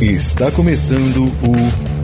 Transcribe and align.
Está 0.00 0.52
começando 0.52 1.24
o 1.24 1.52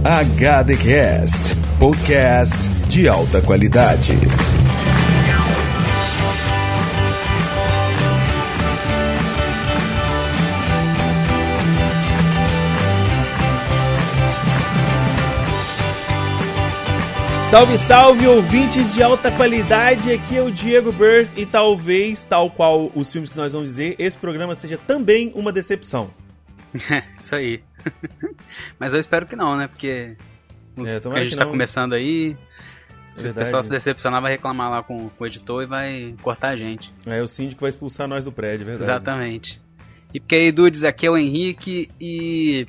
HDcast, 0.02 1.54
podcast 1.78 2.68
de 2.88 3.06
alta 3.06 3.40
qualidade. 3.40 4.14
Salve, 17.48 17.78
salve, 17.78 18.26
ouvintes 18.26 18.92
de 18.92 19.04
alta 19.04 19.30
qualidade. 19.30 20.10
Aqui 20.10 20.36
é 20.36 20.42
o 20.42 20.50
Diego 20.50 20.90
Birth 20.90 21.30
e 21.36 21.46
talvez, 21.46 22.24
tal 22.24 22.50
qual 22.50 22.90
os 22.92 23.12
filmes 23.12 23.30
que 23.30 23.36
nós 23.36 23.52
vamos 23.52 23.68
dizer, 23.68 23.94
esse 24.00 24.18
programa 24.18 24.56
seja 24.56 24.76
também 24.76 25.30
uma 25.36 25.52
decepção. 25.52 26.10
Isso 27.16 27.36
aí. 27.36 27.62
Mas 28.78 28.92
eu 28.94 29.00
espero 29.00 29.26
que 29.26 29.36
não, 29.36 29.56
né? 29.56 29.66
Porque 29.66 30.16
É, 30.78 30.96
a 30.96 31.20
gente 31.22 31.30
que 31.30 31.36
tá 31.36 31.44
não. 31.44 31.50
começando 31.52 31.92
aí. 31.92 32.36
Se 33.14 33.22
Verdade. 33.22 33.30
o 33.30 33.44
pessoal 33.44 33.62
se 33.62 33.70
decepcionar, 33.70 34.20
vai 34.20 34.32
reclamar 34.32 34.68
lá 34.70 34.82
com, 34.82 35.08
com 35.08 35.24
o 35.24 35.26
editor 35.26 35.62
e 35.62 35.66
vai 35.66 36.14
cortar 36.20 36.48
a 36.48 36.56
gente. 36.56 36.92
É, 37.06 37.22
o 37.22 37.28
síndico 37.28 37.60
vai 37.60 37.70
expulsar 37.70 38.08
nós 38.08 38.24
do 38.24 38.32
prédio, 38.32 38.64
é 38.64 38.66
verdade. 38.66 38.90
Exatamente. 38.90 39.62
E 40.12 40.18
porque 40.18 40.34
aí, 40.34 40.50
Dudes, 40.50 40.82
aqui 40.82 41.06
é 41.06 41.10
o 41.10 41.16
Henrique 41.16 41.88
e 42.00 42.66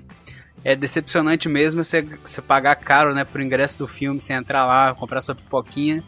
é 0.63 0.75
decepcionante 0.75 1.49
mesmo 1.49 1.83
você, 1.83 2.01
você 2.01 2.41
pagar 2.41 2.75
caro, 2.75 3.13
né, 3.13 3.23
pro 3.23 3.41
ingresso 3.41 3.77
do 3.77 3.87
filme, 3.87 4.19
você 4.21 4.33
entrar 4.33 4.65
lá, 4.65 4.93
comprar 4.93 5.21
sua 5.21 5.33
pipoquinha 5.35 6.03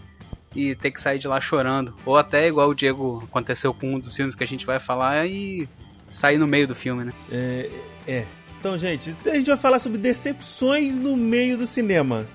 e 0.55 0.75
ter 0.75 0.91
que 0.91 1.01
sair 1.01 1.19
de 1.19 1.27
lá 1.27 1.41
chorando. 1.41 1.95
Ou 2.05 2.15
até 2.15 2.47
igual 2.47 2.69
o 2.69 2.75
Diego 2.75 3.23
aconteceu 3.27 3.73
com 3.73 3.95
um 3.95 3.99
dos 3.99 4.15
filmes 4.15 4.35
que 4.35 4.43
a 4.43 4.47
gente 4.47 4.65
vai 4.65 4.79
falar 4.79 5.27
e 5.27 5.67
sair 6.09 6.37
no 6.37 6.47
meio 6.47 6.67
do 6.67 6.75
filme, 6.75 7.03
né? 7.03 7.13
É, 7.31 7.69
é. 8.07 8.25
Então, 8.67 8.77
gente, 8.77 9.09
a 9.29 9.35
gente 9.35 9.47
vai 9.47 9.55
falar 9.55 9.79
sobre 9.79 9.97
decepções 9.97 10.97
no 10.97 11.15
meio 11.15 11.57
do 11.57 11.65
cinema. 11.65 12.27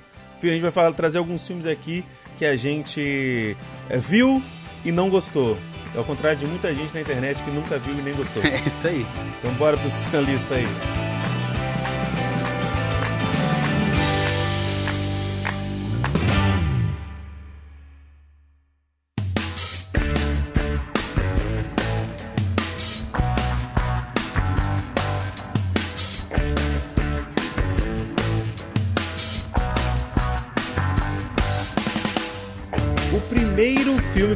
A 0.43 0.47
gente 0.47 0.63
vai 0.63 0.71
falar, 0.71 0.91
trazer 0.95 1.19
alguns 1.19 1.47
filmes 1.47 1.67
aqui 1.67 2.03
que 2.39 2.47
a 2.47 2.57
gente 2.57 3.55
é, 3.91 3.99
viu 3.99 4.43
e 4.83 4.91
não 4.91 5.11
gostou. 5.11 5.59
Ao 5.95 6.03
contrário 6.03 6.39
de 6.39 6.47
muita 6.47 6.75
gente 6.75 6.95
na 6.95 7.03
internet 7.03 7.43
que 7.43 7.51
nunca 7.51 7.79
viu 7.79 7.93
e 7.93 8.01
nem 8.01 8.15
gostou. 8.15 8.43
É 8.49 8.67
isso 8.67 8.87
aí. 8.87 9.07
Então 9.39 9.53
bora 9.57 9.77
pro 9.77 9.91
sua 9.93 10.23
lista 10.23 10.55
aí. 10.55 11.12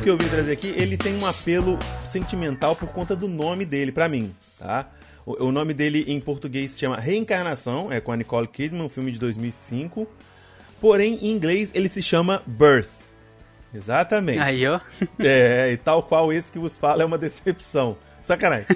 Que 0.06 0.10
eu 0.10 0.16
vim 0.16 0.28
trazer 0.28 0.52
aqui, 0.52 0.72
ele 0.76 0.96
tem 0.96 1.16
um 1.16 1.26
apelo 1.26 1.76
sentimental 2.04 2.76
por 2.76 2.90
conta 2.90 3.16
do 3.16 3.26
nome 3.26 3.64
dele, 3.64 3.90
pra 3.90 4.08
mim, 4.08 4.32
tá? 4.56 4.88
O, 5.26 5.46
o 5.46 5.50
nome 5.50 5.74
dele 5.74 6.04
em 6.06 6.20
português 6.20 6.70
se 6.70 6.78
chama 6.78 6.96
Reencarnação, 6.96 7.92
é 7.92 8.00
com 8.00 8.12
a 8.12 8.16
Nicole 8.16 8.46
Kidman, 8.46 8.82
um 8.82 8.88
filme 8.88 9.10
de 9.10 9.18
2005. 9.18 10.06
Porém, 10.80 11.18
em 11.20 11.32
inglês 11.32 11.72
ele 11.74 11.88
se 11.88 12.00
chama 12.00 12.40
Birth. 12.46 13.08
Exatamente. 13.74 14.38
Aí, 14.38 14.64
ó. 14.68 14.78
É, 15.18 15.72
e 15.72 15.76
tal 15.76 16.04
qual 16.04 16.32
esse 16.32 16.52
que 16.52 16.58
vos 16.60 16.78
fala 16.78 17.02
é 17.02 17.04
uma 17.04 17.18
decepção. 17.18 17.98
Sacanagem. 18.22 18.68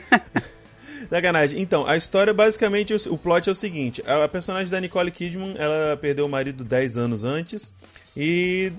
Sacanagem. 1.08 1.60
Então, 1.62 1.86
a 1.86 1.96
história 1.96 2.34
basicamente, 2.34 2.92
o, 2.92 3.14
o 3.14 3.16
plot 3.16 3.48
é 3.48 3.52
o 3.52 3.54
seguinte: 3.54 4.02
a, 4.04 4.26
personagem 4.26 4.68
da 4.68 4.80
Nicole 4.80 5.12
Kidman, 5.12 5.54
ela 5.56 5.96
perdeu 5.96 6.26
o 6.26 6.28
marido 6.28 6.64
10 6.64 6.96
anos 6.96 7.22
antes 7.22 7.72
e 8.16 8.72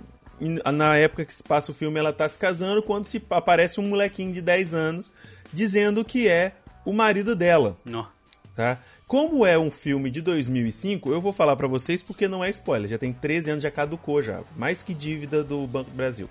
na 0.73 0.97
época 0.97 1.25
que 1.25 1.33
se 1.33 1.43
passa 1.43 1.71
o 1.71 1.75
filme 1.75 1.99
ela 1.99 2.11
tá 2.11 2.27
se 2.27 2.39
casando 2.39 2.81
quando 2.81 3.05
se 3.05 3.21
aparece 3.29 3.79
um 3.79 3.87
molequinho 3.87 4.33
de 4.33 4.41
10 4.41 4.73
anos 4.73 5.11
dizendo 5.53 6.03
que 6.03 6.27
é 6.27 6.53
o 6.83 6.91
marido 6.91 7.35
dela, 7.35 7.77
Nó. 7.85 8.05
tá? 8.55 8.79
Como 9.05 9.45
é 9.45 9.59
um 9.59 9.69
filme 9.69 10.09
de 10.09 10.21
2005, 10.21 11.11
eu 11.11 11.21
vou 11.21 11.31
falar 11.31 11.55
pra 11.55 11.67
vocês 11.67 12.01
porque 12.01 12.27
não 12.27 12.43
é 12.43 12.49
spoiler, 12.49 12.89
já 12.89 12.97
tem 12.97 13.13
13 13.13 13.51
anos, 13.51 13.63
já 13.63 13.69
caducou 13.69 14.23
já, 14.23 14.41
mais 14.55 14.81
que 14.81 14.93
dívida 14.93 15.43
do 15.43 15.67
Banco 15.67 15.91
do 15.91 15.95
Brasil. 15.95 16.29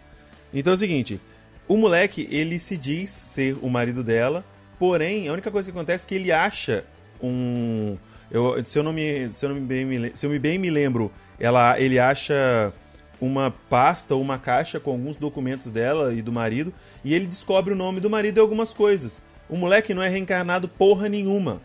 Então 0.52 0.72
é 0.72 0.74
o 0.74 0.78
seguinte, 0.78 1.20
o 1.68 1.76
moleque, 1.76 2.26
ele 2.30 2.58
se 2.58 2.76
diz 2.76 3.10
ser 3.10 3.56
o 3.62 3.70
marido 3.70 4.02
dela, 4.02 4.44
porém, 4.78 5.28
a 5.28 5.32
única 5.32 5.50
coisa 5.50 5.70
que 5.70 5.76
acontece 5.76 6.04
é 6.04 6.08
que 6.08 6.14
ele 6.16 6.32
acha 6.32 6.84
um... 7.22 7.96
Eu, 8.30 8.64
se, 8.64 8.78
eu 8.78 8.82
não 8.82 8.92
me, 8.92 9.28
se, 9.34 9.44
eu 9.44 9.50
não 9.50 9.56
me 9.56 9.66
bem, 9.66 9.84
me, 9.84 10.12
se 10.14 10.24
eu 10.24 10.30
me 10.30 10.38
bem 10.38 10.58
me 10.58 10.70
lembro, 10.70 11.12
ela, 11.38 11.78
ele 11.80 11.98
acha 11.98 12.72
uma 13.20 13.50
pasta 13.50 14.14
ou 14.14 14.20
uma 14.22 14.38
caixa 14.38 14.80
com 14.80 14.90
alguns 14.92 15.16
documentos 15.16 15.70
dela 15.70 16.14
e 16.14 16.22
do 16.22 16.32
marido, 16.32 16.72
e 17.04 17.14
ele 17.14 17.26
descobre 17.26 17.72
o 17.74 17.76
nome 17.76 18.00
do 18.00 18.08
marido 18.08 18.38
e 18.38 18.40
algumas 18.40 18.72
coisas. 18.74 19.20
O 19.48 19.56
moleque 19.56 19.92
não 19.94 20.02
é 20.02 20.08
reencarnado 20.08 20.68
porra 20.68 21.08
nenhuma. 21.08 21.60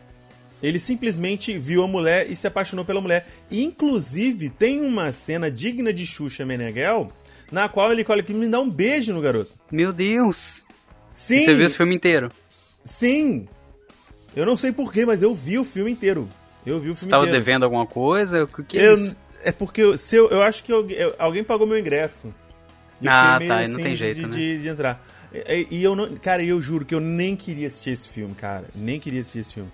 Ele 0.64 0.80
simplesmente 0.80 1.58
viu 1.58 1.84
a 1.84 1.88
mulher 1.88 2.30
e 2.30 2.36
se 2.36 2.48
apaixonou 2.48 2.84
pela 2.84 3.00
mulher. 3.02 3.28
E, 3.52 3.64
inclusive, 3.64 4.50
tem 4.50 4.82
uma 4.82 5.12
cena 5.12 5.52
digna 5.52 5.94
de 5.94 6.06
Xuxa 6.08 6.46
Meneghel, 6.46 7.12
na 7.52 7.70
qual 7.70 7.92
ele 7.92 8.04
olha 8.08 8.24
que 8.24 8.34
me 8.34 8.48
dá 8.48 8.60
um 8.60 8.70
beijo 8.70 9.14
no 9.14 9.22
garoto. 9.22 9.52
Meu 9.72 9.94
Deus! 9.94 10.66
Sim, 11.14 11.46
Você 11.46 11.56
viu 11.56 11.66
esse 11.66 11.78
filme 11.78 11.96
inteiro? 11.96 12.32
sim. 12.84 13.48
Eu 14.36 14.46
não 14.46 14.58
sei 14.58 14.72
porquê, 14.74 15.06
mas 15.06 15.22
eu 15.22 15.34
vi 15.34 15.58
o 15.58 15.64
filme 15.64 15.92
inteiro. 15.92 16.28
Eu 16.66 16.78
vi 16.80 16.90
o 16.90 16.96
Você 16.96 17.02
filme 17.02 17.12
tava 17.12 17.24
inteiro. 17.24 17.44
devendo 17.46 17.64
alguma 17.64 17.86
coisa? 17.86 18.44
O 18.44 18.48
que, 18.48 18.64
que 18.64 18.78
é 18.80 18.88
Eu- 18.88 18.96
isso? 18.96 19.16
É 19.46 19.52
porque 19.52 19.82
eu, 19.82 19.98
se 19.98 20.16
eu, 20.16 20.30
eu 20.30 20.42
acho 20.42 20.64
que 20.64 20.72
alguém, 20.72 20.98
eu- 20.98 21.16
alguém 21.18 21.44
pagou 21.44 21.66
meu 21.66 21.78
ingresso. 21.80 22.34
E 23.02 23.06
eu 23.06 23.12
Ah, 23.12 23.40
tá, 23.46 23.58
aí 23.58 23.68
não 23.68 23.76
tem 23.78 23.92
de- 23.94 23.96
jeito, 23.98 24.16
de, 24.22 24.26
né? 24.26 24.30
de, 24.30 24.60
de 24.62 24.68
entrar. 24.68 25.06
E, 25.34 25.68
e 25.72 25.84
eu 25.84 25.96
não, 25.96 26.16
cara, 26.18 26.44
eu 26.44 26.62
juro 26.62 26.86
que 26.86 26.96
eu 26.96 27.00
nem 27.02 27.36
queria 27.36 27.68
assistir 27.68 27.92
esse 27.92 28.08
filme, 28.08 28.34
cara. 28.36 28.66
Nem 28.74 29.00
queria 29.00 29.20
assistir 29.20 29.40
esse 29.40 29.54
filme. 29.54 29.72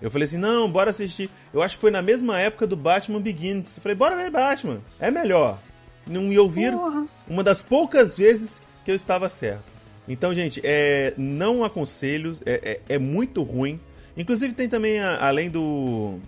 Eu 0.00 0.10
falei 0.10 0.26
assim, 0.26 0.38
não, 0.38 0.70
bora 0.70 0.90
assistir. 0.90 1.30
Eu 1.54 1.62
acho 1.62 1.76
que 1.76 1.80
foi 1.80 1.90
na 1.90 2.02
mesma 2.02 2.38
época 2.40 2.66
do 2.66 2.76
Batman 2.76 3.20
Begins. 3.20 3.76
Eu 3.76 3.82
falei, 3.82 3.94
bora 3.94 4.16
ver 4.16 4.30
Batman. 4.30 4.80
É 4.98 5.10
melhor. 5.10 5.58
Não 6.06 6.32
ia 6.32 6.42
ouvir 6.42 6.72
Porra. 6.72 7.06
uma 7.28 7.44
das 7.44 7.62
poucas 7.62 8.16
vezes 8.18 8.62
que 8.84 8.90
eu 8.90 8.94
estava 8.96 9.28
certo. 9.28 9.70
Então, 10.08 10.34
gente, 10.34 10.60
é, 10.64 11.14
não 11.16 11.62
aconselho, 11.62 12.32
é, 12.44 12.80
é, 12.88 12.94
é 12.96 12.98
muito 12.98 13.42
ruim. 13.44 13.78
Inclusive 14.16 14.52
tem 14.54 14.68
também, 14.68 14.98
a- 14.98 15.24
além 15.24 15.48
do. 15.48 16.18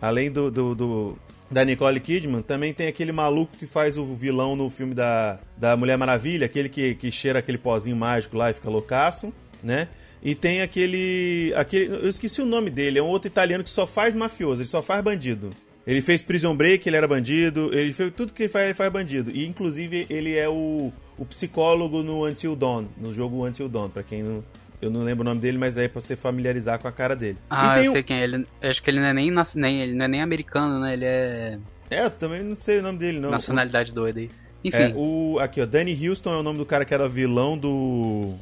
Além 0.00 0.30
do, 0.30 0.50
do, 0.50 0.74
do- 0.74 1.18
da 1.50 1.64
Nicole 1.64 1.98
Kidman, 1.98 2.42
também 2.42 2.72
tem 2.72 2.86
aquele 2.86 3.10
maluco 3.10 3.56
que 3.56 3.66
faz 3.66 3.98
o 3.98 4.04
vilão 4.14 4.54
no 4.54 4.70
filme 4.70 4.94
da, 4.94 5.40
da 5.56 5.76
Mulher 5.76 5.98
Maravilha, 5.98 6.46
aquele 6.46 6.68
que, 6.68 6.94
que 6.94 7.10
cheira 7.10 7.40
aquele 7.40 7.58
pozinho 7.58 7.96
mágico 7.96 8.36
lá 8.36 8.50
e 8.50 8.54
fica 8.54 8.70
loucaço, 8.70 9.32
né? 9.62 9.88
E 10.22 10.34
tem 10.34 10.60
aquele, 10.60 11.52
aquele. 11.56 11.86
Eu 11.86 12.08
esqueci 12.08 12.40
o 12.40 12.46
nome 12.46 12.70
dele, 12.70 12.98
é 12.98 13.02
um 13.02 13.08
outro 13.08 13.26
italiano 13.26 13.64
que 13.64 13.70
só 13.70 13.86
faz 13.86 14.14
mafioso, 14.14 14.62
ele 14.62 14.68
só 14.68 14.82
faz 14.82 15.02
bandido. 15.02 15.50
Ele 15.86 16.02
fez 16.02 16.22
Prison 16.22 16.54
Break, 16.54 16.88
ele 16.88 16.96
era 16.96 17.08
bandido, 17.08 17.70
ele 17.72 17.92
fez 17.92 18.12
tudo 18.14 18.32
que 18.32 18.42
ele 18.42 18.48
faz, 18.48 18.66
ele 18.66 18.74
faz 18.74 18.92
bandido. 18.92 19.30
E 19.30 19.46
inclusive 19.46 20.06
ele 20.10 20.36
é 20.36 20.48
o, 20.48 20.92
o 21.18 21.24
psicólogo 21.24 22.02
no 22.02 22.26
Until 22.26 22.54
Dawn, 22.54 22.86
no 22.98 23.12
jogo 23.14 23.44
Until 23.46 23.68
Dawn, 23.68 23.88
pra 23.88 24.02
quem 24.02 24.22
não. 24.22 24.44
Eu 24.80 24.90
não 24.90 25.02
lembro 25.04 25.22
o 25.22 25.24
nome 25.24 25.40
dele, 25.40 25.58
mas 25.58 25.76
é 25.76 25.88
pra 25.88 26.00
você 26.00 26.16
familiarizar 26.16 26.78
com 26.78 26.88
a 26.88 26.92
cara 26.92 27.14
dele. 27.14 27.36
Ah, 27.50 27.82
eu 27.82 27.90
o- 27.90 27.94
sei 27.94 28.02
quem 28.02 28.18
é. 28.20 28.24
Ele, 28.24 28.46
acho 28.62 28.82
que 28.82 28.90
ele 28.90 28.98
não 29.00 29.06
é 29.06 29.12
nem, 29.12 29.30
nem, 29.56 29.80
ele 29.82 29.94
não 29.94 30.04
é 30.04 30.08
nem 30.08 30.22
americano, 30.22 30.80
né? 30.80 30.92
Ele 30.94 31.04
é 31.04 31.58
É, 31.90 32.04
eu 32.06 32.10
também 32.10 32.42
não 32.42 32.56
sei 32.56 32.78
o 32.78 32.82
nome 32.82 32.98
dele, 32.98 33.18
não. 33.20 33.30
nacionalidade 33.30 33.92
doida 33.92 34.20
aí. 34.20 34.30
Enfim, 34.64 34.76
É, 34.78 34.92
o, 34.94 35.38
aqui, 35.40 35.60
ó, 35.60 35.66
Danny 35.66 36.08
Houston 36.08 36.32
é 36.34 36.36
o 36.38 36.42
nome 36.42 36.58
do 36.58 36.66
cara 36.66 36.84
que 36.84 36.92
era 36.94 37.08
vilão 37.08 37.56
do. 37.58 38.34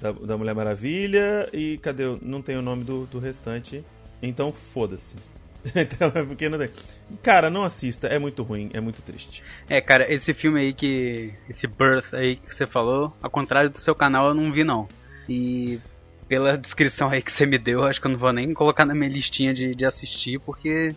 Da, 0.00 0.12
da 0.12 0.36
Mulher 0.36 0.54
Maravilha. 0.54 1.48
E 1.52 1.78
cadê? 1.78 2.04
Não 2.22 2.42
tem 2.42 2.56
o 2.56 2.62
nome 2.62 2.84
do, 2.84 3.06
do 3.06 3.18
restante. 3.18 3.84
Então 4.22 4.52
foda-se. 4.52 5.16
então 5.76 6.10
é 6.14 6.24
porque 6.24 6.48
não 6.48 6.58
tem. 6.58 6.70
Cara, 7.22 7.48
não 7.50 7.64
assista, 7.64 8.06
é 8.08 8.18
muito 8.18 8.42
ruim, 8.42 8.70
é 8.74 8.80
muito 8.80 9.00
triste. 9.02 9.44
é, 9.68 9.80
cara, 9.80 10.12
esse 10.12 10.32
filme 10.34 10.58
aí 10.60 10.72
que. 10.72 11.32
Esse 11.48 11.66
Birth 11.66 12.12
aí 12.14 12.36
que 12.36 12.54
você 12.54 12.66
falou, 12.66 13.14
ao 13.22 13.30
contrário 13.30 13.70
do 13.70 13.78
seu 13.78 13.94
canal, 13.94 14.28
eu 14.28 14.34
não 14.34 14.52
vi 14.52 14.64
não. 14.64 14.88
E 15.28 15.78
pela 16.28 16.56
descrição 16.56 17.08
aí 17.08 17.22
que 17.22 17.30
você 17.32 17.44
me 17.46 17.58
deu, 17.58 17.80
eu 17.80 17.84
acho 17.86 18.00
que 18.00 18.06
eu 18.06 18.10
não 18.10 18.18
vou 18.18 18.32
nem 18.32 18.52
colocar 18.54 18.84
na 18.84 18.94
minha 18.94 19.10
listinha 19.10 19.52
de, 19.54 19.74
de 19.74 19.84
assistir, 19.84 20.38
porque. 20.40 20.94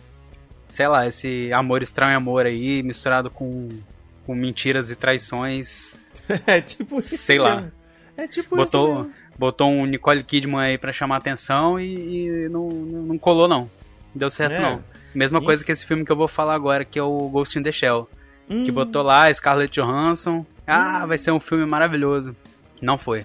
Sei 0.68 0.88
lá, 0.88 1.06
esse 1.06 1.52
amor 1.52 1.80
estranho 1.80 2.16
amor 2.16 2.44
aí, 2.44 2.82
misturado 2.82 3.30
com, 3.30 3.68
com 4.26 4.34
mentiras 4.34 4.90
e 4.90 4.96
traições. 4.96 5.96
é 6.46 6.60
tipo 6.60 6.98
isso. 6.98 7.16
Sei 7.16 7.38
lá. 7.38 7.70
É 8.16 8.26
tipo 8.26 8.56
isso. 8.60 8.72
Botou, 8.76 8.96
mesmo. 9.04 9.12
botou 9.38 9.68
um 9.68 9.86
Nicole 9.86 10.24
Kidman 10.24 10.60
aí 10.60 10.76
pra 10.78 10.92
chamar 10.92 11.16
atenção 11.18 11.78
e, 11.78 12.26
e 12.26 12.48
não, 12.48 12.68
não 12.68 13.16
colou 13.16 13.46
não. 13.46 13.60
Não 13.60 13.70
deu 14.16 14.28
certo 14.28 14.54
É. 14.54 14.60
não. 14.60 14.82
Mesma 15.14 15.38
E- 15.38 15.44
coisa 15.44 15.64
que 15.64 15.70
esse 15.70 15.86
filme 15.86 16.04
que 16.04 16.10
eu 16.10 16.16
vou 16.16 16.26
falar 16.28 16.54
agora, 16.54 16.84
que 16.84 16.98
é 16.98 17.02
o 17.02 17.28
Ghost 17.28 17.56
in 17.58 17.62
the 17.62 17.70
Shell. 17.72 18.08
Que 18.48 18.54
Hum, 18.70 18.74
botou 18.74 19.02
lá 19.02 19.32
Scarlett 19.32 19.72
Johansson. 19.80 20.44
Ah, 20.66 21.06
vai 21.06 21.16
ser 21.16 21.30
um 21.30 21.40
filme 21.40 21.64
maravilhoso. 21.64 22.34
Não 22.82 22.98
foi. 22.98 23.24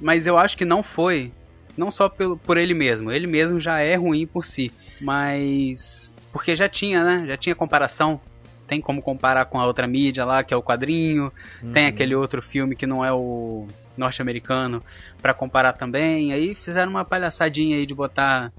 Mas 0.00 0.26
eu 0.26 0.36
acho 0.36 0.56
que 0.56 0.64
não 0.64 0.82
foi, 0.82 1.32
não 1.76 1.90
só 1.90 2.08
pelo, 2.08 2.36
por 2.36 2.56
ele 2.56 2.74
mesmo. 2.74 3.10
Ele 3.10 3.26
mesmo 3.26 3.60
já 3.60 3.80
é 3.80 3.94
ruim 3.94 4.26
por 4.26 4.44
si. 4.44 4.72
Mas 5.00 6.12
porque 6.32 6.54
já 6.54 6.68
tinha, 6.68 7.04
né? 7.04 7.24
Já 7.26 7.36
tinha 7.36 7.54
comparação. 7.54 8.20
Tem 8.66 8.80
como 8.80 9.02
comparar 9.02 9.46
com 9.46 9.58
a 9.58 9.66
outra 9.66 9.86
mídia 9.86 10.24
lá, 10.24 10.44
que 10.44 10.54
é 10.54 10.56
o 10.56 10.62
quadrinho. 10.62 11.32
Uhum. 11.62 11.72
Tem 11.72 11.86
aquele 11.86 12.14
outro 12.14 12.40
filme 12.40 12.76
que 12.76 12.86
não 12.86 13.04
é 13.04 13.12
o 13.12 13.66
norte-americano 13.96 14.82
para 15.20 15.34
comparar 15.34 15.72
também. 15.72 16.32
Aí 16.32 16.54
fizeram 16.54 16.90
uma 16.90 17.04
palhaçadinha 17.04 17.76
aí 17.76 17.84
de 17.84 17.94
botar 17.94 18.52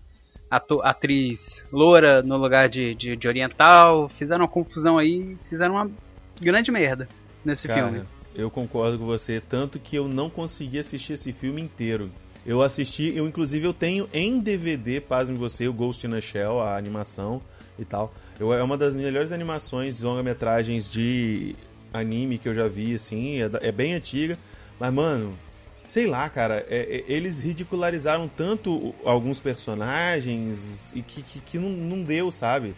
a 0.50 0.62
atriz 0.84 1.66
loura 1.72 2.22
no 2.22 2.36
lugar 2.36 2.68
de, 2.68 2.94
de, 2.94 3.16
de, 3.16 3.28
oriental. 3.28 4.10
Fizeram 4.10 4.44
uma 4.44 4.52
confusão 4.52 4.98
aí, 4.98 5.38
fizeram 5.48 5.76
uma 5.76 5.90
grande 6.42 6.72
merda 6.72 7.08
nesse 7.46 7.70
Cara, 7.70 7.88
filme. 7.88 8.06
Eu 8.34 8.50
concordo 8.50 8.98
com 8.98 9.06
você, 9.06 9.42
tanto 9.42 9.80
que 9.80 9.96
eu 9.96 10.08
não 10.08 10.30
consegui 10.30 10.80
assistir 10.80 11.14
esse 11.14 11.34
filme 11.34 11.62
inteiro. 11.62 12.12
Eu 12.46 12.62
assisti, 12.62 13.14
eu 13.16 13.28
inclusive 13.28 13.66
eu 13.66 13.74
tenho 13.74 14.10
em 14.14 14.40
DVD, 14.40 15.00
pasme 15.00 15.38
você, 15.38 15.68
o 15.68 15.74
Ghost 15.74 16.08
in 16.08 16.16
a 16.16 16.22
Shell, 16.22 16.60
a 16.60 16.76
animação 16.76 17.42
e 17.78 17.86
tal. 17.86 18.14
Eu, 18.40 18.54
é 18.54 18.64
uma 18.64 18.78
das 18.78 18.96
melhores 18.96 19.32
animações, 19.32 20.02
longa-metragens 20.02 20.90
de 20.90 21.56
anime 21.94 22.38
que 22.38 22.50
eu 22.50 22.56
já 22.56 22.68
vi, 22.68 22.96
assim, 22.96 23.42
é, 23.42 23.50
é 23.62 23.72
bem 23.72 23.94
antiga. 23.94 24.40
Mas, 24.80 24.94
mano, 24.94 25.38
sei 25.86 26.08
lá, 26.08 26.30
cara, 26.30 26.66
é, 26.70 26.80
é, 26.80 27.04
eles 27.12 27.40
ridicularizaram 27.40 28.28
tanto 28.28 28.96
alguns 29.04 29.40
personagens 29.40 30.92
e 30.96 31.02
que, 31.02 31.22
que, 31.22 31.42
que 31.42 31.60
não, 31.60 31.70
não, 31.70 32.04
deu, 32.04 32.32
sabe? 32.32 32.74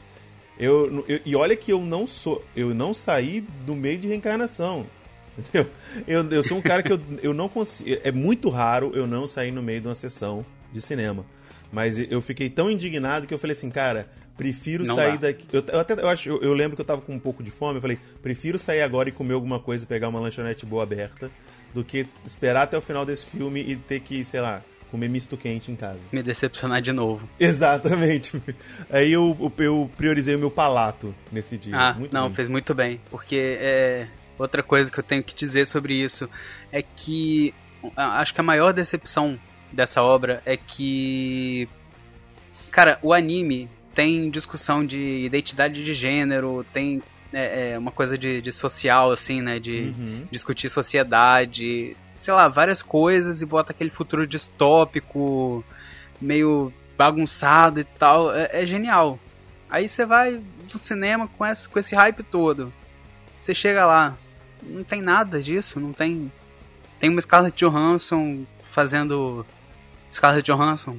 Eu, 0.58 1.06
eu, 1.08 1.22
e 1.26 1.36
olha 1.36 1.56
que 1.56 1.72
eu 1.72 1.80
não 1.80 2.06
sou, 2.06 2.44
eu 2.56 2.74
não 2.74 2.94
saí 2.94 3.42
do 3.66 3.76
meio 3.76 3.98
de 3.98 4.08
reencarnação. 4.08 4.86
Entendeu? 5.38 5.70
Eu, 6.08 6.30
eu 6.30 6.44
sou 6.44 6.58
um 6.58 6.62
cara 6.62 6.84
que 6.84 6.92
eu, 6.92 7.02
eu 7.22 7.34
não 7.34 7.50
consigo. 7.50 8.00
É 8.04 8.12
muito 8.12 8.50
raro 8.50 8.92
eu 8.94 9.08
não 9.08 9.28
sair 9.28 9.52
no 9.52 9.62
meio 9.62 9.82
de 9.82 9.88
uma 9.88 9.96
sessão 9.96 10.46
de 10.72 10.82
cinema. 10.82 11.26
Mas 11.72 11.98
eu 11.98 12.22
fiquei 12.22 12.50
tão 12.50 12.70
indignado 12.70 13.26
que 13.26 13.34
eu 13.34 13.40
falei 13.40 13.54
assim, 13.56 13.70
cara, 13.70 14.08
prefiro 14.38 14.86
não 14.86 14.96
sair 14.96 15.18
dá. 15.18 15.28
daqui. 15.28 15.48
Eu, 15.52 15.64
eu, 15.68 15.80
até 15.80 15.94
eu 15.94 16.08
acho, 16.08 16.30
eu, 16.30 16.42
eu, 16.42 16.54
lembro 16.54 16.76
que 16.76 16.82
eu 16.82 16.86
tava 16.86 17.02
com 17.02 17.14
um 17.14 17.20
pouco 17.20 17.42
de 17.44 17.50
fome, 17.50 17.78
eu 17.78 17.82
falei, 17.82 17.98
prefiro 18.22 18.60
sair 18.60 18.82
agora 18.82 19.10
e 19.10 19.12
comer 19.12 19.34
alguma 19.34 19.60
coisa, 19.60 19.86
pegar 19.86 20.10
uma 20.10 20.20
lanchonete 20.20 20.68
boa 20.68 20.84
aberta, 20.84 21.32
do 21.74 21.84
que 21.84 22.06
esperar 22.24 22.64
até 22.64 22.78
o 22.78 22.82
final 22.82 23.06
desse 23.06 23.26
filme 23.26 23.60
e 23.60 23.76
ter 23.76 24.02
que, 24.02 24.24
sei 24.24 24.40
lá, 24.40 24.62
comer 24.92 25.10
misto 25.10 25.36
quente 25.36 25.72
em 25.72 25.76
casa. 25.76 26.00
Me 26.12 26.22
decepcionar 26.22 26.80
de 26.80 26.94
novo. 26.94 27.28
Exatamente. 27.40 28.40
Aí 28.92 29.12
eu, 29.12 29.36
eu 29.58 29.90
priorizei 29.98 30.36
o 30.36 30.40
meu 30.40 30.52
palato 30.52 31.16
nesse 31.32 31.58
dia. 31.58 31.76
Ah, 31.76 31.94
muito 31.96 32.14
não, 32.14 32.28
bem. 32.28 32.36
fez 32.36 32.50
muito 32.50 32.76
bem. 32.76 33.02
Porque 33.10 33.58
é, 33.60 34.08
outra 34.38 34.64
coisa 34.64 34.92
que 34.92 35.00
eu 35.00 35.04
tenho 35.04 35.24
que 35.24 35.36
dizer 35.36 35.66
sobre 35.66 35.96
isso 35.96 36.30
é 36.72 36.82
que 36.82 37.54
acho 37.96 38.34
que 38.34 38.42
a 38.42 38.44
maior 38.44 38.74
decepção 38.74 39.40
dessa 39.72 40.02
obra 40.02 40.42
é 40.46 40.56
que. 40.56 41.68
Cara, 42.72 42.98
o 43.02 43.14
anime 43.14 43.70
tem 43.94 44.30
discussão 44.30 44.86
de 44.86 45.26
identidade 45.26 45.84
de 45.84 45.94
gênero, 45.94 46.66
tem 46.74 47.02
é, 47.32 47.72
é 47.72 47.78
uma 47.78 47.92
coisa 47.92 48.18
de, 48.18 48.42
de, 48.42 48.52
social, 48.52 49.12
assim, 49.12 49.42
né? 49.42 49.60
De 49.60 49.94
uhum. 49.98 50.28
discutir 50.32 50.70
sociedade, 50.70 51.96
sei 52.14 52.34
lá, 52.34 52.48
várias 52.48 52.82
coisas 52.82 53.42
e 53.42 53.46
bota 53.46 53.72
aquele 53.72 53.90
futuro 53.90 54.26
distópico, 54.26 55.64
meio 56.22 56.74
bagunçado 56.98 57.80
e 57.80 57.84
tal. 57.84 58.34
É, 58.34 58.50
é 58.54 58.66
genial. 58.66 59.20
Aí 59.70 59.90
você 59.90 60.06
vai 60.06 60.42
do 60.70 60.78
cinema 60.78 61.28
com 61.28 61.46
esse, 61.46 61.68
com 61.68 61.80
esse 61.80 61.96
hype 61.96 62.24
todo. 62.24 62.72
Você 63.38 63.54
chega 63.54 63.86
lá, 63.86 64.16
não 64.68 64.84
tem 64.84 65.02
nada 65.02 65.42
disso, 65.42 65.80
não 65.80 65.94
tem. 65.94 66.32
Tem 67.00 67.10
uma 67.10 67.22
Scarlett 67.22 67.58
Johansson 67.58 68.46
fazendo. 68.62 69.46
Scarlett 70.12 70.50
Johansson. 70.52 70.98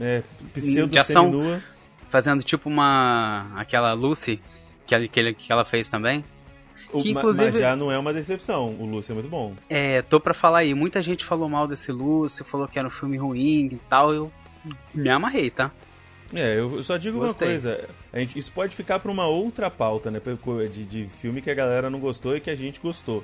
É, 0.00 0.22
pseudo 0.52 0.90
de 0.90 0.98
ação, 0.98 1.62
Fazendo 2.10 2.42
tipo 2.42 2.68
uma. 2.68 3.50
aquela 3.56 3.92
Lucy 3.92 4.40
que, 4.86 4.94
ela, 4.94 5.08
que, 5.08 5.34
que 5.34 5.52
ela 5.52 5.64
fez 5.64 5.88
também. 5.88 6.24
Que, 7.00 7.10
inclusive, 7.10 7.46
mas 7.46 7.58
já 7.58 7.74
não 7.74 7.90
é 7.90 7.98
uma 7.98 8.12
decepção, 8.12 8.70
o 8.78 8.86
Lúcio 8.86 9.12
é 9.12 9.14
muito 9.14 9.28
bom. 9.28 9.54
É, 9.68 10.02
tô 10.02 10.20
pra 10.20 10.32
falar 10.32 10.58
aí, 10.58 10.72
muita 10.72 11.02
gente 11.02 11.24
falou 11.24 11.48
mal 11.48 11.66
desse 11.66 11.90
Lúcio, 11.90 12.44
falou 12.44 12.68
que 12.68 12.78
era 12.78 12.86
um 12.86 12.90
filme 12.90 13.16
ruim 13.16 13.66
e 13.72 13.80
tal, 13.88 14.14
eu 14.14 14.32
me 14.94 15.08
amarrei, 15.08 15.50
tá? 15.50 15.72
É, 16.34 16.58
eu 16.58 16.82
só 16.82 16.96
digo 16.96 17.18
Gostei. 17.18 17.48
uma 17.48 17.52
coisa, 17.52 17.88
a 18.12 18.18
gente, 18.18 18.38
isso 18.38 18.50
pode 18.50 18.74
ficar 18.74 18.98
pra 18.98 19.10
uma 19.10 19.26
outra 19.26 19.70
pauta, 19.70 20.10
né, 20.10 20.20
de, 20.70 20.84
de 20.84 21.06
filme 21.06 21.40
que 21.40 21.50
a 21.50 21.54
galera 21.54 21.88
não 21.88 22.00
gostou 22.00 22.36
e 22.36 22.40
que 22.40 22.50
a 22.50 22.56
gente 22.56 22.80
gostou. 22.80 23.22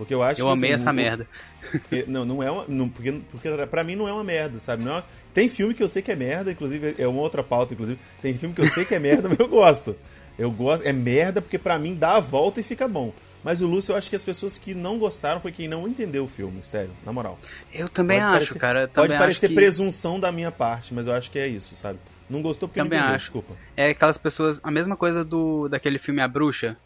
Porque 0.00 0.14
eu 0.14 0.22
acho 0.22 0.40
eu 0.40 0.48
amei 0.48 0.72
assim, 0.72 0.82
essa 0.82 0.90
o, 0.90 0.94
merda. 0.94 1.28
Não, 2.08 2.24
não 2.24 2.42
é 2.42 2.50
uma. 2.50 2.64
Não, 2.66 2.88
porque, 2.88 3.20
porque 3.30 3.50
pra 3.66 3.84
mim 3.84 3.96
não 3.96 4.08
é 4.08 4.12
uma 4.14 4.24
merda, 4.24 4.58
sabe? 4.58 4.82
Não 4.82 4.96
é, 4.96 5.04
tem 5.34 5.46
filme 5.46 5.74
que 5.74 5.82
eu 5.82 5.90
sei 5.90 6.00
que 6.00 6.10
é 6.10 6.16
merda, 6.16 6.50
inclusive 6.50 6.94
é 6.96 7.06
uma 7.06 7.20
outra 7.20 7.42
pauta, 7.42 7.74
inclusive. 7.74 7.98
Tem 8.22 8.32
filme 8.32 8.54
que 8.54 8.62
eu 8.62 8.66
sei 8.66 8.86
que 8.86 8.94
é 8.94 8.98
merda, 8.98 9.28
mas 9.28 9.38
eu 9.38 9.46
gosto. 9.46 9.94
Eu 10.38 10.50
gosto. 10.50 10.88
É 10.88 10.92
merda 10.92 11.42
porque 11.42 11.58
para 11.58 11.78
mim 11.78 11.94
dá 11.94 12.16
a 12.16 12.20
volta 12.20 12.60
e 12.60 12.62
fica 12.62 12.88
bom. 12.88 13.12
Mas 13.44 13.60
o 13.60 13.66
Lúcio, 13.66 13.92
eu 13.92 13.96
acho 13.96 14.08
que 14.08 14.16
as 14.16 14.24
pessoas 14.24 14.56
que 14.56 14.74
não 14.74 14.98
gostaram 14.98 15.38
foi 15.38 15.52
quem 15.52 15.68
não 15.68 15.86
entendeu 15.86 16.24
o 16.24 16.28
filme, 16.28 16.60
sério, 16.62 16.92
na 17.04 17.12
moral. 17.12 17.38
Eu 17.70 17.86
também 17.88 18.18
pode 18.18 18.28
acho, 18.28 18.32
parecer, 18.32 18.58
cara. 18.58 18.88
pode 18.88 19.18
parecer 19.18 19.48
que... 19.48 19.54
presunção 19.54 20.18
da 20.18 20.32
minha 20.32 20.50
parte, 20.50 20.94
mas 20.94 21.06
eu 21.06 21.12
acho 21.12 21.30
que 21.30 21.38
é 21.38 21.46
isso, 21.46 21.76
sabe? 21.76 21.98
Não 22.30 22.40
gostou 22.40 22.68
porque 22.68 22.80
também 22.80 22.98
não 22.98 23.04
entendeu, 23.06 23.16
acho. 23.16 23.24
desculpa. 23.24 23.54
É 23.76 23.90
aquelas 23.90 24.16
pessoas. 24.16 24.60
A 24.62 24.70
mesma 24.70 24.96
coisa 24.96 25.24
do 25.24 25.68
daquele 25.68 25.98
filme 25.98 26.20
A 26.20 26.28
Bruxa, 26.28 26.76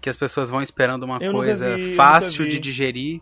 que 0.00 0.08
as 0.08 0.16
pessoas 0.16 0.48
vão 0.48 0.62
esperando 0.62 1.02
uma 1.02 1.18
eu 1.20 1.32
coisa 1.32 1.76
vi, 1.76 1.94
fácil 1.94 2.48
de 2.48 2.58
digerir. 2.58 3.20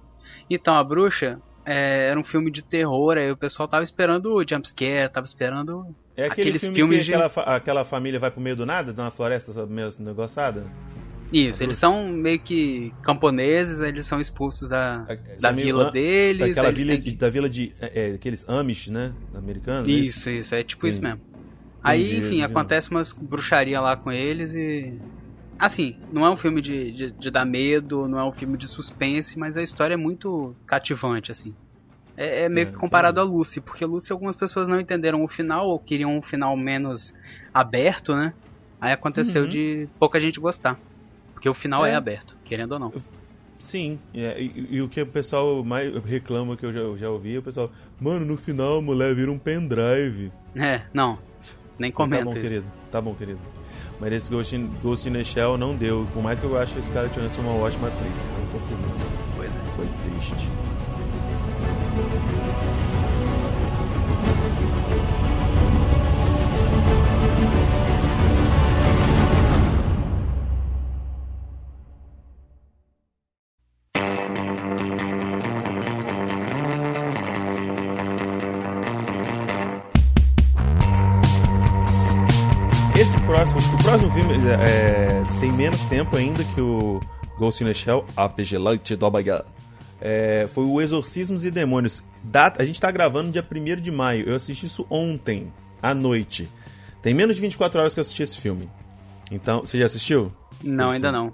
Então, 0.48 0.74
A 0.74 0.84
Bruxa 0.84 1.40
é, 1.64 2.08
era 2.10 2.20
um 2.20 2.24
filme 2.24 2.50
de 2.50 2.62
terror, 2.62 3.18
aí 3.18 3.30
o 3.30 3.36
pessoal 3.36 3.68
tava 3.68 3.82
esperando 3.82 4.32
o 4.34 4.48
jumpscare, 4.48 5.10
tava 5.10 5.26
esperando 5.26 5.94
é 6.16 6.26
aquele 6.26 6.48
Aqueles 6.48 6.62
filme 6.62 6.76
filmes 6.76 6.98
que 7.00 7.04
de... 7.04 7.14
aquela, 7.14 7.56
aquela 7.56 7.84
família 7.84 8.18
vai 8.18 8.30
pro 8.30 8.40
meio 8.40 8.56
do 8.56 8.64
nada, 8.64 8.92
de 8.92 8.98
uma 8.98 9.10
floresta 9.10 9.66
meio 9.66 9.90
negociada? 9.98 10.64
Isso, 11.32 11.62
eles 11.62 11.76
são 11.76 12.08
meio 12.08 12.38
que 12.38 12.94
camponeses, 13.02 13.80
eles 13.80 14.06
são 14.06 14.20
expulsos 14.20 14.68
da, 14.68 15.06
da 15.40 15.50
vila 15.50 15.90
deles. 15.90 16.48
Daquela 16.48 16.70
vila, 16.70 16.96
que... 16.96 17.12
da 17.12 17.28
vila 17.28 17.48
de. 17.48 17.72
É, 17.80 18.10
é, 18.10 18.14
aqueles 18.14 18.48
Amish, 18.48 18.88
né? 18.88 19.12
Americanos. 19.34 19.88
É 19.88 19.92
isso, 19.92 20.30
isso, 20.30 20.54
é 20.54 20.62
tipo 20.62 20.86
Entendi. 20.86 21.00
isso 21.00 21.02
mesmo. 21.02 21.35
Aí, 21.86 22.18
enfim, 22.18 22.42
acontece 22.42 22.90
umas 22.90 23.12
bruxaria 23.12 23.80
lá 23.80 23.96
com 23.96 24.10
eles 24.10 24.54
e. 24.54 24.98
Assim, 25.58 25.96
não 26.12 26.26
é 26.26 26.28
um 26.28 26.36
filme 26.36 26.60
de, 26.60 26.92
de, 26.92 27.10
de 27.12 27.30
dar 27.30 27.46
medo, 27.46 28.06
não 28.06 28.18
é 28.18 28.24
um 28.24 28.32
filme 28.32 28.58
de 28.58 28.68
suspense, 28.68 29.38
mas 29.38 29.56
a 29.56 29.62
história 29.62 29.94
é 29.94 29.96
muito 29.96 30.54
cativante, 30.66 31.30
assim. 31.30 31.54
É, 32.14 32.44
é 32.44 32.48
meio 32.48 32.68
é, 32.68 32.70
que 32.70 32.76
comparado 32.76 33.20
entendi. 33.20 33.34
a 33.34 33.36
Lucy, 33.38 33.60
porque 33.60 33.84
Lucy 33.84 34.12
algumas 34.12 34.36
pessoas 34.36 34.68
não 34.68 34.78
entenderam 34.78 35.24
o 35.24 35.28
final 35.28 35.68
ou 35.68 35.78
queriam 35.78 36.16
um 36.16 36.20
final 36.20 36.56
menos 36.56 37.14
aberto, 37.54 38.14
né? 38.14 38.34
Aí 38.80 38.92
aconteceu 38.92 39.44
uhum. 39.44 39.48
de 39.48 39.88
pouca 39.98 40.20
gente 40.20 40.38
gostar. 40.38 40.78
Porque 41.32 41.48
o 41.48 41.54
final 41.54 41.86
é, 41.86 41.92
é 41.92 41.94
aberto, 41.94 42.36
querendo 42.44 42.72
ou 42.72 42.78
não. 42.78 42.92
Sim, 43.58 43.98
é, 44.14 44.40
e, 44.40 44.68
e, 44.72 44.82
o 44.82 44.88
que 44.88 45.00
o 45.00 45.06
pessoal 45.06 45.64
mais 45.64 45.94
reclama 46.04 46.56
que 46.56 46.66
eu 46.66 46.72
já, 46.72 46.96
já 46.98 47.10
ouvi, 47.10 47.38
o 47.38 47.42
pessoal, 47.42 47.70
mano, 47.98 48.26
no 48.26 48.36
final 48.36 48.78
a 48.78 48.82
mulher 48.82 49.14
vira 49.14 49.30
um 49.32 49.38
pendrive. 49.38 50.30
É, 50.54 50.82
não, 50.92 51.18
nem 51.78 51.90
comenta 51.92 52.24
Tá 52.24 52.30
bom, 52.30 52.30
isso. 52.30 52.40
querido, 52.40 52.66
tá 52.90 53.00
bom, 53.00 53.14
querido. 53.14 53.38
Mas 54.00 54.12
esse 54.12 54.30
Ghost 54.30 54.54
in, 54.54 54.70
Ghost 54.82 55.08
in 55.08 55.12
the 55.12 55.24
Shell 55.24 55.56
não 55.56 55.74
deu, 55.74 56.06
por 56.12 56.22
mais 56.22 56.38
que 56.38 56.46
eu 56.46 56.58
ache 56.58 56.78
esse 56.78 56.90
cara 56.92 57.08
Johansson 57.08 57.40
uma 57.40 57.54
ótima 57.54 57.88
atriz, 57.88 58.12
não 58.38 58.46
conseguiu. 58.60 59.25
Próximo, 83.86 84.08
o 84.08 84.10
próximo 84.10 84.12
filme 84.12 84.48
é, 84.50 85.22
tem 85.38 85.52
menos 85.52 85.80
tempo 85.84 86.16
ainda 86.16 86.42
que 86.42 86.60
o 86.60 87.00
Ghost 87.38 87.62
in 87.62 87.68
the 87.68 87.74
Shell, 87.74 88.04
A 88.16 88.26
Vigilante 88.26 88.96
do 88.96 89.06
Amanhã 89.06 89.42
é, 90.00 90.48
foi 90.52 90.64
o 90.64 90.80
Exorcismos 90.80 91.44
e 91.44 91.52
Demônios. 91.52 92.02
A 92.58 92.64
gente 92.64 92.80
tá 92.80 92.90
gravando 92.90 93.30
dia 93.30 93.46
1 93.48 93.80
de 93.80 93.92
maio. 93.92 94.28
Eu 94.28 94.34
assisti 94.34 94.66
isso 94.66 94.84
ontem, 94.90 95.52
à 95.80 95.94
noite. 95.94 96.48
Tem 97.00 97.14
menos 97.14 97.36
de 97.36 97.42
24 97.42 97.78
horas 97.78 97.94
que 97.94 98.00
eu 98.00 98.02
assisti 98.02 98.24
esse 98.24 98.40
filme. 98.40 98.68
Então, 99.30 99.60
você 99.60 99.78
já 99.78 99.84
assistiu? 99.84 100.32
Não, 100.62 100.90
ainda 100.90 101.12
não. 101.12 101.32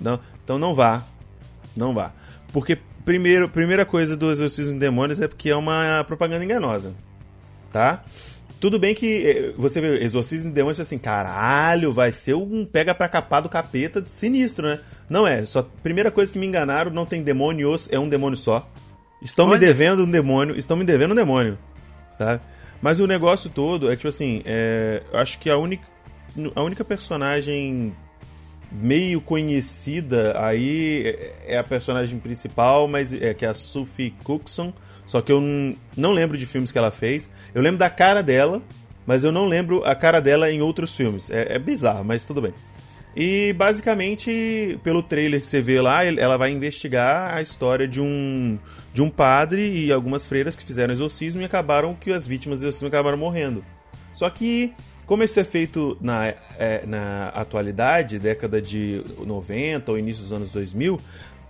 não. 0.00 0.20
Então 0.44 0.56
não 0.56 0.74
vá. 0.74 1.02
Não 1.76 1.92
vá. 1.92 2.12
Porque, 2.52 2.78
primeiro, 3.04 3.48
primeira 3.48 3.84
coisa 3.84 4.16
do 4.16 4.30
Exorcismo 4.30 4.74
e 4.74 4.78
Demônios 4.78 5.20
é 5.20 5.26
porque 5.26 5.50
é 5.50 5.56
uma 5.56 6.04
propaganda 6.06 6.44
enganosa. 6.44 6.94
Tá? 7.72 8.04
Tudo 8.60 8.78
bem 8.78 8.94
que 8.94 9.26
eh, 9.26 9.54
você 9.56 9.80
vê 9.80 10.02
Exorcismo 10.02 10.50
e 10.50 10.54
Demônios 10.54 10.80
assim, 10.80 10.98
caralho, 10.98 11.92
vai 11.92 12.10
ser 12.10 12.34
um 12.34 12.64
pega 12.64 12.94
pra 12.94 13.08
capar 13.08 13.40
do 13.40 13.48
capeta 13.48 14.04
sinistro, 14.04 14.66
né? 14.66 14.80
Não 15.08 15.26
é, 15.26 15.46
só 15.46 15.62
primeira 15.82 16.10
coisa 16.10 16.32
que 16.32 16.38
me 16.38 16.46
enganaram, 16.46 16.90
não 16.90 17.06
tem 17.06 17.22
demônios, 17.22 17.88
é 17.92 17.98
um 17.98 18.08
demônio 18.08 18.36
só. 18.36 18.68
Estão 19.22 19.46
Olha. 19.46 19.58
me 19.58 19.64
devendo 19.64 20.04
um 20.04 20.10
demônio, 20.10 20.56
estão 20.58 20.76
me 20.76 20.84
devendo 20.84 21.12
um 21.12 21.14
demônio, 21.14 21.56
sabe? 22.10 22.40
Mas 22.82 22.98
o 23.00 23.06
negócio 23.06 23.48
todo 23.48 23.90
é 23.90 23.96
tipo 23.96 24.08
assim, 24.08 24.42
é, 24.44 25.02
eu 25.12 25.18
acho 25.18 25.38
que 25.38 25.48
a 25.50 25.56
única 25.56 25.84
a 26.54 26.62
única 26.62 26.84
personagem 26.84 27.94
meio 28.70 29.20
conhecida 29.20 30.38
aí 30.38 31.30
é 31.46 31.58
a 31.58 31.64
personagem 31.64 32.18
principal, 32.18 32.86
mas 32.86 33.12
é 33.12 33.32
que 33.32 33.44
é 33.44 33.48
a 33.48 33.54
Sophie 33.54 34.14
Cookson. 34.22 34.72
Só 35.06 35.20
que 35.22 35.32
eu 35.32 35.40
não 35.96 36.12
lembro 36.12 36.36
de 36.36 36.44
filmes 36.44 36.70
que 36.70 36.78
ela 36.78 36.90
fez. 36.90 37.30
Eu 37.54 37.62
lembro 37.62 37.78
da 37.78 37.88
cara 37.88 38.22
dela, 38.22 38.62
mas 39.06 39.24
eu 39.24 39.32
não 39.32 39.46
lembro 39.46 39.82
a 39.84 39.94
cara 39.94 40.20
dela 40.20 40.50
em 40.50 40.60
outros 40.60 40.94
filmes. 40.94 41.30
É, 41.30 41.54
é 41.54 41.58
bizarro, 41.58 42.04
mas 42.04 42.26
tudo 42.26 42.42
bem. 42.42 42.52
E 43.16 43.52
basicamente, 43.54 44.78
pelo 44.84 45.02
trailer 45.02 45.40
que 45.40 45.46
você 45.46 45.60
vê 45.60 45.80
lá, 45.80 46.04
ela 46.04 46.36
vai 46.36 46.52
investigar 46.52 47.34
a 47.34 47.42
história 47.42 47.88
de 47.88 48.00
um, 48.00 48.58
de 48.92 49.02
um 49.02 49.08
padre 49.08 49.86
e 49.86 49.90
algumas 49.90 50.26
freiras 50.26 50.54
que 50.54 50.62
fizeram 50.62 50.92
exorcismo 50.92 51.40
e 51.40 51.44
acabaram 51.44 51.94
que 51.94 52.12
as 52.12 52.26
vítimas 52.26 52.60
do 52.60 52.64
exorcismo 52.64 52.88
acabaram 52.88 53.16
morrendo. 53.16 53.64
Só 54.12 54.28
que 54.28 54.72
como 55.08 55.24
isso 55.24 55.40
é 55.40 55.44
feito 55.44 55.96
na, 56.02 56.26
é, 56.58 56.84
na 56.86 57.28
atualidade, 57.30 58.18
década 58.18 58.60
de 58.60 59.02
90 59.24 59.90
ou 59.90 59.98
início 59.98 60.22
dos 60.22 60.32
anos 60.34 60.50
2000, 60.50 61.00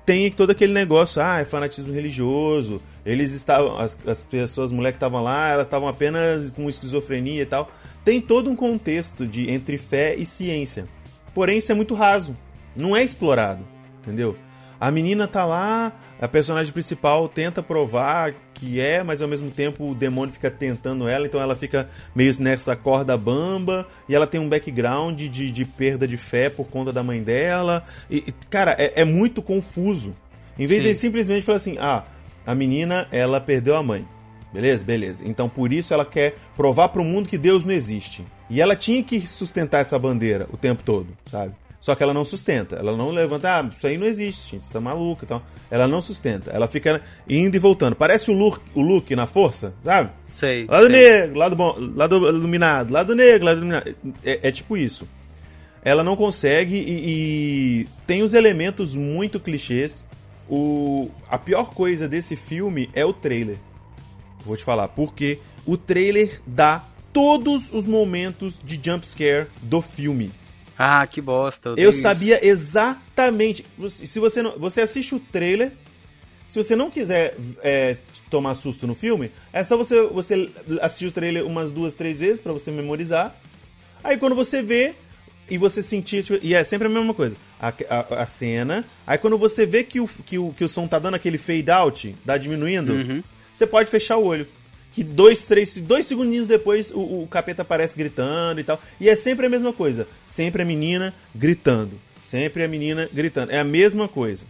tem 0.06 0.30
todo 0.30 0.50
aquele 0.50 0.72
negócio, 0.72 1.20
ah, 1.20 1.40
é 1.40 1.44
fanatismo 1.44 1.92
religioso, 1.92 2.80
eles 3.04 3.32
estavam, 3.32 3.76
as, 3.78 3.98
as 4.06 4.22
pessoas, 4.22 4.70
as 4.70 4.74
mulheres 4.74 4.94
que 4.94 4.98
estavam 4.98 5.22
lá, 5.22 5.50
elas 5.50 5.66
estavam 5.66 5.88
apenas 5.88 6.50
com 6.50 6.68
esquizofrenia 6.68 7.42
e 7.42 7.46
tal. 7.46 7.70
Tem 8.04 8.20
todo 8.20 8.48
um 8.48 8.54
contexto 8.54 9.26
de 9.26 9.50
entre 9.50 9.76
fé 9.76 10.14
e 10.14 10.24
ciência. 10.24 10.88
Porém, 11.34 11.58
isso 11.58 11.72
é 11.72 11.74
muito 11.74 11.94
raso, 11.94 12.36
não 12.76 12.96
é 12.96 13.02
explorado, 13.02 13.66
entendeu? 14.00 14.36
A 14.80 14.90
menina 14.90 15.26
tá 15.26 15.44
lá, 15.44 15.92
a 16.20 16.28
personagem 16.28 16.72
principal 16.72 17.28
tenta 17.28 17.62
provar 17.62 18.34
que 18.54 18.80
é, 18.80 19.02
mas 19.02 19.20
ao 19.20 19.26
mesmo 19.26 19.50
tempo 19.50 19.90
o 19.90 19.94
demônio 19.94 20.32
fica 20.32 20.50
tentando 20.50 21.08
ela, 21.08 21.26
então 21.26 21.40
ela 21.40 21.56
fica 21.56 21.88
meio 22.14 22.32
nessa 22.38 22.76
corda 22.76 23.16
bamba, 23.16 23.86
e 24.08 24.14
ela 24.14 24.26
tem 24.26 24.40
um 24.40 24.48
background 24.48 25.20
de, 25.20 25.50
de 25.50 25.64
perda 25.64 26.06
de 26.06 26.16
fé 26.16 26.48
por 26.48 26.66
conta 26.68 26.92
da 26.92 27.02
mãe 27.02 27.22
dela. 27.22 27.82
E, 28.08 28.32
cara, 28.48 28.76
é, 28.78 29.00
é 29.00 29.04
muito 29.04 29.42
confuso. 29.42 30.14
Em 30.56 30.66
vez 30.66 30.82
Sim. 30.82 30.88
de 30.88 30.94
simplesmente 30.94 31.44
falar 31.44 31.56
assim, 31.56 31.76
ah, 31.78 32.04
a 32.46 32.54
menina, 32.54 33.08
ela 33.10 33.40
perdeu 33.40 33.76
a 33.76 33.82
mãe. 33.82 34.06
Beleza? 34.52 34.84
Beleza. 34.84 35.24
Então 35.26 35.48
por 35.48 35.72
isso 35.72 35.92
ela 35.92 36.04
quer 36.04 36.34
provar 36.56 36.88
para 36.88 37.02
o 37.02 37.04
mundo 37.04 37.28
que 37.28 37.36
Deus 37.36 37.64
não 37.64 37.72
existe. 37.72 38.24
E 38.48 38.60
ela 38.60 38.74
tinha 38.74 39.02
que 39.02 39.20
sustentar 39.26 39.80
essa 39.80 39.98
bandeira 39.98 40.48
o 40.50 40.56
tempo 40.56 40.82
todo, 40.82 41.08
sabe? 41.26 41.54
Só 41.80 41.94
que 41.94 42.02
ela 42.02 42.12
não 42.12 42.24
sustenta. 42.24 42.76
Ela 42.76 42.96
não 42.96 43.10
levanta, 43.10 43.60
ah, 43.60 43.70
isso 43.70 43.86
aí 43.86 43.96
não 43.96 44.06
existe, 44.06 44.52
gente, 44.52 44.64
você 44.64 44.72
tá 44.72 44.80
maluco 44.80 45.24
então. 45.24 45.40
Ela 45.70 45.86
não 45.86 46.02
sustenta. 46.02 46.50
Ela 46.50 46.66
fica 46.66 47.00
indo 47.28 47.54
e 47.54 47.58
voltando. 47.58 47.94
Parece 47.94 48.30
o 48.30 48.34
Luke, 48.34 48.60
o 48.74 48.82
Luke 48.82 49.14
na 49.14 49.26
força, 49.26 49.74
sabe? 49.82 50.10
Sei. 50.26 50.66
Lado 50.66 50.86
sei. 50.86 50.96
negro, 50.96 51.38
lado 51.38 51.56
bom, 51.56 51.76
lado 51.94 52.16
iluminado, 52.28 52.92
lado 52.92 53.14
negro, 53.14 53.46
lado 53.46 53.58
iluminado. 53.58 53.94
É, 54.24 54.48
é 54.48 54.50
tipo 54.50 54.76
isso. 54.76 55.06
Ela 55.82 56.02
não 56.02 56.16
consegue 56.16 56.74
e, 56.74 57.82
e, 57.82 57.88
tem 58.06 58.22
os 58.22 58.34
elementos 58.34 58.94
muito 58.94 59.38
clichês. 59.38 60.06
O, 60.50 61.10
a 61.30 61.38
pior 61.38 61.70
coisa 61.70 62.08
desse 62.08 62.34
filme 62.34 62.90
é 62.92 63.04
o 63.04 63.12
trailer. 63.12 63.58
Vou 64.44 64.56
te 64.56 64.64
falar, 64.64 64.88
porque 64.88 65.38
o 65.64 65.76
trailer 65.76 66.40
dá 66.46 66.84
todos 67.12 67.72
os 67.72 67.86
momentos 67.86 68.58
de 68.62 68.80
jump 68.82 69.06
scare 69.06 69.46
do 69.62 69.80
filme. 69.80 70.32
Ah, 70.78 71.04
que 71.08 71.20
bosta. 71.20 71.70
Eu, 71.70 71.76
eu 71.76 71.92
sabia 71.92 72.46
exatamente. 72.46 73.66
Se 73.88 74.20
você 74.20 74.40
não, 74.40 74.56
você 74.56 74.80
assiste 74.80 75.12
o 75.12 75.18
trailer, 75.18 75.72
se 76.48 76.62
você 76.62 76.76
não 76.76 76.88
quiser 76.88 77.36
é, 77.64 77.96
tomar 78.30 78.54
susto 78.54 78.86
no 78.86 78.94
filme, 78.94 79.32
é 79.52 79.64
só 79.64 79.76
você, 79.76 80.02
você 80.06 80.48
assistir 80.80 81.06
o 81.06 81.12
trailer 81.12 81.44
umas 81.44 81.72
duas, 81.72 81.94
três 81.94 82.20
vezes 82.20 82.40
para 82.40 82.52
você 82.52 82.70
memorizar. 82.70 83.34
Aí 84.04 84.16
quando 84.16 84.36
você 84.36 84.62
vê 84.62 84.94
e 85.50 85.58
você 85.58 85.82
sentir. 85.82 86.22
Tipo, 86.22 86.38
e 86.46 86.54
é 86.54 86.62
sempre 86.62 86.86
a 86.86 86.90
mesma 86.90 87.12
coisa. 87.12 87.36
A, 87.60 87.72
a, 87.88 88.22
a, 88.22 88.26
cena. 88.26 88.84
Aí 89.04 89.18
quando 89.18 89.36
você 89.36 89.66
vê 89.66 89.82
que 89.82 89.98
o, 89.98 90.06
que, 90.06 90.38
o, 90.38 90.52
que 90.52 90.62
o 90.62 90.68
som 90.68 90.86
tá 90.86 91.00
dando 91.00 91.14
aquele 91.14 91.38
fade 91.38 91.70
out, 91.72 92.14
dá 92.24 92.38
diminuindo, 92.38 92.92
uhum. 92.92 93.22
você 93.52 93.66
pode 93.66 93.90
fechar 93.90 94.16
o 94.16 94.24
olho 94.24 94.46
que 94.92 95.04
dois, 95.04 95.46
três, 95.46 95.76
dois 95.78 96.06
segundinhos 96.06 96.46
depois 96.46 96.90
o, 96.90 97.22
o 97.22 97.28
capeta 97.28 97.62
aparece 97.62 97.96
gritando 97.96 98.60
e 98.60 98.64
tal. 98.64 98.80
E 99.00 99.08
é 99.08 99.16
sempre 99.16 99.46
a 99.46 99.48
mesma 99.48 99.72
coisa. 99.72 100.08
Sempre 100.26 100.62
a 100.62 100.64
menina 100.64 101.14
gritando. 101.34 101.98
Sempre 102.20 102.64
a 102.64 102.68
menina 102.68 103.08
gritando. 103.12 103.52
É 103.52 103.58
a 103.58 103.64
mesma 103.64 104.08
coisa. 104.08 104.44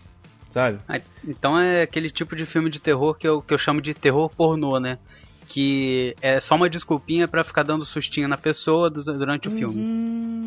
Sabe? 0.49 0.78
Ah, 0.88 1.00
então 1.26 1.59
é 1.59 1.83
aquele 1.83 2.11
tipo 2.11 2.35
de 2.35 2.47
filme 2.47 2.71
de 2.71 2.80
terror 2.80 3.14
que 3.14 3.28
eu, 3.28 3.42
que 3.42 3.52
eu 3.52 3.59
chamo 3.59 3.83
de 3.83 3.92
terror 3.92 4.30
pornô, 4.30 4.80
né? 4.80 4.99
Que 5.47 6.14
é 6.23 6.40
só 6.40 6.54
uma 6.54 6.68
desculpinha 6.68 7.28
para 7.28 7.45
ficar 7.45 7.62
dando 7.62 7.85
sustinho 7.85 8.28
na 8.28 8.37
pessoa 8.37 8.90
durante 8.90 9.49
o 9.49 9.50
uhum, 9.50 9.59
filme. 9.59 9.80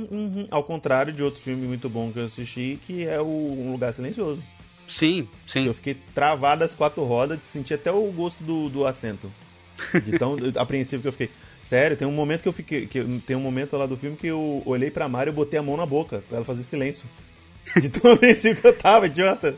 Uhum. 0.10 0.48
Ao 0.50 0.64
contrário 0.64 1.14
de 1.14 1.24
outro 1.24 1.42
filme 1.42 1.68
muito 1.68 1.90
bom 1.90 2.12
que 2.12 2.20
eu 2.20 2.26
assisti, 2.26 2.80
que 2.84 3.06
é 3.08 3.20
o 3.20 3.26
Um 3.26 3.72
Lugar 3.72 3.94
Silencioso. 3.94 4.42
Sim, 4.88 5.28
sim. 5.48 5.66
Eu 5.66 5.74
fiquei 5.74 5.96
travado 6.14 6.64
às 6.64 6.76
quatro 6.76 7.04
rodas, 7.04 7.40
senti 7.44 7.74
até 7.74 7.92
o 7.92 8.12
gosto 8.12 8.44
do, 8.44 8.70
do 8.70 8.86
assento. 8.86 9.32
De 10.04 10.18
tão 10.18 10.38
apreensivo 10.58 11.02
que 11.02 11.08
eu 11.08 11.12
fiquei. 11.12 11.30
Sério, 11.64 11.96
tem 11.96 12.08
um 12.08 12.12
momento 12.12 12.42
que 12.42 12.48
eu 12.48 12.54
fiquei. 12.54 12.88
Que, 12.88 13.04
tem 13.26 13.36
um 13.36 13.42
momento 13.42 13.78
lá 13.78 13.86
do 13.86 13.98
filme 13.98 14.18
que 14.18 14.28
eu 14.28 14.62
olhei 14.66 14.90
pra 14.90 15.08
Mari 15.08 15.30
e 15.30 15.34
botei 15.34 15.60
a 15.60 15.64
mão 15.64 15.78
na 15.78 15.86
boca 15.86 16.24
pra 16.28 16.38
ela 16.38 16.46
fazer 16.46 16.64
silêncio. 16.64 17.06
De 17.80 17.90
tão 17.90 18.12
apreensivo 18.14 18.62
que 18.62 18.68
eu 18.68 18.76
tava, 18.76 19.06
idiota. 19.06 19.56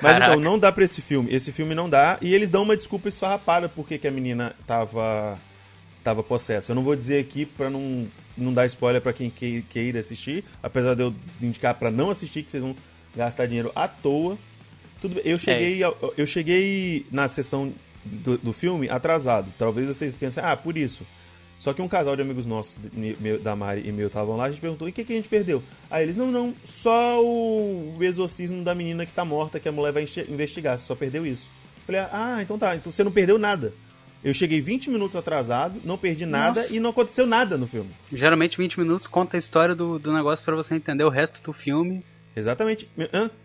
Mas 0.00 0.12
Caraca. 0.12 0.32
então, 0.32 0.40
não 0.40 0.58
dá 0.58 0.70
pra 0.70 0.84
esse 0.84 1.00
filme. 1.00 1.32
Esse 1.32 1.50
filme 1.52 1.74
não 1.74 1.88
dá. 1.88 2.18
E 2.20 2.34
eles 2.34 2.50
dão 2.50 2.62
uma 2.62 2.76
desculpa 2.76 3.08
esfarrapada 3.08 3.68
porque 3.68 3.98
que 3.98 4.06
a 4.06 4.10
menina 4.10 4.54
tava. 4.66 5.38
tava 6.04 6.22
possessa. 6.22 6.72
Eu 6.72 6.76
não 6.76 6.84
vou 6.84 6.94
dizer 6.94 7.20
aqui 7.20 7.46
pra 7.46 7.70
não, 7.70 8.06
não 8.36 8.52
dar 8.52 8.66
spoiler 8.66 9.00
pra 9.00 9.12
quem 9.12 9.30
que, 9.30 9.62
queira 9.62 9.98
assistir. 9.98 10.44
Apesar 10.62 10.94
de 10.94 11.02
eu 11.02 11.14
indicar 11.40 11.74
pra 11.74 11.90
não 11.90 12.10
assistir, 12.10 12.42
que 12.42 12.50
vocês 12.50 12.62
vão 12.62 12.76
gastar 13.14 13.46
dinheiro 13.46 13.72
à 13.74 13.88
toa. 13.88 14.38
Tudo. 15.00 15.20
Eu 15.24 15.38
cheguei, 15.38 15.82
é. 15.82 15.94
eu 16.16 16.26
cheguei 16.26 17.06
na 17.10 17.26
sessão 17.26 17.72
do, 18.06 18.38
do 18.38 18.52
filme 18.52 18.88
atrasado. 18.88 19.52
Talvez 19.58 19.88
vocês 19.88 20.16
pensem, 20.16 20.42
ah, 20.44 20.56
por 20.56 20.76
isso. 20.76 21.06
Só 21.58 21.72
que 21.72 21.80
um 21.80 21.88
casal 21.88 22.14
de 22.14 22.22
amigos 22.22 22.44
nossos, 22.44 22.78
meu, 22.92 23.40
da 23.40 23.56
Mari 23.56 23.88
e 23.88 23.92
meu, 23.92 24.08
estavam 24.08 24.36
lá, 24.36 24.44
a 24.44 24.50
gente 24.50 24.60
perguntou, 24.60 24.86
e 24.86 24.90
o 24.90 24.94
que, 24.94 25.04
que 25.04 25.12
a 25.12 25.16
gente 25.16 25.28
perdeu? 25.28 25.62
Aí 25.90 26.02
eles, 26.02 26.16
não, 26.16 26.30
não, 26.30 26.54
só 26.64 27.22
o 27.22 27.96
exorcismo 28.00 28.62
da 28.62 28.74
menina 28.74 29.06
que 29.06 29.12
tá 29.12 29.24
morta, 29.24 29.58
que 29.58 29.68
a 29.68 29.72
mulher 29.72 29.92
vai 29.92 30.04
investigar, 30.28 30.76
você 30.76 30.84
só 30.84 30.94
perdeu 30.94 31.26
isso. 31.26 31.50
Eu 31.78 31.82
falei, 31.86 32.00
ah, 32.12 32.38
então 32.42 32.58
tá, 32.58 32.76
então 32.76 32.92
você 32.92 33.02
não 33.02 33.10
perdeu 33.10 33.38
nada. 33.38 33.72
Eu 34.22 34.34
cheguei 34.34 34.60
20 34.60 34.90
minutos 34.90 35.16
atrasado, 35.16 35.80
não 35.84 35.96
perdi 35.96 36.26
nada 36.26 36.60
Nossa. 36.60 36.74
e 36.74 36.80
não 36.80 36.90
aconteceu 36.90 37.26
nada 37.26 37.56
no 37.56 37.66
filme. 37.66 37.90
Geralmente 38.12 38.58
20 38.58 38.80
minutos 38.80 39.06
conta 39.06 39.36
a 39.36 39.38
história 39.38 39.74
do, 39.74 39.98
do 39.98 40.12
negócio 40.12 40.44
para 40.44 40.56
você 40.56 40.74
entender 40.74 41.04
o 41.04 41.08
resto 41.08 41.40
do 41.42 41.52
filme. 41.52 42.04
Exatamente. 42.34 42.88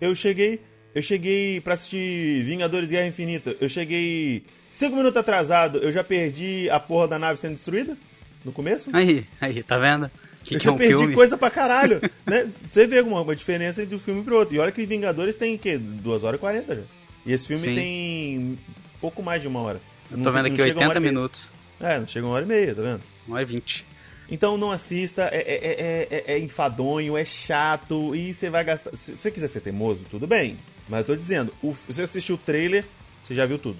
Eu 0.01 0.15
cheguei, 0.15 0.59
eu 0.93 1.01
cheguei 1.01 1.62
para 1.62 1.74
assistir 1.74 2.43
Vingadores 2.43 2.89
Guerra 2.89 3.07
Infinita. 3.07 3.55
Eu 3.60 3.69
cheguei 3.69 4.43
cinco 4.69 4.95
minutos 4.95 5.17
atrasado. 5.17 5.79
Eu 5.79 5.91
já 5.91 6.03
perdi 6.03 6.69
a 6.69 6.79
porra 6.79 7.07
da 7.07 7.19
nave 7.19 7.39
sendo 7.39 7.53
destruída? 7.53 7.98
No 8.43 8.51
começo? 8.51 8.89
Aí, 8.93 9.25
aí, 9.39 9.63
tá 9.63 9.77
vendo? 9.77 10.10
Que 10.43 10.55
eu 10.55 10.60
que 10.60 10.65
já 10.65 10.71
é 10.71 10.74
um 10.74 10.77
perdi 10.77 10.98
filme? 10.98 11.13
coisa 11.13 11.38
pra 11.38 11.50
caralho. 11.50 12.01
né? 12.25 12.50
Você 12.67 12.88
vê 12.88 13.00
alguma 13.00 13.21
uma 13.21 13.36
diferença 13.36 13.81
entre 13.83 13.95
um 13.95 14.00
filme 14.00 14.24
pro 14.24 14.38
outro. 14.38 14.55
E 14.55 14.60
olha 14.60 14.71
que 14.71 14.86
Vingadores 14.86 15.36
tem 15.36 15.55
o 15.55 15.60
quê? 15.60 15.77
2 15.77 16.24
horas 16.24 16.38
e 16.38 16.41
40 16.41 16.75
já. 16.75 16.81
E 17.25 17.31
esse 17.31 17.48
filme 17.48 17.63
Sim. 17.63 17.75
tem 17.75 18.60
pouco 19.00 19.21
mais 19.24 19.41
de 19.41 19.48
uma 19.48 19.62
hora. 19.62 19.79
Eu 20.10 20.17
tô 20.17 20.24
não, 20.24 20.33
vendo 20.33 20.48
aqui 20.48 20.62
80 20.62 21.00
minutos. 21.00 21.50
É, 21.79 22.00
não 22.00 22.07
chega 22.07 22.25
uma 22.25 22.36
hora 22.36 22.43
e 22.43 22.48
meia, 22.48 22.75
tá 22.75 22.81
vendo? 22.81 23.01
Uma 23.27 23.38
hora 23.38 23.43
e 23.43 23.45
20. 23.45 23.86
Então 24.29 24.57
não 24.57 24.71
assista, 24.71 25.29
é, 25.31 25.41
é, 25.41 26.07
é, 26.10 26.24
é, 26.33 26.39
enfadonho, 26.39 27.17
é 27.17 27.25
chato 27.25 28.15
e 28.15 28.33
você 28.33 28.50
vai 28.50 28.63
gastar. 28.63 28.95
Se 28.95 29.15
você 29.15 29.29
quiser 29.29 29.48
ser 29.48 29.60
teimoso, 29.60 30.05
tudo 30.10 30.25
bem. 30.25 30.57
Mas 30.91 31.00
eu 31.00 31.05
tô 31.05 31.15
dizendo, 31.15 31.53
o, 31.63 31.71
você 31.71 32.01
assistiu 32.01 32.36
o 32.36 32.38
trailer, 32.38 32.83
você 33.24 33.33
já 33.33 33.45
viu 33.45 33.57
tudo. 33.57 33.77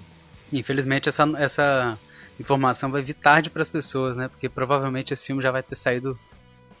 Infelizmente 0.50 1.10
essa, 1.10 1.30
essa 1.36 1.98
informação 2.40 2.90
vai 2.90 3.02
vir 3.02 3.12
tarde 3.12 3.50
para 3.50 3.60
as 3.60 3.68
pessoas, 3.68 4.16
né? 4.16 4.28
Porque 4.28 4.48
provavelmente 4.48 5.12
esse 5.12 5.22
filme 5.22 5.42
já 5.42 5.50
vai 5.50 5.62
ter 5.62 5.76
saído 5.76 6.18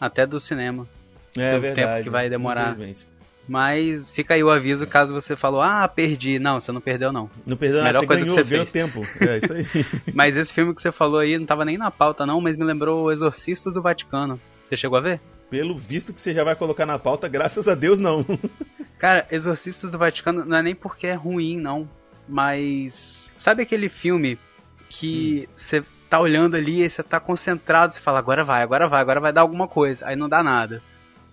até 0.00 0.26
do 0.26 0.40
cinema. 0.40 0.88
É 1.36 1.58
verdade. 1.58 1.74
tempo 1.74 2.02
que 2.04 2.10
vai 2.10 2.30
demorar. 2.30 2.74
Mas 3.46 4.10
fica 4.10 4.32
aí 4.32 4.42
o 4.42 4.48
aviso 4.48 4.86
caso 4.86 5.12
você 5.12 5.36
falou, 5.36 5.60
ah, 5.60 5.86
perdi. 5.86 6.38
Não, 6.38 6.58
você 6.58 6.72
não 6.72 6.80
perdeu, 6.80 7.12
não. 7.12 7.28
Não 7.46 7.56
perdeu 7.56 7.82
nada, 7.82 7.88
Melhor 7.88 8.00
você 8.00 8.06
coisa 8.06 8.24
ganhou, 8.24 8.36
que 8.38 8.44
você 8.44 8.50
ganhou 8.50 8.66
fez. 8.66 8.72
tempo. 8.72 9.00
É 9.20 9.36
isso 9.36 9.52
aí. 9.52 9.66
mas 10.14 10.34
esse 10.34 10.54
filme 10.54 10.74
que 10.74 10.80
você 10.80 10.90
falou 10.90 11.20
aí 11.20 11.36
não 11.36 11.44
tava 11.44 11.66
nem 11.66 11.76
na 11.76 11.90
pauta, 11.90 12.24
não, 12.24 12.40
mas 12.40 12.56
me 12.56 12.64
lembrou 12.64 13.04
o 13.04 13.12
Exorcistas 13.12 13.74
do 13.74 13.82
Vaticano. 13.82 14.40
Você 14.62 14.78
chegou 14.78 14.96
a 14.96 15.02
ver? 15.02 15.20
Pelo 15.50 15.76
visto 15.76 16.14
que 16.14 16.20
você 16.20 16.32
já 16.32 16.42
vai 16.42 16.56
colocar 16.56 16.86
na 16.86 16.98
pauta, 16.98 17.28
graças 17.28 17.68
a 17.68 17.74
Deus 17.74 17.98
não. 17.98 18.24
Cara, 19.02 19.26
Exorcistas 19.32 19.90
do 19.90 19.98
Vaticano 19.98 20.44
não 20.44 20.56
é 20.56 20.62
nem 20.62 20.76
porque 20.76 21.08
é 21.08 21.14
ruim, 21.14 21.58
não. 21.58 21.90
Mas. 22.28 23.32
Sabe 23.34 23.64
aquele 23.64 23.88
filme 23.88 24.38
que 24.88 25.48
hum. 25.48 25.52
você 25.56 25.80
hum. 25.80 25.84
tá 26.08 26.20
olhando 26.20 26.54
ali 26.54 26.84
e 26.84 26.88
você 26.88 27.02
tá 27.02 27.18
concentrado, 27.18 27.92
você 27.92 28.00
fala, 28.00 28.20
agora 28.20 28.44
vai, 28.44 28.62
agora 28.62 28.86
vai, 28.86 29.00
agora 29.00 29.18
vai 29.18 29.32
dar 29.32 29.40
alguma 29.40 29.66
coisa. 29.66 30.06
Aí 30.06 30.14
não 30.14 30.28
dá 30.28 30.40
nada. 30.40 30.80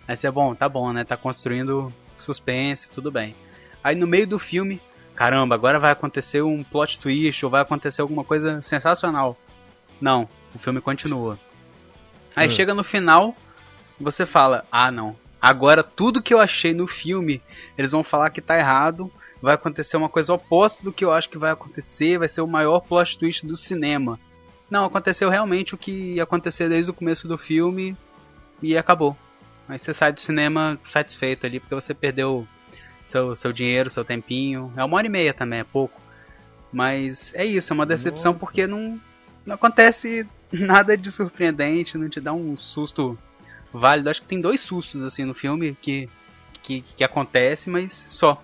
Aí 0.07 0.17
você, 0.17 0.31
bom, 0.31 0.55
tá 0.55 0.67
bom, 0.67 0.91
né? 0.91 1.03
Tá 1.03 1.15
construindo 1.15 1.93
suspense, 2.17 2.89
tudo 2.89 3.11
bem. 3.11 3.35
Aí 3.83 3.95
no 3.95 4.07
meio 4.07 4.25
do 4.25 4.39
filme, 4.39 4.81
caramba, 5.13 5.53
agora 5.53 5.79
vai 5.79 5.91
acontecer 5.91 6.41
um 6.41 6.63
plot 6.63 6.97
twist 6.97 7.45
ou 7.45 7.51
vai 7.51 7.61
acontecer 7.61 8.01
alguma 8.01 8.23
coisa 8.23 8.63
sensacional. 8.63 9.37
Não, 10.01 10.27
o 10.55 10.57
filme 10.57 10.81
continua. 10.81 11.37
Aí 12.35 12.47
hum. 12.47 12.51
chega 12.51 12.73
no 12.73 12.83
final, 12.83 13.35
você 14.01 14.25
fala, 14.25 14.65
ah 14.71 14.89
não, 14.89 15.15
agora 15.41 15.83
tudo 15.83 16.21
que 16.21 16.33
eu 16.33 16.39
achei 16.39 16.73
no 16.73 16.87
filme, 16.87 17.41
eles 17.77 17.91
vão 17.91 18.03
falar 18.03 18.29
que 18.29 18.41
tá 18.41 18.57
errado, 18.57 19.11
vai 19.41 19.55
acontecer 19.55 19.97
uma 19.97 20.09
coisa 20.09 20.33
oposta 20.33 20.83
do 20.83 20.91
que 20.91 21.05
eu 21.05 21.13
acho 21.13 21.29
que 21.29 21.37
vai 21.37 21.51
acontecer, 21.51 22.19
vai 22.19 22.27
ser 22.27 22.41
o 22.41 22.47
maior 22.47 22.81
plot 22.81 23.17
twist 23.17 23.45
do 23.45 23.55
cinema. 23.55 24.19
Não, 24.69 24.85
aconteceu 24.85 25.29
realmente 25.29 25.73
o 25.73 25.77
que 25.77 26.15
ia 26.15 26.23
acontecer 26.23 26.69
desde 26.69 26.91
o 26.91 26.93
começo 26.93 27.27
do 27.27 27.37
filme 27.37 27.97
e 28.61 28.77
acabou. 28.77 29.17
Aí 29.67 29.79
você 29.79 29.93
sai 29.93 30.11
do 30.11 30.21
cinema 30.21 30.79
satisfeito 30.85 31.45
ali, 31.45 31.59
porque 31.59 31.75
você 31.75 31.93
perdeu 31.93 32.47
seu, 33.03 33.35
seu 33.35 33.51
dinheiro, 33.51 33.89
seu 33.89 34.05
tempinho. 34.05 34.71
É 34.75 34.83
uma 34.83 34.97
hora 34.97 35.07
e 35.07 35.09
meia 35.09 35.33
também, 35.33 35.59
é 35.59 35.63
pouco. 35.63 35.99
Mas 36.71 37.33
é 37.33 37.45
isso, 37.45 37.73
é 37.73 37.75
uma 37.75 37.85
decepção 37.85 38.33
Nossa. 38.33 38.39
porque 38.39 38.67
não, 38.67 38.99
não 39.45 39.55
acontece 39.55 40.27
nada 40.51 40.95
de 40.97 41.09
surpreendente, 41.11 41.97
não 41.97 42.09
te 42.09 42.21
dá 42.21 42.33
um 42.33 42.55
susto 42.55 43.17
válido. 43.71 44.09
Acho 44.09 44.21
que 44.21 44.27
tem 44.27 44.41
dois 44.41 44.59
sustos 44.59 45.03
assim 45.03 45.25
no 45.25 45.33
filme 45.33 45.77
que, 45.81 46.09
que, 46.61 46.81
que 46.81 47.03
acontece, 47.03 47.69
mas 47.69 48.07
só. 48.09 48.41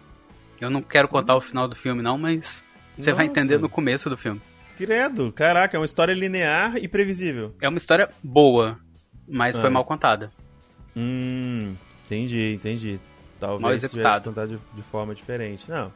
Eu 0.60 0.70
não 0.70 0.82
quero 0.82 1.08
contar 1.08 1.36
o 1.36 1.42
final 1.42 1.68
do 1.68 1.76
filme 1.76 2.02
não, 2.02 2.18
mas 2.18 2.64
você 2.96 3.12
vai 3.12 3.26
entender 3.26 3.60
no 3.60 3.68
começo 3.70 4.10
do 4.10 4.18
filme. 4.18 4.42
Credo, 4.78 5.32
caraca, 5.32 5.76
é 5.76 5.80
uma 5.80 5.86
história 5.86 6.14
linear 6.14 6.78
e 6.78 6.88
previsível. 6.88 7.56
É 7.62 7.68
uma 7.68 7.78
história 7.78 8.10
boa, 8.24 8.80
mas 9.28 9.58
ah. 9.58 9.62
foi 9.62 9.70
mal 9.70 9.86
contada. 9.86 10.32
Hum, 10.96 11.76
entendi, 12.06 12.54
entendi. 12.54 13.00
Talvez 13.40 13.62
mal 13.62 13.74
executado. 13.74 14.30
contar 14.30 14.48
de, 14.48 14.58
de, 14.74 14.82
forma 14.82 15.14
diferente. 15.14 15.70
Não. 15.70 15.92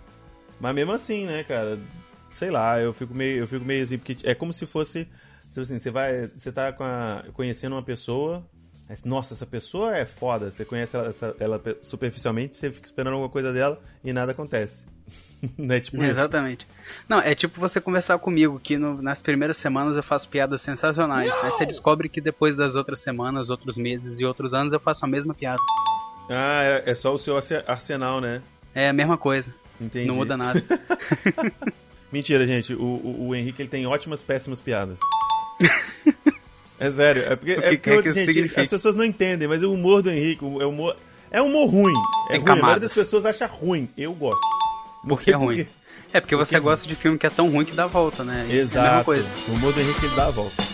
Mas 0.60 0.76
mesmo 0.76 0.92
assim, 0.92 1.26
né, 1.26 1.44
cara? 1.44 1.80
Sei 2.32 2.52
lá, 2.52 2.80
eu 2.80 2.94
fico 2.94 3.14
meio, 3.14 3.40
eu 3.40 3.48
fico 3.48 3.66
meio 3.66 3.82
assim, 3.82 3.98
porque 3.98 4.18
é 4.24 4.36
como 4.36 4.52
se 4.52 4.66
fosse. 4.66 5.08
Se 5.48 5.60
assim, 5.60 5.80
você 5.80 5.90
vai. 5.90 6.28
Você 6.36 6.52
tá 6.52 6.70
a, 6.70 7.32
conhecendo 7.32 7.76
uma 7.76 7.84
pessoa. 7.84 8.46
Nossa, 9.06 9.34
essa 9.34 9.46
pessoa 9.46 9.96
é 9.96 10.06
foda. 10.06 10.50
Você 10.50 10.66
conhece 10.66 10.96
ela, 10.96 11.08
essa, 11.08 11.36
ela 11.40 11.62
superficialmente, 11.82 12.58
você 12.58 12.72
fica 12.72 12.88
esperando 12.88 13.14
alguma 13.14 13.30
coisa 13.30 13.54
dela 13.54 13.80
e 14.04 14.12
nada 14.12 14.32
acontece. 14.32 14.88
Não 15.58 15.76
é 15.76 15.80
tipo 15.80 15.98
isso. 15.98 16.12
Exatamente. 16.12 16.68
Não, 17.08 17.20
é 17.20 17.34
tipo 17.36 17.60
você 17.60 17.80
conversar 17.80 18.18
comigo, 18.20 18.60
que 18.60 18.78
no, 18.78 19.02
nas 19.02 19.22
primeiras 19.22 19.58
semanas 19.58 19.96
eu 19.96 20.04
faço 20.04 20.28
piadas 20.28 20.62
sensacionais. 20.62 21.32
Aí 21.44 21.52
você 21.52 21.66
descobre 21.66 22.10
que 22.10 22.20
depois 22.20 22.58
das 22.58 22.76
outras 22.76 23.00
semanas, 23.00 23.50
outros 23.50 23.78
meses 23.78 24.20
e 24.20 24.26
outros 24.26 24.54
anos 24.54 24.74
eu 24.74 24.80
faço 24.80 25.06
a 25.06 25.08
mesma 25.08 25.34
piada. 25.34 25.62
Ah, 26.30 26.64
é, 26.64 26.92
é 26.92 26.96
só 26.96 27.14
o 27.14 27.18
seu 27.18 27.36
arsenal, 27.68 28.22
né? 28.22 28.42
É 28.74 28.90
a 28.90 28.94
mesma 28.94 29.18
coisa. 29.18 29.54
Entendi. 29.80 30.08
Não 30.08 30.16
muda 30.16 30.36
nada. 30.36 30.62
Mentira, 32.12 32.46
gente. 32.46 32.74
O, 32.74 32.84
o, 32.84 33.28
o, 33.28 33.36
Henrique 33.36 33.62
ele 33.62 33.70
tem 33.70 33.86
ótimas, 33.86 34.22
péssimas 34.22 34.60
piadas. 34.60 35.00
é 36.80 36.92
sério. 36.92 37.24
É 37.24 37.36
porque, 37.36 37.52
é 37.52 37.78
porque 37.78 38.02
que 38.02 38.34
gente, 38.34 38.60
as 38.60 38.68
pessoas 38.68 38.96
não 38.96 39.04
entendem, 39.04 39.48
mas 39.48 39.64
o 39.64 39.72
humor 39.72 40.02
do 40.02 40.10
Henrique 40.10 40.44
é 40.44 40.66
humor, 40.66 40.96
é 41.30 41.42
humor 41.42 41.70
ruim. 41.70 41.94
É 42.30 42.38
ruim. 42.38 42.50
A 42.50 42.56
maioria 42.56 42.80
das 42.80 42.94
pessoas 42.94 43.26
acha 43.26 43.46
ruim. 43.46 43.90
Eu 43.98 44.14
gosto. 44.14 44.40
Porque, 45.08 45.32
é 45.32 45.36
ruim. 45.36 45.58
Porque... 45.58 45.80
É 46.12 46.20
porque 46.20 46.36
você 46.36 46.56
porque... 46.56 46.70
gosta 46.70 46.88
de 46.88 46.96
filme 46.96 47.18
que 47.18 47.28
é 47.28 47.30
tão 47.30 47.50
ruim 47.50 47.66
que 47.66 47.74
dá 47.74 47.84
a 47.84 47.88
volta, 47.88 48.24
né? 48.24 48.48
Exato. 48.50 48.78
É 48.78 48.80
a 48.80 48.92
mesma 48.92 49.04
coisa. 49.04 49.32
O 49.48 49.52
humor 49.52 49.74
do 49.74 49.80
Henrique 49.80 50.06
ele 50.06 50.16
dá 50.16 50.28
a 50.28 50.32
volta. 50.32 50.70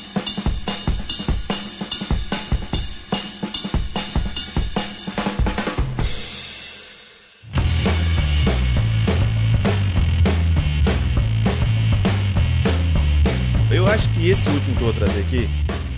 E 14.25 14.31
esse 14.31 14.49
último 14.49 14.75
que 14.75 14.81
eu 14.81 14.85
vou 14.85 14.93
trazer 14.93 15.19
aqui, 15.19 15.47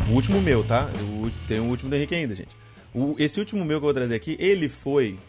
o 0.09 0.13
último 0.13 0.41
meu, 0.41 0.63
tá? 0.63 0.89
tem 1.47 1.59
o 1.59 1.65
último 1.65 1.89
do 1.89 1.95
Henrique 1.95 2.15
ainda, 2.15 2.33
gente. 2.33 2.55
O, 2.93 3.15
esse 3.19 3.39
último 3.39 3.65
meu 3.65 3.79
que 3.79 3.83
eu 3.83 3.87
vou 3.87 3.93
trazer 3.93 4.15
aqui, 4.15 4.37
ele 4.39 4.69
foi 4.69 5.19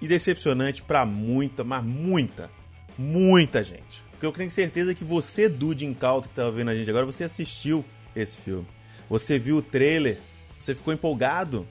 decepcionante 0.00 0.82
para 0.82 1.06
muita, 1.06 1.62
mas 1.62 1.84
muita, 1.84 2.50
muita 2.96 3.62
gente. 3.62 4.02
Porque 4.10 4.26
eu 4.26 4.32
tenho 4.32 4.50
certeza 4.50 4.94
que 4.94 5.04
você, 5.04 5.48
Dude 5.48 5.84
Incauto, 5.84 6.28
que 6.28 6.34
tá 6.34 6.50
vendo 6.50 6.70
a 6.70 6.74
gente 6.74 6.90
agora, 6.90 7.06
você 7.06 7.24
assistiu 7.24 7.84
esse 8.14 8.36
filme. 8.36 8.66
Você 9.08 9.38
viu 9.38 9.58
o 9.58 9.62
trailer, 9.62 10.18
você 10.58 10.74
ficou 10.74 10.92
empolgado. 10.92 11.66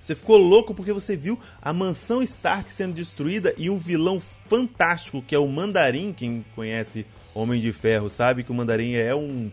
Você 0.00 0.14
ficou 0.14 0.36
louco 0.36 0.74
porque 0.74 0.92
você 0.92 1.16
viu 1.16 1.38
a 1.60 1.72
mansão 1.72 2.22
Stark 2.22 2.72
sendo 2.72 2.94
destruída 2.94 3.52
e 3.56 3.68
um 3.68 3.78
vilão 3.78 4.20
fantástico 4.20 5.22
que 5.22 5.34
é 5.34 5.38
o 5.38 5.48
Mandarim. 5.48 6.12
Quem 6.12 6.44
conhece 6.54 7.06
Homem 7.34 7.60
de 7.60 7.72
Ferro 7.72 8.08
sabe 8.08 8.42
que 8.42 8.50
o 8.50 8.54
Mandarim 8.54 8.94
é 8.94 9.14
um 9.14 9.50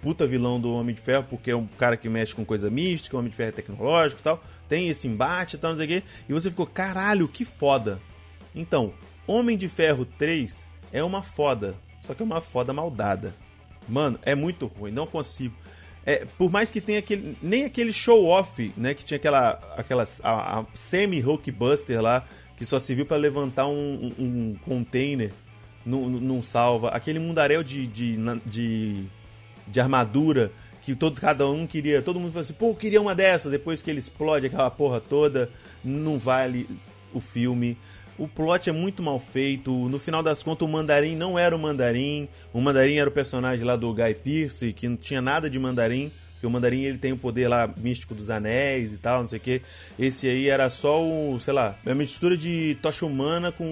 puta 0.00 0.26
vilão 0.26 0.60
do 0.60 0.72
Homem 0.72 0.94
de 0.94 1.00
Ferro, 1.00 1.24
porque 1.28 1.50
é 1.50 1.56
um 1.56 1.66
cara 1.66 1.96
que 1.96 2.08
mexe 2.08 2.34
com 2.34 2.44
coisa 2.44 2.70
mística, 2.70 3.16
o 3.16 3.18
Homem 3.18 3.30
de 3.30 3.36
Ferro 3.36 3.48
é 3.48 3.52
tecnológico 3.52 4.20
e 4.20 4.24
tal, 4.24 4.42
tem 4.68 4.88
esse 4.88 5.08
embate 5.08 5.56
e 5.56 5.58
tal, 5.58 5.70
não 5.70 5.76
sei 5.76 5.86
o 5.86 5.88
quê, 5.88 6.02
e 6.28 6.32
você 6.32 6.50
ficou, 6.50 6.66
caralho, 6.66 7.28
que 7.28 7.44
foda. 7.44 8.00
Então, 8.54 8.92
Homem 9.26 9.56
de 9.56 9.68
Ferro 9.68 10.04
3 10.04 10.70
é 10.92 11.02
uma 11.02 11.22
foda, 11.22 11.74
só 12.00 12.14
que 12.14 12.22
é 12.22 12.24
uma 12.24 12.40
foda 12.40 12.72
maldada. 12.72 13.34
Mano, 13.88 14.18
é 14.22 14.34
muito 14.34 14.66
ruim, 14.66 14.90
não 14.90 15.06
consigo. 15.06 15.54
É, 16.06 16.26
por 16.38 16.50
mais 16.50 16.70
que 16.70 16.80
tenha 16.80 16.98
aquele. 16.98 17.36
Nem 17.42 17.64
aquele 17.64 17.92
show 17.92 18.26
off, 18.26 18.72
né? 18.76 18.94
Que 18.94 19.04
tinha 19.04 19.16
aquela. 19.16 19.58
aquela 19.76 20.04
a, 20.22 20.60
a 20.60 20.66
semi-hulkbuster 20.74 22.00
lá, 22.00 22.26
que 22.56 22.64
só 22.64 22.78
se 22.78 22.94
viu 22.94 23.06
para 23.06 23.16
levantar 23.16 23.66
um, 23.66 24.12
um, 24.18 24.24
um 24.24 24.54
container 24.64 25.32
num, 25.84 26.42
salva. 26.42 26.90
Aquele 26.90 27.18
mundaréu 27.18 27.62
de, 27.62 27.86
de, 27.86 28.16
de 28.44 29.06
de 29.66 29.80
armadura 29.80 30.52
que 30.84 30.94
todo, 30.94 31.18
cada 31.18 31.48
um 31.48 31.66
queria, 31.66 32.02
todo 32.02 32.20
mundo 32.20 32.32
falou 32.32 32.42
assim, 32.42 32.52
pô, 32.52 32.74
queria 32.74 33.00
uma 33.00 33.14
dessa, 33.14 33.48
depois 33.48 33.80
que 33.80 33.90
ele 33.90 33.98
explode 33.98 34.44
aquela 34.44 34.70
porra 34.70 35.00
toda, 35.00 35.48
não 35.82 36.18
vale 36.18 36.68
o 37.12 37.20
filme. 37.20 37.78
O 38.18 38.28
plot 38.28 38.68
é 38.68 38.72
muito 38.72 39.02
mal 39.02 39.18
feito. 39.18 39.72
No 39.88 39.98
final 39.98 40.22
das 40.22 40.42
contas, 40.42 40.68
o 40.68 40.70
Mandarim 40.70 41.16
não 41.16 41.38
era 41.38 41.56
o 41.56 41.58
Mandarim. 41.58 42.28
O 42.52 42.60
Mandarim 42.60 42.96
era 42.96 43.08
o 43.08 43.12
personagem 43.12 43.64
lá 43.64 43.76
do 43.76 43.92
Guy 43.92 44.14
Pearce, 44.14 44.72
que 44.72 44.86
não 44.86 44.96
tinha 44.96 45.20
nada 45.20 45.48
de 45.48 45.58
Mandarim. 45.58 46.12
Porque 46.34 46.46
o 46.46 46.50
Mandarim 46.50 46.82
ele 46.82 46.98
tem 46.98 47.12
o 47.12 47.16
poder 47.16 47.48
lá 47.48 47.68
místico 47.76 48.14
dos 48.14 48.28
anéis 48.28 48.92
e 48.92 48.98
tal, 48.98 49.20
não 49.20 49.26
sei 49.26 49.38
o 49.38 49.42
que. 49.42 49.62
Esse 49.98 50.28
aí 50.28 50.48
era 50.48 50.68
só 50.68 51.02
o, 51.02 51.40
sei 51.40 51.54
lá, 51.54 51.76
é 51.84 51.88
uma 51.88 51.94
mistura 51.94 52.36
de 52.36 52.76
tocha 52.82 53.06
humana 53.06 53.50
com 53.50 53.64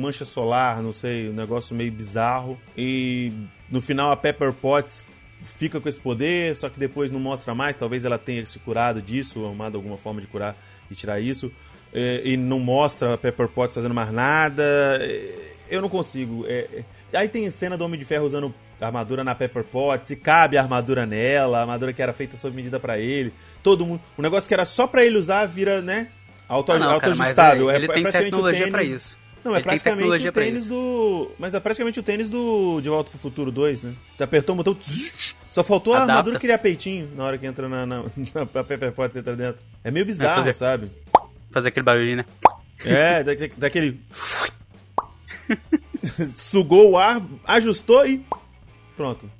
mancha 0.00 0.24
solar, 0.24 0.82
não 0.82 0.92
sei, 0.92 1.30
um 1.30 1.32
negócio 1.32 1.74
meio 1.74 1.92
bizarro. 1.92 2.58
E 2.76 3.32
no 3.70 3.80
final 3.80 4.10
a 4.10 4.16
Pepper 4.16 4.52
Potts 4.52 5.04
fica 5.42 5.80
com 5.80 5.88
esse 5.88 6.00
poder, 6.00 6.56
só 6.56 6.68
que 6.68 6.78
depois 6.78 7.10
não 7.10 7.20
mostra 7.20 7.54
mais. 7.54 7.76
Talvez 7.76 8.04
ela 8.04 8.18
tenha 8.18 8.44
se 8.46 8.58
curado 8.58 9.00
disso, 9.00 9.44
arrumado 9.44 9.76
alguma 9.76 9.96
forma 9.96 10.20
de 10.20 10.26
curar 10.26 10.56
e 10.90 10.94
tirar 10.94 11.20
isso. 11.20 11.52
É, 11.92 12.22
e 12.24 12.36
não 12.36 12.58
mostra 12.58 13.14
a 13.14 13.18
Pepper 13.18 13.48
Potts 13.48 13.74
fazendo 13.74 13.94
mais 13.94 14.12
nada. 14.12 14.64
É, 15.00 15.54
eu 15.70 15.80
não 15.80 15.88
consigo. 15.88 16.44
É, 16.46 16.84
é, 17.12 17.18
aí 17.18 17.28
tem 17.28 17.50
cena 17.50 17.76
do 17.76 17.84
Homem 17.84 17.98
de 17.98 18.04
Ferro 18.04 18.24
usando 18.24 18.54
armadura 18.80 19.24
na 19.24 19.34
Pepper 19.34 19.64
Potts 19.64 20.10
e 20.10 20.16
cabe 20.16 20.58
a 20.58 20.62
armadura 20.62 21.06
nela, 21.06 21.58
a 21.58 21.60
armadura 21.62 21.92
que 21.92 22.02
era 22.02 22.12
feita 22.12 22.36
sob 22.36 22.54
medida 22.54 22.78
para 22.78 22.98
ele. 22.98 23.32
Todo 23.62 23.86
mundo, 23.86 24.00
o 24.16 24.22
negócio 24.22 24.48
que 24.48 24.54
era 24.54 24.64
só 24.64 24.86
para 24.86 25.04
ele 25.04 25.16
usar 25.16 25.46
vira, 25.46 25.80
né? 25.80 26.08
Auto, 26.48 26.72
ah, 26.72 26.78
não, 26.78 26.90
autoajustável. 26.90 27.66
Cara, 27.66 27.78
ele, 27.78 27.92
ele 27.92 28.08
é, 28.08 28.12
tem 28.12 28.22
tecnologia 28.22 28.70
para 28.70 28.82
isso. 28.82 29.18
Não, 29.46 29.54
é 29.54 29.62
praticamente 29.62 30.26
o 30.26 30.32
tênis 30.32 30.66
do. 30.66 31.30
Mas 31.38 31.54
é 31.54 31.60
praticamente 31.60 32.00
o 32.00 32.02
tênis 32.02 32.28
do 32.28 32.80
De 32.80 32.88
Volta 32.88 33.10
pro 33.10 33.18
Futuro 33.18 33.52
2, 33.52 33.84
né? 33.84 33.94
Você 34.16 34.24
apertou 34.24 34.54
o 34.54 34.56
botão. 34.56 34.76
Só 35.48 35.62
faltou 35.62 35.94
Adapta. 35.94 36.12
a 36.12 36.14
armadura 36.16 36.40
criar 36.40 36.58
peitinho 36.58 37.08
na 37.14 37.24
hora 37.24 37.38
que 37.38 37.46
entra 37.46 37.68
na, 37.68 37.86
na, 37.86 38.02
na 38.34 38.44
Pepper 38.44 38.90
Potts 38.90 39.16
entra 39.16 39.36
dentro. 39.36 39.62
É 39.84 39.90
meio 39.92 40.04
bizarro, 40.04 40.40
fazer, 40.40 40.52
sabe? 40.52 40.90
Fazer 41.52 41.68
aquele 41.68 41.84
barulhinho, 41.84 42.16
né? 42.16 42.24
É, 42.84 43.22
da, 43.22 43.32
daquele. 43.56 44.00
Sugou 46.36 46.90
o 46.90 46.98
ar, 46.98 47.22
ajustou 47.46 48.04
e. 48.04 48.26
Pronto. 48.96 49.30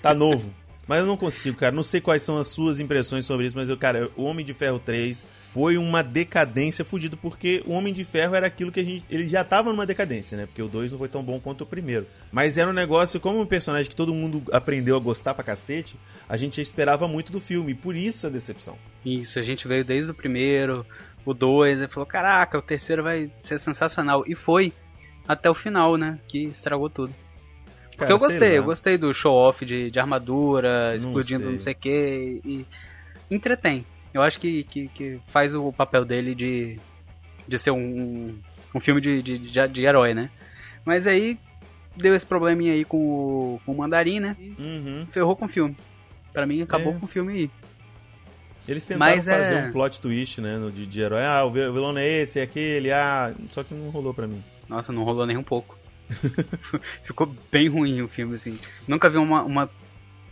Tá 0.00 0.14
novo. 0.14 0.54
Mas 0.86 1.00
eu 1.00 1.06
não 1.06 1.16
consigo, 1.16 1.56
cara. 1.56 1.74
Não 1.74 1.82
sei 1.82 2.00
quais 2.00 2.22
são 2.22 2.38
as 2.38 2.48
suas 2.48 2.78
impressões 2.78 3.26
sobre 3.26 3.46
isso, 3.46 3.56
mas 3.56 3.68
eu, 3.68 3.76
cara, 3.76 4.10
o 4.16 4.22
Homem 4.22 4.44
de 4.44 4.54
Ferro 4.54 4.78
3 4.78 5.24
foi 5.40 5.76
uma 5.78 6.02
decadência 6.02 6.84
fodida, 6.84 7.16
porque 7.16 7.62
o 7.66 7.72
Homem 7.72 7.92
de 7.92 8.04
Ferro 8.04 8.34
era 8.34 8.46
aquilo 8.46 8.70
que 8.70 8.80
a 8.80 8.84
gente. 8.84 9.04
Ele 9.10 9.26
já 9.26 9.42
tava 9.42 9.70
numa 9.70 9.86
decadência, 9.86 10.36
né? 10.36 10.46
Porque 10.46 10.62
o 10.62 10.68
2 10.68 10.92
não 10.92 10.98
foi 10.98 11.08
tão 11.08 11.22
bom 11.22 11.40
quanto 11.40 11.62
o 11.62 11.66
primeiro. 11.66 12.06
Mas 12.30 12.56
era 12.58 12.70
um 12.70 12.74
negócio, 12.74 13.18
como 13.18 13.40
um 13.40 13.46
personagem 13.46 13.88
que 13.90 13.96
todo 13.96 14.14
mundo 14.14 14.42
aprendeu 14.52 14.96
a 14.96 15.00
gostar 15.00 15.34
pra 15.34 15.42
cacete, 15.42 15.98
a 16.28 16.36
gente 16.36 16.60
esperava 16.60 17.08
muito 17.08 17.32
do 17.32 17.40
filme, 17.40 17.72
e 17.72 17.74
por 17.74 17.96
isso 17.96 18.26
a 18.26 18.30
decepção. 18.30 18.76
Isso, 19.04 19.38
a 19.38 19.42
gente 19.42 19.66
veio 19.66 19.84
desde 19.84 20.10
o 20.10 20.14
primeiro, 20.14 20.86
o 21.24 21.32
2, 21.34 21.80
e 21.80 21.88
falou: 21.88 22.06
caraca, 22.06 22.58
o 22.58 22.62
terceiro 22.62 23.02
vai 23.02 23.30
ser 23.40 23.58
sensacional. 23.58 24.24
E 24.26 24.34
foi 24.34 24.72
até 25.26 25.50
o 25.50 25.54
final, 25.54 25.96
né? 25.96 26.20
Que 26.28 26.44
estragou 26.44 26.88
tudo. 26.88 27.14
Porque 27.96 28.12
Cara, 28.12 28.12
eu 28.12 28.18
gostei, 28.18 28.58
eu 28.58 28.64
gostei 28.64 28.98
do 28.98 29.14
show-off 29.14 29.64
de, 29.64 29.90
de 29.90 29.98
armadura, 29.98 30.94
explodindo 30.94 31.46
não, 31.46 31.52
não 31.52 31.58
sei 31.58 31.72
o 31.72 31.76
que, 31.76 32.40
e 32.44 32.66
entretém. 33.30 33.86
Eu 34.12 34.20
acho 34.20 34.38
que, 34.38 34.64
que, 34.64 34.88
que, 34.88 35.20
faz 35.28 35.54
o 35.54 35.72
papel 35.72 36.04
dele 36.04 36.34
de, 36.34 36.78
de 37.48 37.58
ser 37.58 37.70
um, 37.70 38.38
um 38.74 38.80
filme 38.80 39.00
de, 39.00 39.22
de, 39.22 39.38
de, 39.38 39.68
de 39.68 39.84
herói, 39.84 40.12
né? 40.12 40.30
Mas 40.84 41.06
aí 41.06 41.38
deu 41.96 42.14
esse 42.14 42.26
probleminha 42.26 42.74
aí 42.74 42.84
com 42.84 42.98
o, 42.98 43.60
com 43.64 43.72
o 43.72 43.76
Mandarim, 43.76 44.20
né? 44.20 44.36
Uhum. 44.58 45.06
Ferrou 45.10 45.34
com 45.34 45.46
o 45.46 45.48
filme. 45.48 45.74
Pra 46.34 46.46
mim 46.46 46.60
acabou 46.60 46.92
é. 46.92 46.98
com 46.98 47.06
o 47.06 47.08
filme 47.08 47.32
aí. 47.32 47.50
Eles 48.68 48.84
tentaram 48.84 49.16
Mas 49.16 49.24
fazer 49.24 49.54
é- 49.54 49.66
um 49.66 49.72
plot 49.72 50.00
twist, 50.00 50.40
né, 50.40 50.58
de, 50.74 50.86
de 50.86 51.00
herói. 51.00 51.24
Ah, 51.24 51.44
o 51.44 51.50
vilão 51.50 51.96
é 51.96 52.06
esse, 52.06 52.40
é 52.40 52.42
aquele, 52.42 52.92
ah... 52.92 53.32
Só 53.50 53.62
que 53.62 53.72
não 53.72 53.88
rolou 53.90 54.12
pra 54.12 54.26
mim. 54.26 54.42
Nossa, 54.68 54.92
não 54.92 55.04
rolou 55.04 55.24
nem 55.24 55.36
um 55.36 55.42
pouco. 55.42 55.75
Ficou 57.04 57.34
bem 57.50 57.68
ruim 57.68 58.02
o 58.02 58.08
filme, 58.08 58.34
assim. 58.34 58.58
Nunca 58.86 59.10
vi 59.10 59.18
uma, 59.18 59.42
uma 59.42 59.70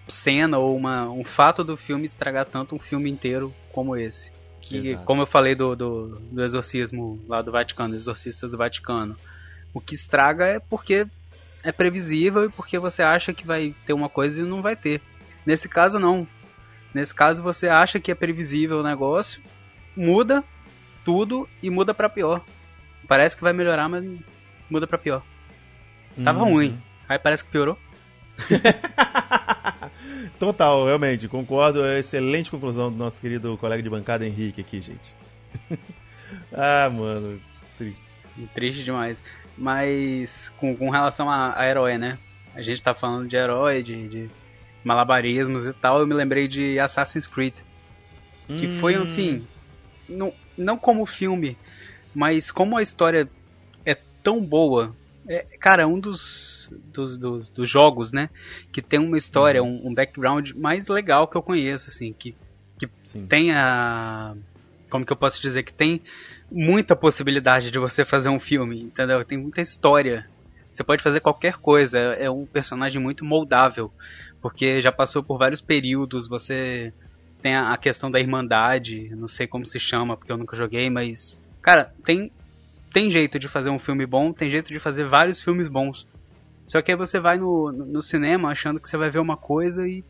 cena 0.08 0.58
ou 0.58 0.76
uma, 0.76 1.08
um 1.10 1.24
fato 1.24 1.64
do 1.64 1.76
filme 1.76 2.04
estragar 2.04 2.44
tanto 2.44 2.74
um 2.74 2.78
filme 2.78 3.10
inteiro 3.10 3.54
como 3.72 3.96
esse. 3.96 4.30
Que, 4.60 4.88
Exato. 4.88 5.04
como 5.04 5.22
eu 5.22 5.26
falei 5.26 5.54
do, 5.54 5.76
do, 5.76 6.08
do 6.08 6.42
exorcismo 6.42 7.22
lá 7.28 7.42
do 7.42 7.52
Vaticano, 7.52 7.94
exorcistas 7.94 8.50
do 8.50 8.56
Vaticano, 8.56 9.16
o 9.72 9.80
que 9.80 9.94
estraga 9.94 10.46
é 10.46 10.58
porque 10.58 11.06
é 11.62 11.72
previsível 11.72 12.44
e 12.44 12.48
porque 12.48 12.78
você 12.78 13.02
acha 13.02 13.32
que 13.32 13.46
vai 13.46 13.74
ter 13.84 13.92
uma 13.92 14.08
coisa 14.08 14.40
e 14.40 14.44
não 14.44 14.62
vai 14.62 14.76
ter. 14.76 15.00
Nesse 15.44 15.68
caso, 15.68 15.98
não. 15.98 16.26
Nesse 16.94 17.14
caso, 17.14 17.42
você 17.42 17.68
acha 17.68 17.98
que 17.98 18.10
é 18.10 18.14
previsível 18.14 18.78
o 18.78 18.82
negócio, 18.82 19.42
muda 19.96 20.44
tudo 21.04 21.48
e 21.62 21.68
muda 21.68 21.92
pra 21.92 22.08
pior. 22.08 22.42
Parece 23.08 23.37
que 23.37 23.42
vai 23.42 23.52
melhorar, 23.52 23.88
mas 23.88 24.04
muda 24.70 24.87
pra 24.87 24.96
pior. 24.96 25.22
Tava 26.22 26.44
Uhum. 26.44 26.53
ruim. 26.55 26.83
Aí 27.09 27.18
parece 27.18 27.44
que 27.44 27.50
piorou. 27.50 27.77
Total, 30.38 30.85
realmente, 30.85 31.29
concordo. 31.29 31.85
É 31.85 31.98
excelente 32.00 32.50
conclusão 32.50 32.90
do 32.90 32.96
nosso 32.96 33.20
querido 33.20 33.57
colega 33.59 33.83
de 33.83 33.90
bancada 33.90 34.27
Henrique 34.27 34.61
aqui, 34.61 34.81
gente. 34.81 35.14
ah, 36.53 36.90
mano, 36.90 37.40
triste. 37.79 38.03
Triste 38.55 38.85
demais. 38.85 39.22
Mas 39.57 40.50
com, 40.57 40.77
com 40.77 40.90
relação 40.90 41.31
a, 41.31 41.59
a 41.59 41.66
herói, 41.68 41.96
né? 41.98 42.18
A 42.55 42.62
gente 42.62 42.83
tá 42.83 42.94
falando 42.94 43.29
de 43.29 43.37
herói, 43.37 43.83
de, 43.83 44.09
de 44.09 44.31
malabarismos 44.83 45.66
e 45.66 45.72
tal. 45.72 46.00
Eu 46.00 46.07
me 46.07 46.14
lembrei 46.14 46.48
de 46.48 46.79
Assassin's 46.79 47.27
Creed. 47.27 47.57
Que 48.48 48.68
foi 48.79 48.98
Hum, 48.98 49.03
assim. 49.03 49.46
Não, 50.09 50.35
não 50.59 50.77
como 50.77 51.07
filme, 51.07 51.57
mas 52.14 52.50
como 52.50 52.77
a 52.77 52.83
história 52.83 53.29
é 53.87 53.96
tão 54.22 54.44
boa. 54.44 54.94
É, 55.26 55.44
cara, 55.58 55.87
um 55.87 55.98
dos, 55.98 56.70
dos, 56.92 57.16
dos, 57.16 57.50
dos 57.50 57.70
jogos, 57.70 58.12
né? 58.12 58.28
Que 58.72 58.82
tem 58.82 59.00
uma 59.00 59.16
história, 59.16 59.62
um, 59.62 59.88
um 59.88 59.94
background 59.94 60.50
mais 60.52 60.88
legal 60.88 61.26
que 61.26 61.37
eu 61.37 61.42
conheço, 61.42 61.88
assim. 61.88 62.12
Que 62.12 62.34
Sim. 63.02 63.26
tem 63.26 63.52
a. 63.52 64.34
Como 64.90 65.04
que 65.04 65.12
eu 65.12 65.16
posso 65.16 65.40
dizer? 65.40 65.62
Que 65.62 65.72
tem 65.72 66.02
muita 66.50 66.94
possibilidade 66.94 67.70
de 67.70 67.78
você 67.78 68.04
fazer 68.04 68.28
um 68.28 68.38
filme, 68.38 68.82
entendeu? 68.82 69.24
Tem 69.24 69.38
muita 69.38 69.60
história. 69.60 70.28
Você 70.70 70.84
pode 70.84 71.02
fazer 71.02 71.20
qualquer 71.20 71.56
coisa. 71.56 71.98
É 71.98 72.30
um 72.30 72.46
personagem 72.46 73.00
muito 73.00 73.24
moldável. 73.24 73.92
Porque 74.40 74.80
já 74.80 74.92
passou 74.92 75.22
por 75.22 75.38
vários 75.38 75.60
períodos. 75.60 76.28
Você 76.28 76.92
tem 77.42 77.54
a 77.54 77.72
a 77.72 77.76
questão 77.76 78.10
da 78.10 78.20
irmandade. 78.20 79.10
Não 79.16 79.28
sei 79.28 79.46
como 79.46 79.64
se 79.64 79.80
chama, 79.80 80.16
porque 80.16 80.30
eu 80.30 80.37
nunca 80.37 80.56
joguei, 80.56 80.90
mas. 80.90 81.42
Cara, 81.62 81.94
tem, 82.04 82.30
tem 82.94 83.11
jeito 83.11 83.40
de 83.40 83.48
fazer 83.48 83.70
um 83.70 83.78
filme 83.78 84.07
bom, 84.07 84.33
tem 84.33 84.48
jeito 84.48 84.68
de 84.68 84.78
fazer 84.78 85.04
vários 85.04 85.42
filmes 85.42 85.66
bons. 85.66 86.07
Só 86.64 86.80
que 86.80 86.92
aí 86.92 86.96
você 86.96 87.18
vai 87.18 87.37
no, 87.37 87.72
no 87.72 88.00
cinema 88.00 88.50
achando 88.50 88.78
que 88.78 88.88
você 88.88 88.96
vai 88.96 89.11
ver 89.11 89.18
uma 89.18 89.37
coisa 89.37 89.87
e 89.87 90.04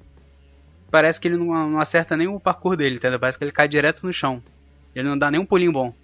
parece 0.90 1.18
que 1.18 1.27
ele 1.27 1.38
não, 1.38 1.47
não 1.70 1.81
acerta 1.81 2.14
nem 2.14 2.29
o 2.29 2.38
parkour 2.38 2.77
dele, 2.77 2.97
entendeu? 2.97 3.18
Parece 3.18 3.38
que 3.38 3.44
ele 3.44 3.53
cai 3.53 3.66
direto 3.66 4.07
no 4.07 4.12
chão. 4.12 4.42
Ele 4.94 5.09
não 5.09 5.16
dá 5.18 5.31
nem 5.31 5.40
um 5.40 5.47
pulinho 5.47 5.73
bom. 5.73 5.94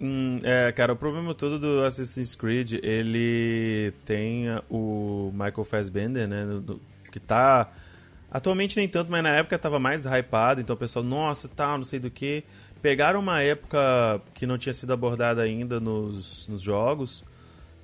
Hum, 0.00 0.40
é, 0.42 0.72
cara, 0.72 0.92
o 0.92 0.96
problema 0.96 1.32
todo 1.34 1.56
do 1.56 1.84
Assassin's 1.84 2.34
Creed, 2.34 2.80
ele 2.82 3.92
tem 4.04 4.48
a- 4.50 4.62
o 4.68 5.30
Michael 5.32 5.64
Fassbender, 5.64 6.26
né, 6.26 6.44
no- 6.44 6.60
no- 6.60 6.80
que 7.12 7.20
tá... 7.20 7.70
Atualmente 8.28 8.76
nem 8.76 8.88
tanto, 8.88 9.08
mas 9.12 9.22
na 9.22 9.30
época 9.30 9.56
tava 9.56 9.78
mais 9.78 10.04
hypado, 10.04 10.60
então 10.60 10.74
o 10.74 10.78
pessoal, 10.78 11.04
nossa, 11.04 11.46
tal, 11.48 11.78
não 11.78 11.84
sei 11.84 12.00
do 12.00 12.10
que. 12.10 12.42
Pegaram 12.84 13.18
uma 13.18 13.40
época 13.40 14.20
que 14.34 14.46
não 14.46 14.58
tinha 14.58 14.74
sido 14.74 14.92
abordada 14.92 15.40
ainda 15.40 15.80
nos, 15.80 16.46
nos 16.48 16.60
jogos 16.60 17.24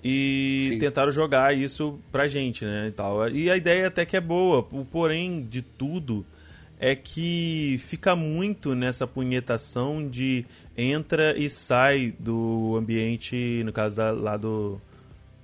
e 0.04 0.66
Sim. 0.72 0.78
tentaram 0.78 1.10
jogar 1.10 1.56
isso 1.56 1.98
pra 2.12 2.28
gente, 2.28 2.66
né, 2.66 2.88
e 2.88 2.90
tal. 2.90 3.26
E 3.30 3.50
a 3.50 3.56
ideia 3.56 3.86
até 3.86 4.04
que 4.04 4.14
é 4.14 4.20
boa, 4.20 4.58
o 4.70 4.84
porém 4.84 5.42
de 5.48 5.62
tudo 5.62 6.26
é 6.78 6.94
que 6.94 7.80
fica 7.80 8.14
muito 8.14 8.74
nessa 8.74 9.06
punhetação 9.06 10.06
de 10.06 10.44
entra 10.76 11.34
e 11.34 11.48
sai 11.48 12.14
do 12.18 12.76
ambiente, 12.76 13.62
no 13.64 13.72
caso 13.72 13.96
da, 13.96 14.10
lá 14.10 14.36
do, 14.36 14.78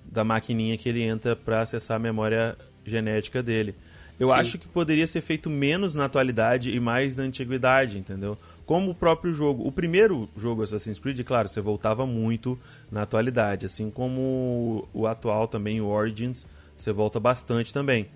da 0.05 0.23
maquininha 0.23 0.77
que 0.77 0.87
ele 0.87 1.01
entra 1.01 1.35
para 1.35 1.62
acessar 1.62 1.97
a 1.97 1.99
memória 1.99 2.59
genética 2.85 3.42
dele. 3.42 3.75
Eu 4.19 4.29
Sim. 4.29 4.35
acho 4.35 4.59
que 4.59 4.67
poderia 4.67 5.07
ser 5.07 5.21
feito 5.21 5.51
menos 5.51 5.95
na 5.95 6.07
atualidade 6.07 6.71
e 6.71 6.81
mais 6.81 7.17
na 7.17 7.25
antiguidade, 7.25 7.99
entendeu? 7.99 8.39
Como 8.65 8.91
o 8.91 8.95
próprio 8.95 9.33
jogo. 9.35 9.67
O 9.67 9.71
primeiro 9.71 10.29
jogo 10.37 10.63
Assassin's 10.63 10.99
Creed, 10.99 11.21
claro, 11.23 11.49
você 11.49 11.61
voltava 11.61 12.07
muito 12.07 12.59
na 12.91 13.03
atualidade, 13.03 13.67
assim 13.67 13.91
como 13.91 14.89
o 14.95 15.07
atual 15.07 15.47
também, 15.47 15.81
o 15.81 15.87
Origins, 15.87 16.47
você 16.75 16.93
volta 16.93 17.21
bastante 17.21 17.75
também. 17.75 18.09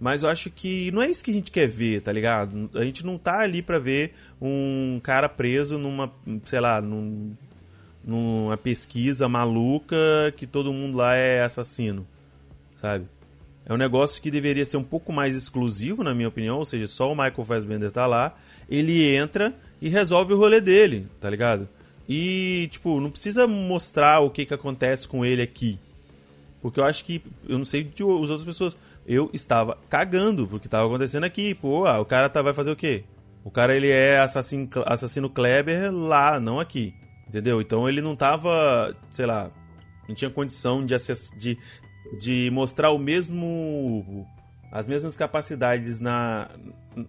Mas 0.00 0.22
eu 0.22 0.28
acho 0.28 0.48
que 0.48 0.92
não 0.92 1.02
é 1.02 1.10
isso 1.10 1.24
que 1.24 1.32
a 1.32 1.34
gente 1.34 1.50
quer 1.50 1.66
ver, 1.66 2.02
tá 2.02 2.12
ligado? 2.12 2.70
A 2.74 2.84
gente 2.84 3.04
não 3.04 3.18
tá 3.18 3.40
ali 3.40 3.60
pra 3.60 3.80
ver 3.80 4.14
um 4.40 5.00
cara 5.02 5.28
preso 5.28 5.76
numa, 5.76 6.12
sei 6.44 6.60
lá, 6.60 6.80
num, 6.80 7.32
numa 8.04 8.56
pesquisa 8.56 9.28
maluca 9.28 9.96
que 10.36 10.46
todo 10.46 10.72
mundo 10.72 10.98
lá 10.98 11.16
é 11.16 11.42
assassino, 11.42 12.06
sabe? 12.80 13.06
É 13.68 13.74
um 13.74 13.76
negócio 13.76 14.22
que 14.22 14.30
deveria 14.30 14.64
ser 14.64 14.78
um 14.78 14.82
pouco 14.82 15.12
mais 15.12 15.36
exclusivo, 15.36 16.02
na 16.02 16.14
minha 16.14 16.28
opinião, 16.28 16.56
ou 16.56 16.64
seja, 16.64 16.86
só 16.86 17.12
o 17.12 17.14
Michael 17.14 17.44
Fassbender 17.44 17.90
tá 17.90 18.06
lá, 18.06 18.34
ele 18.68 19.14
entra 19.14 19.54
e 19.80 19.90
resolve 19.90 20.32
o 20.32 20.38
rolê 20.38 20.60
dele, 20.60 21.06
tá 21.20 21.28
ligado? 21.28 21.68
E, 22.08 22.68
tipo, 22.70 22.98
não 22.98 23.10
precisa 23.10 23.46
mostrar 23.46 24.20
o 24.20 24.30
que 24.30 24.46
que 24.46 24.54
acontece 24.54 25.06
com 25.06 25.24
ele 25.24 25.42
aqui. 25.42 25.78
Porque 26.62 26.80
eu 26.80 26.84
acho 26.84 27.04
que, 27.04 27.22
eu 27.46 27.58
não 27.58 27.64
sei 27.64 27.84
de 27.84 28.02
as 28.02 28.08
outras 28.08 28.44
pessoas, 28.44 28.78
eu 29.06 29.30
estava 29.32 29.76
cagando 29.88 30.46
porque 30.48 30.66
estava 30.66 30.86
acontecendo 30.86 31.24
aqui. 31.24 31.54
Pô, 31.54 31.86
ah, 31.86 32.00
o 32.00 32.04
cara 32.06 32.28
tá, 32.28 32.40
vai 32.40 32.54
fazer 32.54 32.70
o 32.70 32.76
quê? 32.76 33.04
O 33.44 33.50
cara, 33.50 33.76
ele 33.76 33.88
é 33.88 34.18
assassino, 34.18 34.68
assassino 34.86 35.30
Kleber 35.30 35.92
lá, 35.92 36.40
não 36.40 36.58
aqui. 36.58 36.94
Entendeu? 37.28 37.60
Então 37.60 37.88
ele 37.88 38.00
não 38.00 38.16
tava, 38.16 38.96
sei 39.10 39.26
lá, 39.26 39.50
não 40.08 40.14
tinha 40.14 40.30
condição 40.30 40.84
de, 40.84 40.94
acess, 40.94 41.30
de, 41.36 41.58
de 42.20 42.50
mostrar 42.52 42.90
o 42.90 42.98
mesmo 42.98 44.26
as 44.70 44.86
mesmas 44.86 45.16
capacidades 45.16 46.00
na, 46.00 46.48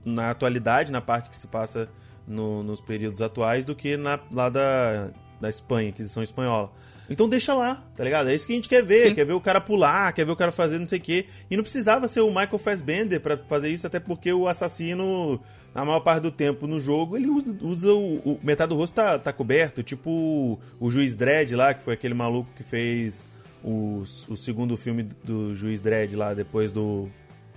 na 0.06 0.30
atualidade, 0.32 0.92
na 0.92 1.02
parte 1.02 1.30
que 1.30 1.36
se 1.38 1.46
passa 1.48 1.90
no- 2.26 2.64
nos 2.64 2.80
períodos 2.80 3.22
atuais, 3.22 3.66
do 3.66 3.76
que 3.76 3.98
na, 3.98 4.18
lá 4.32 4.48
da, 4.50 5.10
da 5.42 5.50
Espanha, 5.50 5.90
Inquisição 5.90 6.24
Espanhola. 6.24 6.72
Então 7.10 7.28
deixa 7.28 7.54
lá, 7.56 7.84
tá 7.98 8.04
ligado? 8.04 8.30
É 8.30 8.36
isso 8.36 8.46
que 8.46 8.54
a 8.54 8.56
gente 8.56 8.70
quer 8.70 8.84
ver, 8.86 9.10
Sim. 9.10 9.16
quer 9.16 9.26
ver 9.26 9.34
o 9.34 9.42
cara 9.42 9.60
pular, 9.60 10.14
quer 10.14 10.26
ver 10.26 10.32
o 10.32 10.36
cara 10.38 10.52
fazer 10.52 10.78
não 10.80 10.88
sei 10.88 11.00
o 11.00 11.02
quê. 11.02 11.26
E 11.50 11.58
não 11.58 11.64
precisava 11.64 12.08
ser 12.08 12.22
o 12.22 12.28
Michael 12.28 12.60
Fassbender 12.60 13.20
pra 13.20 13.36
fazer 13.36 13.70
isso, 13.70 13.86
até 13.88 14.00
porque 14.00 14.32
o 14.32 14.48
assassino, 14.48 15.42
na 15.74 15.84
maior 15.84 16.00
parte 16.02 16.22
do 16.22 16.32
tempo 16.32 16.66
no 16.68 16.80
jogo, 16.80 17.18
ele 17.18 17.28
usa, 17.28 17.58
usa 17.62 17.94
o, 17.94 18.18
o- 18.20 18.40
Metade 18.44 18.70
do 18.70 18.76
rosto 18.76 18.94
tá, 18.94 19.18
tá 19.20 19.34
coberto, 19.34 19.82
tipo 19.84 20.10
o, 20.10 20.60
o 20.80 20.90
Juiz 20.92 21.16
Dredd 21.16 21.52
lá, 21.56 21.74
que 21.74 21.82
foi 21.84 21.96
aquele 21.96 22.14
maluco 22.14 22.52
que 22.56 22.64
fez 22.64 23.26
o, 23.64 24.04
o 24.28 24.36
segundo 24.36 24.76
filme 24.78 25.04
do 25.24 25.56
Juiz 25.56 25.82
Dredd 25.82 26.16
lá, 26.16 26.34
depois 26.34 26.72
do. 26.72 27.10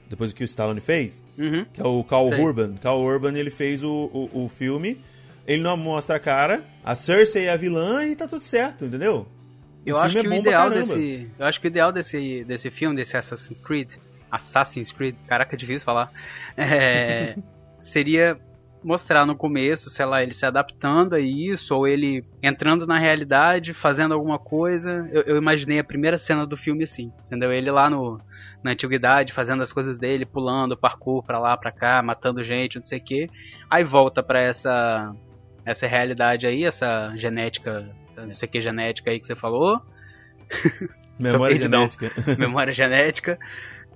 Depois 0.08 0.30
do 0.32 0.36
que 0.36 0.44
o 0.44 0.44
Stallone 0.44 0.80
fez 0.80 1.24
Uhum. 1.38 1.64
que 1.72 1.80
é 1.80 1.84
o 1.84 2.04
Cal 2.04 2.28
Sei. 2.28 2.38
Urban. 2.38 2.74
Cal 2.74 3.00
Urban, 3.00 3.32
ele 3.38 3.50
fez 3.50 3.82
o, 3.82 4.10
o, 4.12 4.44
o 4.44 4.48
filme, 4.48 5.00
ele 5.46 5.62
não 5.62 5.74
mostra 5.76 6.16
a 6.16 6.20
cara, 6.20 6.62
a 6.84 6.94
Cersei 6.94 7.46
é 7.46 7.50
a 7.50 7.56
vilã 7.56 8.04
e 8.04 8.14
tá 8.14 8.28
tudo 8.28 8.44
certo, 8.44 8.84
entendeu? 8.84 9.26
Eu 9.86 9.96
acho 9.98 10.18
é 10.18 10.22
desse. 10.70 11.30
Eu 11.38 11.46
acho 11.46 11.60
que 11.60 11.66
o 11.66 11.68
ideal 11.68 11.90
desse, 11.90 12.44
desse 12.44 12.70
filme, 12.70 12.94
desse 12.94 13.16
Assassin's 13.16 13.58
Creed. 13.58 13.94
Assassin's 14.30 14.92
Creed, 14.92 15.14
caraca, 15.26 15.56
é 15.56 15.58
difícil 15.58 15.84
falar. 15.84 16.12
É, 16.56 17.36
seria 17.80 18.38
mostrar 18.82 19.24
no 19.26 19.36
começo, 19.36 19.88
sei 19.88 20.04
lá, 20.04 20.22
ele 20.22 20.34
se 20.34 20.44
adaptando 20.44 21.14
a 21.14 21.20
isso, 21.20 21.74
ou 21.74 21.86
ele 21.86 22.24
entrando 22.42 22.86
na 22.86 22.98
realidade, 22.98 23.72
fazendo 23.72 24.12
alguma 24.12 24.38
coisa. 24.38 25.08
Eu, 25.12 25.22
eu 25.22 25.36
imaginei 25.36 25.78
a 25.78 25.84
primeira 25.84 26.18
cena 26.18 26.46
do 26.46 26.56
filme 26.56 26.84
assim, 26.84 27.12
entendeu? 27.26 27.52
Ele 27.52 27.70
lá 27.70 27.88
no, 27.88 28.20
na 28.62 28.72
antiguidade, 28.72 29.32
fazendo 29.32 29.62
as 29.62 29.72
coisas 29.72 29.98
dele, 29.98 30.26
pulando, 30.26 30.76
parkour 30.76 31.22
pra 31.22 31.38
lá, 31.38 31.56
pra 31.56 31.72
cá, 31.72 32.02
matando 32.02 32.44
gente, 32.44 32.78
não 32.78 32.86
sei 32.86 32.98
o 32.98 33.02
que. 33.02 33.28
Aí 33.70 33.84
volta 33.84 34.22
pra 34.22 34.40
essa, 34.40 35.14
essa 35.64 35.86
realidade 35.86 36.46
aí, 36.46 36.64
essa 36.64 37.12
genética, 37.16 37.88
não 38.16 38.34
sei 38.34 38.48
o 38.48 38.52
que 38.52 38.60
genética 38.60 39.10
aí 39.10 39.20
que 39.20 39.26
você 39.26 39.36
falou. 39.36 39.80
Memória 41.18 41.56
genética. 41.56 42.10
memória 42.38 42.72
genética. 42.72 43.38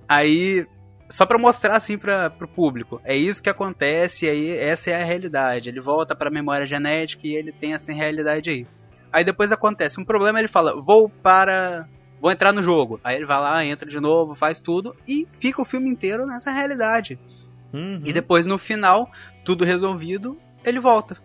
Aí, 0.07 0.65
só 1.09 1.25
pra 1.25 1.39
mostrar 1.39 1.77
assim 1.77 1.97
para 1.97 2.29
pro 2.29 2.47
público, 2.47 3.01
é 3.03 3.15
isso 3.15 3.41
que 3.41 3.49
acontece, 3.49 4.25
e 4.25 4.29
aí 4.29 4.51
essa 4.51 4.91
é 4.91 5.01
a 5.01 5.05
realidade. 5.05 5.69
Ele 5.69 5.79
volta 5.79 6.15
pra 6.15 6.29
memória 6.29 6.67
genética 6.67 7.25
e 7.25 7.35
ele 7.35 7.51
tem 7.51 7.73
essa 7.73 7.91
realidade 7.93 8.49
aí. 8.49 8.67
Aí 9.11 9.23
depois 9.23 9.51
acontece 9.51 9.99
um 9.99 10.05
problema, 10.05 10.39
ele 10.39 10.47
fala: 10.47 10.81
"Vou 10.81 11.09
para 11.09 11.87
vou 12.19 12.31
entrar 12.31 12.51
no 12.51 12.61
jogo". 12.61 12.99
Aí 13.03 13.15
ele 13.15 13.25
vai 13.25 13.39
lá, 13.39 13.65
entra 13.65 13.89
de 13.89 13.99
novo, 13.99 14.35
faz 14.35 14.59
tudo 14.59 14.95
e 15.07 15.25
fica 15.39 15.61
o 15.61 15.65
filme 15.65 15.89
inteiro 15.89 16.25
nessa 16.25 16.51
realidade. 16.51 17.17
Uhum. 17.73 18.01
E 18.03 18.11
depois 18.11 18.45
no 18.45 18.57
final, 18.57 19.09
tudo 19.45 19.63
resolvido, 19.63 20.37
ele 20.65 20.79
volta. 20.79 21.17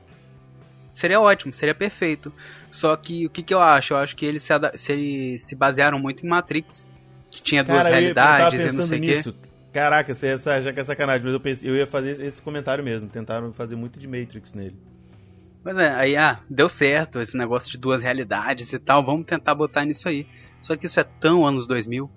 Seria 0.94 1.20
ótimo, 1.20 1.52
seria 1.52 1.74
perfeito. 1.74 2.32
Só 2.70 2.94
que 2.96 3.26
o 3.26 3.30
que, 3.30 3.42
que 3.42 3.54
eu 3.54 3.60
acho? 3.60 3.94
Eu 3.94 3.98
acho 3.98 4.14
que 4.14 4.26
eles 4.26 4.42
se, 4.42 4.52
se, 4.74 5.38
se 5.38 5.56
basearam 5.56 5.98
muito 5.98 6.24
em 6.24 6.28
Matrix, 6.28 6.86
que 7.30 7.42
tinha 7.42 7.64
duas 7.64 7.78
Cara, 7.78 7.88
eu, 7.88 7.94
eu 7.94 8.00
realidades 8.00 8.62
tava 8.62 8.72
e 8.72 8.76
não 8.76 8.82
sei 8.84 8.98
o 8.98 9.02
quê. 9.02 9.51
Caraca, 9.72 10.12
você 10.12 10.26
ia 10.28 10.60
já 10.60 10.72
que 10.72 10.80
é 10.80 10.84
sacanagem, 10.84 11.24
mas 11.24 11.32
eu, 11.32 11.40
pensei, 11.40 11.70
eu 11.70 11.76
ia 11.76 11.86
fazer 11.86 12.22
esse 12.22 12.42
comentário 12.42 12.84
mesmo. 12.84 13.08
Tentaram 13.08 13.52
fazer 13.52 13.74
muito 13.76 13.98
de 13.98 14.06
Matrix 14.06 14.52
nele. 14.54 14.76
Mas 15.64 15.78
é, 15.78 15.90
aí, 15.94 16.16
ah, 16.16 16.40
deu 16.50 16.68
certo 16.68 17.20
esse 17.20 17.36
negócio 17.36 17.70
de 17.70 17.78
duas 17.78 18.02
realidades 18.02 18.72
e 18.72 18.78
tal, 18.78 19.04
vamos 19.04 19.24
tentar 19.26 19.54
botar 19.54 19.84
nisso 19.84 20.08
aí. 20.08 20.26
Só 20.60 20.76
que 20.76 20.86
isso 20.86 20.98
é 21.00 21.04
tão 21.04 21.46
anos 21.46 21.66
2000, 21.66 22.10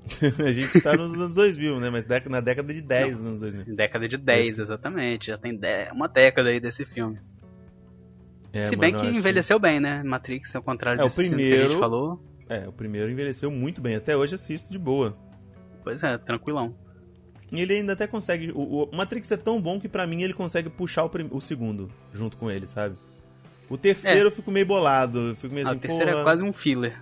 a 0.46 0.52
gente 0.52 0.80
tá 0.80 0.96
nos 0.96 1.12
anos 1.14 1.34
2000, 1.34 1.80
né? 1.80 1.90
Mas 1.90 2.06
na 2.28 2.40
década 2.40 2.72
de 2.72 2.80
10 2.80 3.18
dos 3.18 3.26
anos 3.26 3.40
2000. 3.40 3.76
década 3.76 4.08
de 4.08 4.16
10, 4.16 4.58
exatamente, 4.58 5.26
já 5.26 5.36
tem 5.38 5.58
uma 5.92 6.08
década 6.08 6.48
aí 6.48 6.60
desse 6.60 6.86
filme. 6.86 7.18
É, 8.52 8.64
Se 8.64 8.76
bem 8.76 8.94
que 8.94 9.06
envelheceu 9.06 9.58
bem, 9.58 9.78
né? 9.78 10.02
Matrix, 10.04 10.54
ao 10.56 10.62
contrário 10.62 11.00
É, 11.00 11.04
o 11.04 11.06
desse 11.06 11.22
filme 11.22 11.36
que 11.36 11.42
a 11.42 11.46
primeiro- 11.48 11.70
gente 11.70 11.78
falou. 11.78 12.24
É, 12.48 12.66
o 12.68 12.72
primeiro 12.72 13.10
envelheceu 13.10 13.50
muito 13.50 13.80
bem. 13.80 13.94
Até 13.94 14.16
hoje 14.16 14.34
assisto 14.34 14.72
de 14.72 14.78
boa. 14.78 15.16
Pois 15.82 16.02
é, 16.02 16.16
tranquilão. 16.18 16.74
E 17.52 17.60
ele 17.60 17.74
ainda 17.74 17.94
até 17.94 18.06
consegue. 18.06 18.52
O, 18.54 18.84
o 18.92 18.96
Matrix 18.96 19.30
é 19.32 19.36
tão 19.36 19.60
bom 19.60 19.80
que 19.80 19.88
pra 19.88 20.06
mim 20.06 20.22
ele 20.22 20.32
consegue 20.34 20.70
puxar 20.70 21.04
o, 21.04 21.08
prim- 21.10 21.28
o 21.32 21.40
segundo 21.40 21.90
junto 22.12 22.36
com 22.36 22.50
ele, 22.50 22.66
sabe? 22.66 22.96
O 23.68 23.76
terceiro 23.76 24.28
eu 24.28 24.30
fico 24.32 24.50
meio 24.50 24.66
bolado. 24.66 25.28
Eu 25.30 25.34
fico 25.34 25.52
meio 25.54 25.66
Ah, 25.66 25.70
assim, 25.70 25.78
o 25.78 25.82
terceiro 25.82 26.10
porra. 26.10 26.20
é 26.20 26.24
quase 26.24 26.44
um 26.44 26.52
filler, 26.52 26.96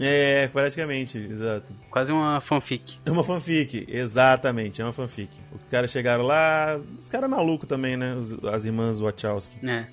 É, 0.00 0.48
praticamente, 0.48 1.18
exato. 1.18 1.72
quase 1.90 2.10
uma 2.10 2.40
fanfic. 2.40 2.98
É 3.04 3.10
uma 3.10 3.22
fanfic, 3.22 3.86
exatamente, 3.88 4.80
é 4.80 4.84
uma 4.84 4.92
fanfic. 4.92 5.38
Os 5.52 5.62
caras 5.70 5.90
chegaram 5.90 6.24
lá. 6.24 6.80
Os 6.98 7.08
caras 7.08 7.28
malucos 7.30 7.68
também, 7.68 7.96
né? 7.96 8.16
As 8.52 8.64
irmãs 8.64 8.98
Wachowski. 8.98 9.64
É, 9.64 9.86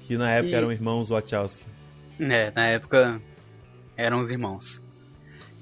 Que 0.00 0.16
na 0.16 0.30
época 0.30 0.50
E- 0.52 0.54
eram 0.54 0.72
irmãos 0.72 1.10
Wachowski. 1.10 1.64
é, 2.18 2.50
na 2.54 2.66
época 2.68 3.20
eram 3.96 4.20
os 4.20 4.30
irmãos. 4.30 4.80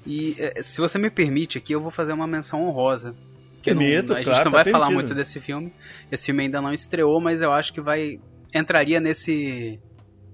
E 0.05 0.35
eh, 0.39 0.61
se 0.63 0.79
você 0.81 0.97
me 0.97 1.09
permite 1.09 1.57
aqui, 1.57 1.73
eu 1.73 1.81
vou 1.81 1.91
fazer 1.91 2.13
uma 2.13 2.27
menção 2.27 2.63
honrosa. 2.67 3.15
Que 3.61 3.73
não- 3.73 3.79
Permito, 3.81 4.13
a 4.13 4.17
gente 4.17 4.25
claro, 4.25 4.45
não 4.45 4.51
tá 4.51 4.63
vai 4.63 4.71
falar 4.71 4.85
permitido. 4.87 5.07
muito 5.09 5.15
desse 5.15 5.39
filme. 5.39 5.71
Esse 6.11 6.25
filme 6.27 6.43
ainda 6.43 6.61
não 6.61 6.73
estreou, 6.73 7.21
mas 7.21 7.41
eu 7.41 7.51
acho 7.53 7.71
que 7.73 7.79
vai 7.81 8.19
entraria 8.53 8.99
nesse 8.99 9.79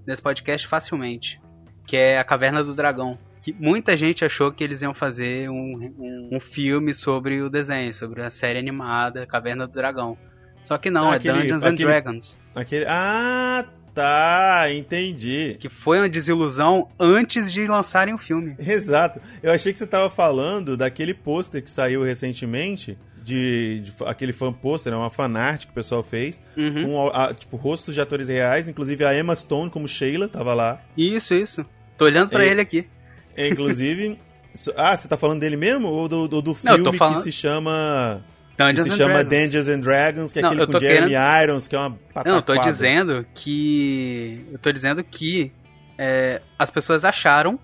nesse 0.06 0.22
podcast 0.22 0.66
facilmente, 0.66 1.38
que 1.86 1.94
é 1.96 2.18
A 2.18 2.24
Caverna 2.24 2.64
do 2.64 2.74
Dragão. 2.74 3.18
Que 3.40 3.52
muita 3.52 3.96
gente 3.96 4.24
achou 4.24 4.50
que 4.50 4.64
eles 4.64 4.80
iam 4.82 4.94
fazer 4.94 5.48
um, 5.50 5.92
um, 5.98 6.30
um 6.32 6.40
filme 6.40 6.92
sobre 6.94 7.42
o 7.42 7.50
desenho, 7.50 7.92
sobre 7.92 8.22
a 8.22 8.30
série 8.30 8.58
animada 8.58 9.26
Caverna 9.26 9.66
do 9.66 9.72
Dragão. 9.74 10.16
Só 10.62 10.76
que 10.78 10.90
não, 10.90 11.10
Ah, 11.10 11.14
é 11.14 11.16
aquele- 11.18 11.42
Dungeons 11.42 11.62
and 11.62 11.68
aquele- 11.68 11.84
Dragons. 11.88 12.38
Aquele. 12.54 12.84
Ah, 12.88 13.64
tá, 13.94 14.66
entendi. 14.72 15.56
Que 15.58 15.68
foi 15.68 15.98
uma 15.98 16.08
desilusão 16.08 16.88
antes 16.98 17.52
de 17.52 17.66
lançarem 17.66 18.14
o 18.14 18.18
filme. 18.18 18.54
Exato. 18.58 19.20
Eu 19.42 19.52
achei 19.52 19.72
que 19.72 19.78
você 19.78 19.86
tava 19.86 20.08
falando 20.10 20.76
daquele 20.76 21.14
pôster 21.14 21.62
que 21.62 21.70
saiu 21.70 22.02
recentemente. 22.02 22.96
De, 23.20 23.80
de- 23.80 23.92
aquele 24.06 24.32
fan 24.32 24.50
pôster, 24.54 24.90
né, 24.90 24.96
uma 24.98 25.10
fanart 25.10 25.66
que 25.66 25.70
o 25.70 25.74
pessoal 25.74 26.02
fez. 26.02 26.40
Uhum. 26.56 26.84
Com, 26.86 27.08
a- 27.10 27.34
tipo, 27.34 27.58
rostos 27.58 27.94
de 27.94 28.00
atores 28.00 28.26
reais. 28.28 28.70
Inclusive 28.70 29.04
a 29.04 29.14
Emma 29.14 29.34
Stone 29.36 29.68
como 29.70 29.86
Sheila 29.86 30.26
tava 30.26 30.54
lá. 30.54 30.80
Isso, 30.96 31.34
isso. 31.34 31.62
Tô 31.98 32.06
olhando 32.06 32.30
pra 32.30 32.42
É. 32.42 32.48
ele 32.48 32.62
aqui. 32.62 32.88
É, 33.36 33.46
inclusive. 33.48 34.18
ah, 34.74 34.96
você 34.96 35.06
tá 35.06 35.18
falando 35.18 35.40
dele 35.40 35.56
mesmo? 35.58 35.88
Ou 35.88 36.08
do, 36.08 36.26
do, 36.26 36.40
do 36.40 36.56
Não, 36.64 36.76
filme 36.76 36.96
falando- 36.96 37.16
que 37.16 37.22
se 37.22 37.30
chama. 37.32 38.24
Que 38.58 38.64
Dungeons 38.64 38.86
se 38.88 38.92
and 38.92 38.96
chama 38.96 39.24
Dragons. 39.24 39.44
Dungeons 39.44 39.68
and 39.68 39.80
Dragons, 39.80 40.32
que 40.32 40.38
é 40.40 40.42
Não, 40.42 40.50
aquele 40.50 40.66
com 40.66 40.78
Jeremy 40.80 41.12
Irons, 41.44 41.68
que 41.68 41.76
é 41.76 41.78
uma 41.78 41.90
pataquada. 41.92 42.28
Não, 42.30 42.36
eu 42.36 42.42
tô 42.42 42.56
dizendo 42.58 43.26
que. 43.34 44.44
Eu 44.52 44.58
tô 44.58 44.72
dizendo 44.72 45.04
que 45.04 45.52
é, 45.96 46.42
as 46.58 46.70
pessoas 46.70 47.04
acharam 47.04 47.58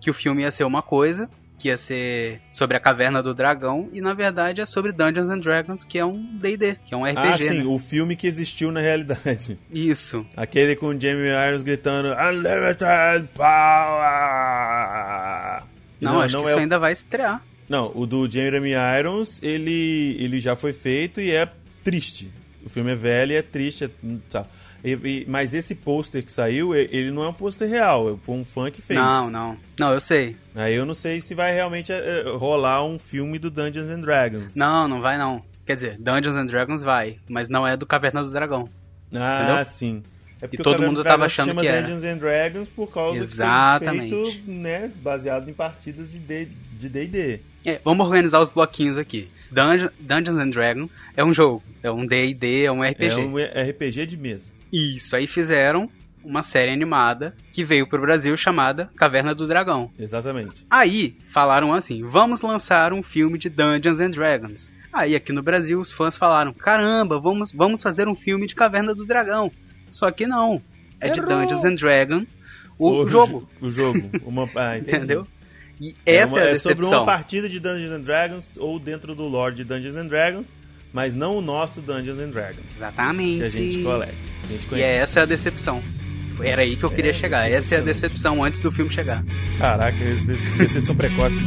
que 0.00 0.10
o 0.10 0.12
filme 0.12 0.42
ia 0.42 0.50
ser 0.50 0.64
uma 0.64 0.82
coisa, 0.82 1.30
que 1.58 1.68
ia 1.68 1.78
ser 1.78 2.42
sobre 2.52 2.76
a 2.76 2.80
caverna 2.80 3.22
do 3.22 3.32
dragão, 3.34 3.88
e 3.92 4.02
na 4.02 4.12
verdade 4.12 4.60
é 4.60 4.66
sobre 4.66 4.92
Dungeons 4.92 5.30
and 5.30 5.38
Dragons, 5.38 5.82
que 5.82 5.98
é 5.98 6.04
um 6.04 6.22
DD, 6.38 6.76
que 6.84 6.92
é 6.92 6.96
um 6.96 7.04
RPG. 7.04 7.18
Ah, 7.26 7.38
sim, 7.38 7.58
né? 7.60 7.64
o 7.64 7.78
filme 7.78 8.14
que 8.14 8.26
existiu 8.26 8.70
na 8.70 8.80
realidade. 8.80 9.58
Isso. 9.72 10.26
Aquele 10.36 10.76
com 10.76 10.88
o 10.88 11.00
Jeremy 11.00 11.28
Irons 11.48 11.62
gritando 11.62 12.08
Unlimited 12.08 13.28
Power! 14.34 15.62
E 16.00 16.04
Não, 16.04 16.20
acho 16.20 16.36
que 16.36 16.42
é 16.42 16.46
isso 16.48 16.56
o- 16.56 16.60
ainda 16.60 16.78
vai 16.78 16.92
estrear. 16.92 17.42
Não, 17.68 17.90
o 17.94 18.06
do 18.06 18.30
Jeremy 18.30 18.72
Irons, 18.98 19.40
ele, 19.42 20.16
ele 20.20 20.40
já 20.40 20.54
foi 20.54 20.72
feito 20.72 21.20
e 21.20 21.30
é 21.30 21.48
triste. 21.82 22.30
O 22.64 22.68
filme 22.68 22.92
é 22.92 22.94
velho 22.96 23.32
e 23.32 23.36
é 23.36 23.42
triste, 23.42 23.84
é, 23.84 23.90
tá. 24.30 24.46
E- 24.82 24.92
e- 25.02 25.24
mas 25.26 25.54
esse 25.54 25.74
pôster 25.74 26.22
que 26.22 26.30
saiu, 26.30 26.74
ele 26.74 27.10
não 27.10 27.24
é 27.24 27.28
um 27.28 27.32
pôster 27.32 27.66
real, 27.68 28.18
foi 28.22 28.34
um 28.36 28.44
fã 28.44 28.70
que 28.70 28.82
fez. 28.82 28.98
Não, 28.98 29.30
não. 29.30 29.56
Não, 29.78 29.92
eu 29.94 30.00
sei. 30.00 30.36
Aí 30.54 30.74
eu 30.74 30.84
não 30.84 30.92
sei 30.94 31.20
se 31.22 31.34
vai 31.34 31.54
realmente 31.54 31.90
é, 31.90 31.96
é, 32.20 32.22
rolar 32.36 32.84
um 32.84 32.98
filme 32.98 33.38
do 33.38 33.50
Dungeons 33.50 33.88
and 33.90 34.00
Dragons. 34.00 34.54
Não, 34.54 34.86
não 34.86 35.00
vai 35.00 35.16
não. 35.16 35.42
Quer 35.66 35.76
dizer, 35.76 35.96
Dungeons 35.98 36.36
and 36.36 36.46
Dragons 36.46 36.82
vai, 36.82 37.18
mas 37.28 37.48
não 37.48 37.66
é 37.66 37.76
do 37.78 37.86
Caverna 37.86 38.22
do 38.22 38.30
Dragão. 38.30 38.68
Ah, 39.14 39.44
Entendeu? 39.44 39.64
sim. 39.64 40.02
É 40.44 40.46
porque 40.46 40.60
E 40.60 40.62
todo 40.62 40.82
mundo 40.82 40.96
do 40.96 41.02
tava 41.02 41.16
Dragão 41.16 41.28
se 41.28 41.34
achando 41.34 41.48
chama 41.48 41.60
que 41.62 41.68
era. 41.68 41.80
Dungeons 41.80 42.04
and 42.04 42.18
Dragons 42.18 42.68
por 42.68 42.92
causa 42.92 43.18
Exatamente. 43.18 44.04
que 44.04 44.10
foi 44.10 44.30
feito, 44.32 44.50
né, 44.50 44.90
baseado 44.96 45.48
em 45.48 45.54
partidas 45.54 46.06
de 46.12 46.18
D&D. 46.18 47.40
É, 47.64 47.80
vamos 47.82 48.04
organizar 48.04 48.42
os 48.42 48.50
bloquinhos 48.50 48.98
aqui. 48.98 49.26
Dungeon, 49.50 49.88
Dungeons 49.98 50.36
and 50.36 50.50
Dragons 50.50 50.90
é 51.16 51.24
um 51.24 51.32
jogo, 51.32 51.62
é 51.82 51.90
um 51.90 52.06
D&D, 52.06 52.64
é 52.64 52.70
um 52.70 52.82
RPG. 52.82 53.06
É 53.06 53.16
um 53.16 53.36
RPG 53.38 54.06
de 54.06 54.16
mesa. 54.18 54.52
Isso, 54.70 55.16
aí 55.16 55.26
fizeram 55.26 55.88
uma 56.22 56.42
série 56.42 56.72
animada 56.72 57.34
que 57.50 57.64
veio 57.64 57.86
pro 57.86 58.00
Brasil 58.02 58.36
chamada 58.36 58.90
Caverna 58.96 59.34
do 59.34 59.46
Dragão. 59.46 59.90
Exatamente. 59.98 60.66
Aí 60.68 61.16
falaram 61.30 61.72
assim: 61.72 62.02
vamos 62.02 62.42
lançar 62.42 62.92
um 62.92 63.02
filme 63.02 63.38
de 63.38 63.48
Dungeons 63.48 64.00
and 64.00 64.10
Dragons. 64.10 64.70
Aí 64.92 65.14
aqui 65.14 65.32
no 65.32 65.42
Brasil 65.42 65.80
os 65.80 65.90
fãs 65.90 66.18
falaram: 66.18 66.52
caramba, 66.52 67.18
vamos, 67.18 67.50
vamos 67.50 67.82
fazer 67.82 68.08
um 68.08 68.14
filme 68.14 68.46
de 68.46 68.54
Caverna 68.54 68.94
do 68.94 69.06
Dragão. 69.06 69.50
Só 69.90 70.10
que 70.10 70.26
não. 70.26 70.60
É 71.00 71.08
de 71.10 71.20
Errou! 71.20 71.30
Dungeons 71.40 71.64
and 71.64 71.74
Dragons 71.74 72.26
o, 72.78 73.08
jogo. 73.08 73.48
jo- 73.60 73.66
O 73.66 73.70
jogo. 73.70 74.10
Uma, 74.24 74.48
ah, 74.56 74.78
entendi. 74.78 74.96
Entendeu? 74.96 75.26
E 75.80 75.94
É, 76.06 76.16
essa 76.16 76.32
uma- 76.34 76.40
é 76.40 76.42
a 76.42 76.50
é 76.50 76.56
sobre 76.56 76.74
decepção. 76.76 77.00
uma 77.00 77.06
partida 77.06 77.48
de 77.48 77.58
Dungeons 77.60 77.90
and 77.92 78.00
Dragons 78.02 78.56
ou 78.58 78.78
dentro 78.78 79.14
do 79.14 79.24
lore 79.24 79.54
de 79.54 79.64
Dungeons 79.64 79.96
and 79.96 80.06
Dragons, 80.06 80.46
mas 80.92 81.14
não 81.14 81.36
o 81.36 81.40
nosso 81.40 81.80
Dungeons 81.80 82.18
and 82.18 82.30
Dragons, 82.30 82.64
Exatamente. 82.76 83.38
que 83.38 83.44
a 83.44 83.48
gente 83.48 83.82
colega. 83.82 84.12
A 84.44 84.46
gente 84.46 84.62
E 84.64 84.66
conhece. 84.66 84.86
é 84.88 84.94
essa 84.96 85.20
é 85.20 85.22
a 85.22 85.26
decepção. 85.26 85.82
Era 86.40 86.62
aí 86.62 86.74
que 86.76 86.82
eu 86.84 86.90
queria 86.90 87.10
É, 87.12 87.14
chegar. 87.14 87.48
Essa 87.50 87.76
é 87.76 87.78
a 87.78 87.80
decepção 87.80 88.42
antes 88.42 88.58
do 88.60 88.72
filme 88.72 88.90
chegar. 88.90 89.24
Caraca, 89.58 89.96
decepção 90.58 90.94
precoce. 90.96 91.38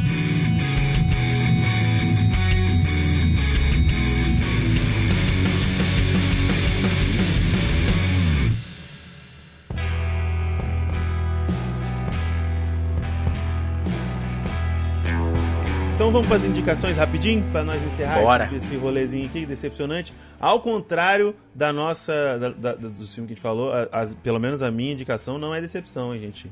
Vamos 16.17 16.30
para 16.30 16.38
as 16.38 16.45
indicações 16.45 16.97
rapidinho, 16.97 17.43
para 17.51 17.63
nós 17.63 17.84
encerrar 17.84 18.19
Bora. 18.23 18.45
esse, 18.47 18.56
esse 18.56 18.75
rolezinho 18.75 19.27
aqui, 19.27 19.45
decepcionante. 19.45 20.15
Ao 20.39 20.60
contrário 20.60 21.36
da 21.53 21.71
nossa, 21.71 22.39
da, 22.39 22.49
da, 22.49 22.73
do 22.73 23.08
filme 23.08 23.27
que 23.27 23.34
a 23.34 23.36
gente 23.36 23.39
falou, 23.41 23.71
as- 23.91 24.15
pelo 24.15 24.39
menos 24.39 24.63
a 24.63 24.71
minha 24.71 24.93
indicação 24.93 25.38
não 25.38 25.53
é 25.53 25.62
decepção, 25.62 26.15
hein, 26.15 26.21
gente. 26.21 26.51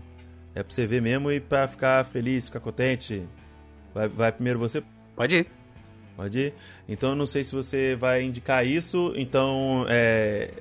É 0.53 0.61
pra 0.61 0.71
você 0.71 0.85
ver 0.85 1.01
mesmo 1.01 1.31
e 1.31 1.39
pra 1.39 1.67
ficar 1.67 2.05
feliz, 2.05 2.45
ficar 2.45 2.59
contente. 2.59 3.23
Vai, 3.91 4.07
vai 4.07 4.31
primeiro 4.31 4.59
você? 4.59 4.83
Pode 5.15 5.35
ir. 5.35 5.47
Pode 6.15 6.37
ir? 6.39 6.53
Então 6.87 7.09
eu 7.09 7.15
não 7.15 7.25
sei 7.25 7.43
se 7.43 7.51
você 7.55 7.95
vai 7.95 8.21
indicar 8.21 8.63
isso, 8.67 9.13
então. 9.15 9.83
É... 9.89 10.51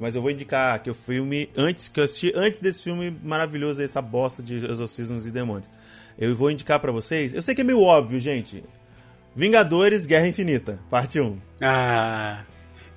Mas 0.00 0.14
eu 0.14 0.22
vou 0.22 0.30
indicar 0.30 0.82
que 0.82 0.88
o 0.88 0.94
filme, 0.94 1.50
antes 1.54 1.90
que 1.90 2.00
eu 2.00 2.04
assisti, 2.04 2.32
antes 2.34 2.60
desse 2.60 2.82
filme 2.82 3.14
maravilhoso, 3.22 3.82
essa 3.82 4.00
bosta 4.00 4.42
de 4.42 4.64
exorcismos 4.64 5.26
e 5.26 5.30
demônios. 5.30 5.68
Eu 6.18 6.34
vou 6.34 6.50
indicar 6.50 6.80
pra 6.80 6.92
vocês. 6.92 7.34
Eu 7.34 7.42
sei 7.42 7.54
que 7.54 7.60
é 7.60 7.64
meio 7.64 7.80
óbvio, 7.82 8.18
gente. 8.18 8.64
Vingadores 9.34 10.06
Guerra 10.06 10.26
Infinita, 10.28 10.78
parte 10.90 11.20
1. 11.20 11.38
Ah, 11.60 12.42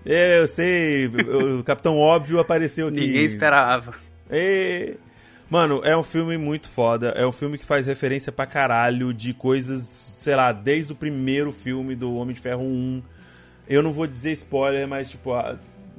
É, 0.05 0.39
eu 0.39 0.47
sei, 0.47 1.07
o 1.07 1.61
Capitão 1.63 1.97
Óbvio 1.97 2.39
apareceu 2.39 2.87
aqui. 2.87 3.01
ninguém 3.01 3.25
esperava. 3.25 3.93
E... 4.31 4.95
Mano, 5.49 5.81
é 5.83 5.97
um 5.97 6.03
filme 6.03 6.37
muito 6.37 6.69
foda. 6.69 7.09
É 7.09 7.25
um 7.25 7.31
filme 7.31 7.57
que 7.57 7.65
faz 7.65 7.85
referência 7.87 8.31
pra 8.31 8.45
caralho 8.45 9.11
de 9.13 9.33
coisas, 9.33 9.81
sei 9.83 10.35
lá, 10.35 10.51
desde 10.51 10.93
o 10.93 10.95
primeiro 10.95 11.51
filme 11.51 11.95
do 11.95 12.13
Homem 12.15 12.35
de 12.35 12.39
Ferro 12.39 12.63
1. 12.63 13.01
Eu 13.67 13.81
não 13.83 13.91
vou 13.91 14.05
dizer 14.07 14.31
spoiler, 14.33 14.87
mas, 14.87 15.09
tipo, 15.09 15.31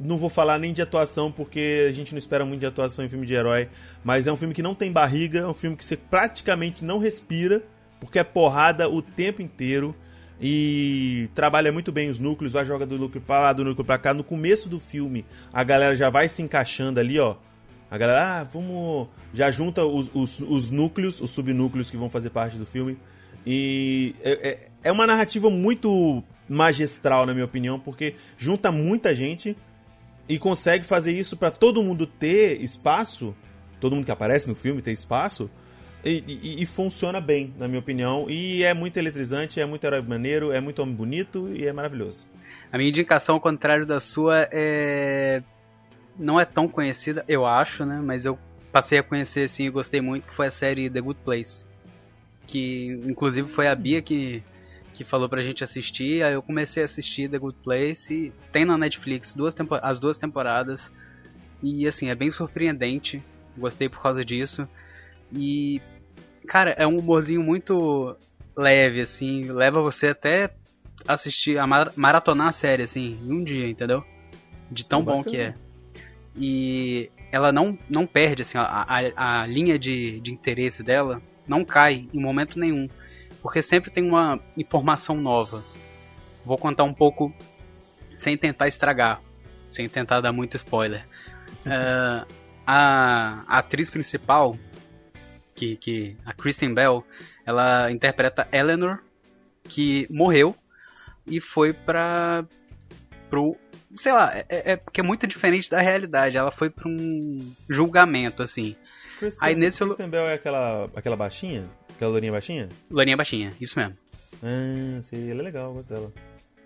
não 0.00 0.16
vou 0.16 0.30
falar 0.30 0.58
nem 0.58 0.72
de 0.72 0.80
atuação, 0.80 1.30
porque 1.30 1.86
a 1.88 1.92
gente 1.92 2.12
não 2.12 2.18
espera 2.18 2.44
muito 2.44 2.60
de 2.60 2.66
atuação 2.66 3.04
em 3.04 3.08
filme 3.08 3.26
de 3.26 3.34
herói. 3.34 3.68
Mas 4.02 4.26
é 4.26 4.32
um 4.32 4.36
filme 4.36 4.54
que 4.54 4.62
não 4.62 4.74
tem 4.74 4.90
barriga, 4.90 5.40
é 5.40 5.46
um 5.46 5.54
filme 5.54 5.76
que 5.76 5.84
você 5.84 5.96
praticamente 5.96 6.84
não 6.84 6.98
respira, 6.98 7.62
porque 8.00 8.18
é 8.18 8.24
porrada 8.24 8.88
o 8.88 9.02
tempo 9.02 9.42
inteiro. 9.42 9.94
e 10.42 11.28
trabalha 11.34 11.70
muito 11.70 11.92
bem 11.92 12.08
os 12.08 12.18
núcleos, 12.18 12.54
vai 12.54 12.64
jogar 12.64 12.86
do 12.86 12.98
núcleo 12.98 13.22
pra 13.22 13.40
lá, 13.40 13.52
do 13.52 13.62
núcleo 13.62 13.84
pra 13.84 13.98
cá. 13.98 14.14
No 14.14 14.24
começo 14.24 14.70
do 14.70 14.80
filme, 14.80 15.26
a 15.52 15.62
galera 15.62 15.94
já 15.94 16.08
vai 16.08 16.30
se 16.30 16.40
encaixando 16.40 16.98
ali, 16.98 17.18
ó. 17.18 17.36
A 17.90 17.98
galera, 17.98 18.40
ah, 18.40 18.44
vamos. 18.44 19.08
Já 19.34 19.50
junta 19.50 19.84
os, 19.84 20.10
os, 20.14 20.40
os 20.40 20.70
núcleos, 20.70 21.20
os 21.20 21.28
subnúcleos 21.28 21.90
que 21.90 21.96
vão 21.96 22.08
fazer 22.08 22.30
parte 22.30 22.56
do 22.56 22.64
filme. 22.64 22.96
E 23.44 24.14
é, 24.22 24.48
é, 24.48 24.68
é 24.84 24.92
uma 24.92 25.06
narrativa 25.06 25.50
muito 25.50 26.22
magistral, 26.48 27.26
na 27.26 27.32
minha 27.32 27.44
opinião, 27.44 27.78
porque 27.78 28.14
junta 28.38 28.72
muita 28.72 29.14
gente 29.14 29.56
e 30.28 30.38
consegue 30.38 30.86
fazer 30.86 31.12
isso 31.12 31.36
para 31.36 31.50
todo 31.50 31.82
mundo 31.82 32.06
ter 32.06 32.60
espaço, 32.62 33.34
todo 33.80 33.94
mundo 33.94 34.04
que 34.04 34.12
aparece 34.12 34.48
no 34.48 34.54
filme 34.54 34.80
ter 34.80 34.92
espaço, 34.92 35.50
e, 36.04 36.24
e, 36.26 36.62
e, 36.62 36.66
funciona 36.66 37.20
bem, 37.20 37.52
na 37.58 37.68
minha 37.68 37.80
opinião. 37.80 38.26
E 38.28 38.62
é 38.62 38.72
muito 38.72 38.96
eletrizante, 38.96 39.60
é 39.60 39.66
muito 39.66 39.84
herói 39.84 40.00
maneiro, 40.00 40.50
é 40.50 40.60
muito 40.60 40.80
homem 40.80 40.94
bonito 40.94 41.48
e 41.52 41.66
é 41.66 41.72
maravilhoso. 41.72 42.26
A 42.72 42.78
minha 42.78 42.88
indicação, 42.88 43.34
ao 43.34 43.40
contrário 43.40 43.84
da 43.86 44.00
sua, 44.00 44.48
é. 44.50 45.42
Não 46.18 46.38
é 46.38 46.44
tão 46.44 46.68
conhecida, 46.68 47.24
eu 47.26 47.46
acho, 47.46 47.84
né? 47.84 48.00
Mas 48.02 48.26
eu 48.26 48.38
passei 48.72 48.98
a 48.98 49.02
conhecer 49.02 49.44
assim 49.44 49.66
e 49.66 49.70
gostei 49.70 50.00
muito, 50.00 50.28
que 50.28 50.34
foi 50.34 50.46
a 50.46 50.50
série 50.50 50.88
The 50.88 51.00
Good 51.00 51.20
Place. 51.24 51.64
Que 52.46 53.00
inclusive 53.06 53.48
foi 53.48 53.68
a 53.68 53.74
Bia 53.74 54.02
que, 54.02 54.42
que 54.92 55.04
falou 55.04 55.28
pra 55.28 55.42
gente 55.42 55.64
assistir. 55.64 56.22
Aí 56.22 56.34
eu 56.34 56.42
comecei 56.42 56.82
a 56.82 56.86
assistir 56.86 57.28
The 57.28 57.38
Good 57.38 57.58
Place. 57.62 58.32
Tem 58.52 58.64
na 58.64 58.76
Netflix 58.76 59.34
duas 59.34 59.54
as 59.82 60.00
duas 60.00 60.18
temporadas. 60.18 60.90
E 61.62 61.86
assim, 61.86 62.08
é 62.08 62.14
bem 62.14 62.30
surpreendente. 62.30 63.22
Gostei 63.56 63.88
por 63.88 64.00
causa 64.00 64.24
disso. 64.24 64.68
E, 65.32 65.80
cara, 66.46 66.70
é 66.70 66.86
um 66.86 66.98
humorzinho 66.98 67.42
muito 67.42 68.16
leve, 68.56 69.00
assim, 69.00 69.44
leva 69.44 69.80
você 69.80 70.08
até 70.08 70.50
assistir, 71.06 71.58
a 71.58 71.66
mar 71.66 71.92
maratonar 71.96 72.48
a 72.48 72.52
série, 72.52 72.82
assim, 72.82 73.18
em 73.22 73.32
um 73.32 73.42
dia, 73.42 73.68
entendeu? 73.68 74.04
De 74.70 74.84
tão 74.84 75.02
bom 75.02 75.22
que 75.22 75.36
é. 75.36 75.54
E 76.36 77.10
ela 77.32 77.52
não, 77.52 77.78
não 77.88 78.06
perde, 78.06 78.42
assim, 78.42 78.58
a, 78.58 78.62
a, 78.64 79.42
a 79.42 79.46
linha 79.46 79.78
de, 79.78 80.20
de 80.20 80.32
interesse 80.32 80.82
dela 80.82 81.22
não 81.46 81.64
cai 81.64 82.08
em 82.12 82.20
momento 82.20 82.58
nenhum. 82.58 82.88
Porque 83.42 83.62
sempre 83.62 83.90
tem 83.90 84.06
uma 84.06 84.38
informação 84.56 85.16
nova. 85.16 85.62
Vou 86.44 86.58
contar 86.58 86.84
um 86.84 86.94
pouco 86.94 87.32
sem 88.16 88.36
tentar 88.36 88.68
estragar, 88.68 89.20
sem 89.68 89.88
tentar 89.88 90.20
dar 90.20 90.32
muito 90.32 90.56
spoiler. 90.56 91.06
uh, 91.66 92.26
a, 92.66 93.44
a 93.46 93.58
atriz 93.58 93.90
principal, 93.90 94.56
que, 95.54 95.76
que 95.76 96.16
a 96.24 96.32
Kristen 96.32 96.74
Bell, 96.74 97.04
ela 97.44 97.90
interpreta 97.90 98.46
Eleanor, 98.52 98.98
que 99.64 100.06
morreu 100.10 100.54
e 101.26 101.40
foi 101.40 101.72
pra 101.72 102.44
pro 103.28 103.56
sei 103.96 104.12
lá, 104.12 104.32
é, 104.36 104.72
é, 104.72 104.76
porque 104.76 105.00
é 105.00 105.04
muito 105.04 105.26
diferente 105.26 105.70
da 105.70 105.80
realidade. 105.80 106.36
Ela 106.36 106.50
foi 106.50 106.70
pra 106.70 106.88
um 106.88 107.54
julgamento, 107.68 108.42
assim. 108.42 108.76
Kristen, 109.18 109.48
Aí 109.48 109.54
nesse 109.54 109.84
Kristen 109.84 110.08
Bell 110.08 110.28
é 110.28 110.34
aquela, 110.34 110.88
aquela 110.94 111.16
baixinha? 111.16 111.68
Aquela 112.00 112.12
lourinha 112.12 112.32
baixinha? 112.32 112.66
Lourinha 112.90 113.14
baixinha, 113.14 113.52
isso 113.60 113.78
mesmo. 113.78 113.94
Ah, 114.42 115.02
sim, 115.02 115.30
ela 115.30 115.40
é 115.40 115.42
legal, 115.42 115.68
eu 115.68 115.74
gosto 115.74 115.88
dela. 115.90 116.10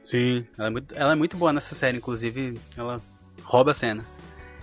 Sim, 0.04 0.46
ela 0.56 0.68
é, 0.68 0.70
muito, 0.70 0.94
ela 0.94 1.12
é 1.12 1.14
muito 1.16 1.36
boa 1.36 1.52
nessa 1.52 1.74
série, 1.74 1.96
inclusive 1.98 2.56
ela 2.76 3.00
rouba 3.42 3.72
a 3.72 3.74
cena. 3.74 4.04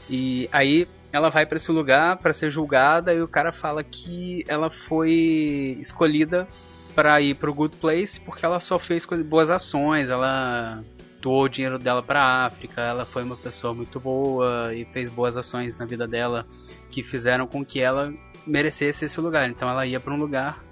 E 0.10 0.48
aí 0.50 0.88
ela 1.12 1.28
vai 1.28 1.46
para 1.46 1.58
esse 1.58 1.70
lugar 1.74 2.16
para 2.20 2.32
ser 2.32 2.50
julgada 2.50 3.14
e 3.14 3.22
o 3.22 3.28
cara 3.28 3.52
fala 3.52 3.84
que 3.84 4.46
ela 4.48 4.70
foi 4.70 5.78
escolhida 5.82 6.48
para 6.96 7.20
ir 7.20 7.36
pro 7.36 7.54
Good 7.54 7.76
Place 7.76 8.18
porque 8.22 8.46
ela 8.46 8.62
só 8.62 8.80
fez 8.80 9.06
coisas, 9.06 9.28
boas 9.28 9.52
ações, 9.52 10.10
ela 10.10 10.82
doou 11.20 11.44
o 11.44 11.50
dinheiro 11.50 11.78
dela 11.78 12.02
para 12.02 12.46
África, 12.46 12.80
ela 12.80 13.04
foi 13.04 13.24
uma 13.24 13.36
pessoa 13.36 13.74
muito 13.74 14.00
boa 14.00 14.74
e 14.74 14.86
fez 14.86 15.10
boas 15.10 15.36
ações 15.36 15.78
na 15.78 15.84
vida 15.84 16.08
dela 16.08 16.48
que 16.90 17.04
fizeram 17.04 17.46
com 17.46 17.66
que 17.66 17.82
ela 17.82 18.14
merecesse 18.46 19.06
esse 19.06 19.20
lugar. 19.20 19.50
Então 19.50 19.70
ela 19.70 19.86
ia 19.86 20.00
para 20.00 20.14
um 20.14 20.18
lugar 20.18 20.64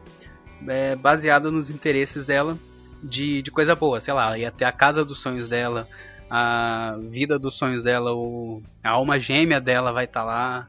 é, 0.67 0.95
baseado 0.95 1.51
nos 1.51 1.69
interesses 1.69 2.25
dela 2.25 2.58
de, 3.01 3.41
de 3.41 3.51
coisa 3.51 3.75
boa, 3.75 3.99
sei 4.01 4.13
lá, 4.13 4.38
ia 4.38 4.51
ter 4.51 4.65
a 4.65 4.71
casa 4.71 5.05
dos 5.05 5.21
sonhos 5.21 5.47
dela, 5.47 5.88
a 6.29 6.97
vida 7.10 7.39
dos 7.39 7.58
sonhos 7.58 7.84
dela, 7.84 8.13
o, 8.13 8.62
a 8.84 8.89
alma 8.91 9.19
gêmea 9.19 9.62
dela 9.62 9.91
vai 9.91 10.05
estar 10.05 10.21
tá 10.21 10.25
lá. 10.25 10.67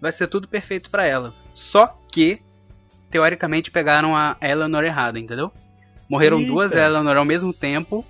Vai 0.00 0.12
ser 0.12 0.26
tudo 0.26 0.46
perfeito 0.46 0.90
para 0.90 1.06
ela. 1.06 1.34
Só 1.52 1.86
que, 2.12 2.40
teoricamente, 3.10 3.70
pegaram 3.70 4.14
a 4.14 4.36
Eleanor 4.40 4.84
errada, 4.84 5.18
entendeu? 5.18 5.50
Morreram 6.08 6.38
Eita. 6.38 6.52
duas 6.52 6.72
Eleanor 6.72 7.16
ao 7.16 7.24
mesmo 7.24 7.52
tempo 7.52 8.04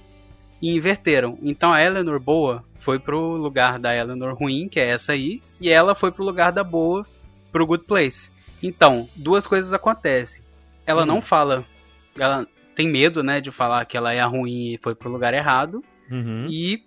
e 0.60 0.76
inverteram. 0.76 1.38
Então 1.42 1.72
a 1.72 1.82
Eleanor 1.82 2.18
boa 2.20 2.64
foi 2.78 2.98
pro 2.98 3.36
lugar 3.36 3.78
da 3.78 3.94
Eleanor 3.94 4.34
ruim, 4.34 4.68
que 4.68 4.80
é 4.80 4.90
essa 4.90 5.12
aí, 5.12 5.40
e 5.60 5.70
ela 5.70 5.94
foi 5.94 6.10
pro 6.10 6.24
lugar 6.24 6.52
da 6.52 6.64
boa, 6.64 7.06
pro 7.54 7.64
Good 7.64 7.84
Place. 7.84 8.30
Então, 8.60 9.08
duas 9.14 9.46
coisas 9.46 9.72
acontecem. 9.72 10.42
Ela 10.84 11.02
uhum. 11.02 11.06
não 11.06 11.22
fala, 11.22 11.64
ela 12.18 12.44
tem 12.74 12.90
medo, 12.90 13.22
né, 13.22 13.40
de 13.40 13.52
falar 13.52 13.84
que 13.84 13.96
ela 13.96 14.12
é 14.12 14.18
a 14.18 14.26
ruim 14.26 14.74
e 14.74 14.78
foi 14.82 14.92
pro 14.96 15.08
lugar 15.08 15.32
errado. 15.32 15.84
Uhum. 16.10 16.48
E, 16.50 16.82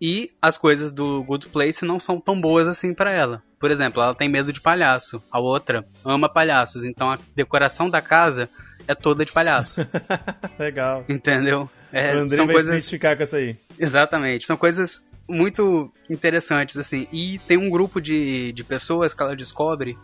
e 0.00 0.30
as 0.40 0.56
coisas 0.56 0.92
do 0.92 1.24
Good 1.24 1.48
Place 1.48 1.84
não 1.84 1.98
são 1.98 2.20
tão 2.20 2.40
boas 2.40 2.68
assim 2.68 2.94
para 2.94 3.10
ela. 3.10 3.42
Por 3.58 3.72
exemplo, 3.72 4.00
ela 4.00 4.14
tem 4.14 4.28
medo 4.28 4.52
de 4.52 4.60
palhaço. 4.60 5.20
A 5.28 5.40
outra 5.40 5.84
ama 6.04 6.28
palhaços. 6.32 6.84
Então 6.84 7.10
a 7.10 7.18
decoração 7.34 7.90
da 7.90 8.00
casa 8.00 8.48
é 8.86 8.94
toda 8.94 9.24
de 9.24 9.32
palhaço. 9.32 9.80
Legal. 10.56 11.04
Entendeu? 11.08 11.68
É, 11.92 12.14
o 12.14 12.20
André 12.20 12.36
vai 12.36 12.46
coisas... 12.46 12.64
se 12.64 12.70
identificar 12.70 13.16
com 13.16 13.24
essa 13.24 13.38
aí. 13.38 13.56
Exatamente. 13.78 14.46
São 14.46 14.56
coisas 14.56 15.02
muito 15.30 15.92
interessantes, 16.08 16.76
assim. 16.76 17.06
E 17.12 17.38
tem 17.46 17.56
um 17.56 17.70
grupo 17.70 18.00
de, 18.00 18.52
de 18.52 18.64
pessoas 18.64 19.14
que 19.14 19.22
ela 19.22 19.36
descobre 19.36 19.96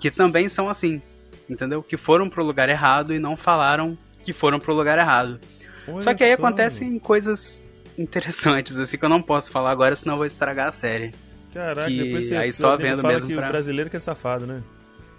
que 0.00 0.10
também 0.10 0.48
são 0.48 0.68
assim. 0.68 1.02
Entendeu? 1.48 1.82
Que 1.82 1.96
foram 1.96 2.28
pro 2.28 2.44
lugar 2.44 2.68
errado 2.68 3.12
e 3.12 3.18
não 3.18 3.36
falaram 3.36 3.96
que 4.22 4.32
foram 4.32 4.60
pro 4.60 4.74
lugar 4.74 4.98
errado. 4.98 5.40
Olha 5.86 6.02
só 6.02 6.14
que 6.14 6.22
aí 6.22 6.36
só. 6.36 6.42
acontecem 6.42 6.98
coisas 6.98 7.62
interessantes, 7.96 8.78
assim, 8.78 8.96
que 8.96 9.04
eu 9.04 9.08
não 9.08 9.22
posso 9.22 9.50
falar 9.50 9.70
agora, 9.70 9.96
senão 9.96 10.14
eu 10.14 10.18
vou 10.18 10.26
estragar 10.26 10.68
a 10.68 10.72
série. 10.72 11.12
Caraca, 11.52 11.88
que 11.88 12.04
depois 12.04 12.26
você 12.26 12.36
aí 12.36 12.52
só 12.52 12.76
vendo 12.76 13.02
fala 13.02 13.14
mesmo 13.14 13.28
que 13.28 13.34
pra... 13.34 13.46
o 13.46 13.48
brasileiro 13.48 13.90
que 13.90 13.96
é 13.96 14.00
safado, 14.00 14.46
né? 14.46 14.62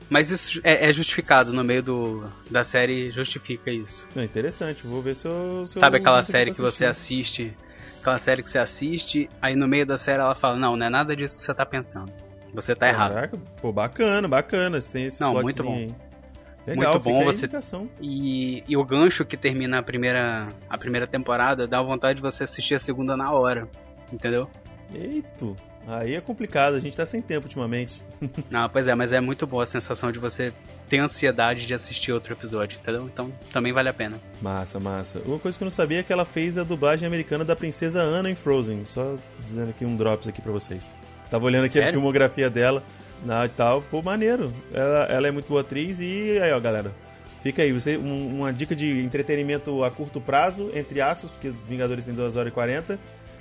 Mas 0.10 0.32
isso 0.32 0.60
é, 0.64 0.90
é, 0.90 0.94
justificado 0.94 1.54
no 1.54 1.64
meio 1.64 1.84
do, 1.84 2.26
da 2.50 2.64
série, 2.64 3.12
justifica 3.12 3.70
isso. 3.70 4.08
É 4.16 4.24
interessante, 4.24 4.86
vou 4.86 5.02
ver 5.02 5.16
se 5.16 5.28
eu. 5.28 5.64
Se 5.66 5.80
Sabe 5.80 5.98
eu 5.98 6.02
aquela 6.02 6.24
série 6.24 6.52
que 6.52 6.62
você 6.62 6.86
assiste? 6.86 7.56
Aquela 8.00 8.18
série 8.18 8.42
que 8.42 8.50
você 8.50 8.60
assiste, 8.60 9.30
aí 9.42 9.56
no 9.56 9.68
meio 9.68 9.86
da 9.86 9.98
série 9.98 10.22
ela 10.22 10.36
fala: 10.36 10.56
Não, 10.58 10.76
não 10.76 10.86
é 10.86 10.90
nada 10.90 11.16
disso 11.16 11.38
que 11.38 11.44
você 11.44 11.54
tá 11.54 11.66
pensando. 11.66 12.12
Você 12.54 12.76
tá 12.76 12.92
Caraca, 12.92 13.36
errado. 13.36 13.42
Pô, 13.62 13.72
bacana, 13.72 14.28
bacana. 14.28 14.80
Tem 14.82 15.06
esse 15.06 15.22
Não, 15.22 15.34
muito 15.34 15.64
bom. 15.64 15.74
Aí. 15.74 15.94
Legal, 16.66 16.94
muito 16.94 17.04
bom 17.04 17.24
você 17.24 17.50
e, 18.00 18.64
e 18.68 18.78
o 18.78 18.84
gancho 18.84 19.26
que 19.26 19.36
termina 19.36 19.80
a 19.80 19.84
primeira 19.84 20.50
a 20.70 20.78
primeira 20.78 21.08
temporada 21.08 21.68
dá 21.68 21.82
vontade 21.82 22.18
de 22.18 22.22
você 22.22 22.44
assistir 22.44 22.76
a 22.76 22.80
segunda 22.80 23.18
na 23.18 23.32
hora, 23.32 23.68
entendeu? 24.12 24.48
Eito, 24.94 25.56
aí 25.90 26.16
é 26.16 26.22
complicado, 26.22 26.76
a 26.76 26.80
gente 26.80 26.96
tá 26.96 27.06
sem 27.06 27.22
tempo 27.22 27.46
ultimamente. 27.46 28.04
Não, 28.50 28.70
pois 28.70 28.88
é, 28.88 28.96
mas 28.96 29.12
é 29.12 29.20
muito 29.20 29.48
boa 29.48 29.64
a 29.64 29.68
sensação 29.68 30.12
de 30.12 30.20
você 30.20 30.54
ter 30.88 31.00
ansiedade 31.00 31.66
de 31.66 31.74
assistir 31.74 32.12
outro 32.12 32.34
episódio, 32.34 32.80
entendeu? 32.80 33.06
Então 33.06 33.32
também 33.52 33.72
vale 33.72 33.90
a 33.90 33.94
pena. 33.94 34.20
Massa, 34.42 34.80
massa. 34.80 35.22
Uma 35.26 35.40
coisa 35.40 35.58
que 35.58 35.64
eu 35.64 35.66
não 35.66 35.72
sabia 35.72 36.00
é 36.00 36.04
que 36.04 36.12
ela 36.12 36.26
fez 36.26 36.58
a 36.58 36.64
dublagem 36.64 37.08
americana 37.08 37.46
da 37.46 37.56
princesa 37.56 38.02
Anna 38.02 38.30
em 38.30 38.36
Frozen. 38.36 38.86
Só 38.86 39.16
dizendo 39.46 39.70
aqui 39.70 39.86
um 39.86 39.96
drops 39.96 40.28
aqui 40.28 40.42
para 40.42 40.52
vocês. 40.52 40.92
Tava 41.30 41.46
olhando 41.46 41.66
aqui 41.66 41.74
Sério? 41.74 41.90
a 41.90 41.92
filmografia 41.92 42.50
dela 42.50 42.84
né, 43.24 43.46
e 43.46 43.50
tal. 43.50 43.82
Pô, 43.84 44.02
maneiro. 44.02 44.54
Ela, 44.74 45.04
ela 45.06 45.28
é 45.28 45.32
muito 45.32 45.48
boa 45.48 45.62
atriz 45.62 46.00
e 46.00 46.40
aí, 46.42 46.52
ó, 46.52 46.60
galera. 46.60 46.92
Fica 47.42 47.62
aí, 47.62 47.72
você, 47.72 47.96
um, 47.96 48.40
uma 48.40 48.52
dica 48.52 48.76
de 48.76 49.00
entretenimento 49.02 49.84
a 49.84 49.90
curto 49.90 50.20
prazo, 50.20 50.70
entre 50.74 51.00
aspas, 51.00 51.32
porque 51.32 51.54
Vingadores 51.68 52.06
tem 52.06 52.14
2 52.14 52.36
horas 52.36 52.52
e 52.52 52.54
40. 52.54 53.00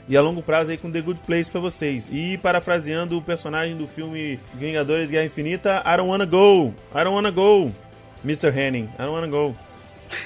E 0.08 0.16
a 0.16 0.22
longo 0.22 0.42
prazo 0.42 0.70
aí 0.70 0.78
com 0.78 0.90
The 0.90 1.02
Good 1.02 1.20
Place 1.26 1.50
para 1.50 1.60
vocês. 1.60 2.10
E 2.10 2.38
parafraseando 2.38 3.18
o 3.18 3.22
personagem 3.22 3.76
do 3.76 3.86
filme 3.86 4.40
Vingadores 4.54 5.10
Guerra 5.10 5.26
Infinita, 5.26 5.82
I 5.86 5.96
don't 5.98 6.08
wanna 6.08 6.24
go, 6.24 6.74
I 6.94 7.04
don't 7.04 7.10
wanna 7.10 7.30
go, 7.30 7.70
Mr. 8.24 8.50
Henning, 8.50 8.88
I 8.94 9.02
don't 9.02 9.12
wanna 9.12 9.26
go. 9.26 9.54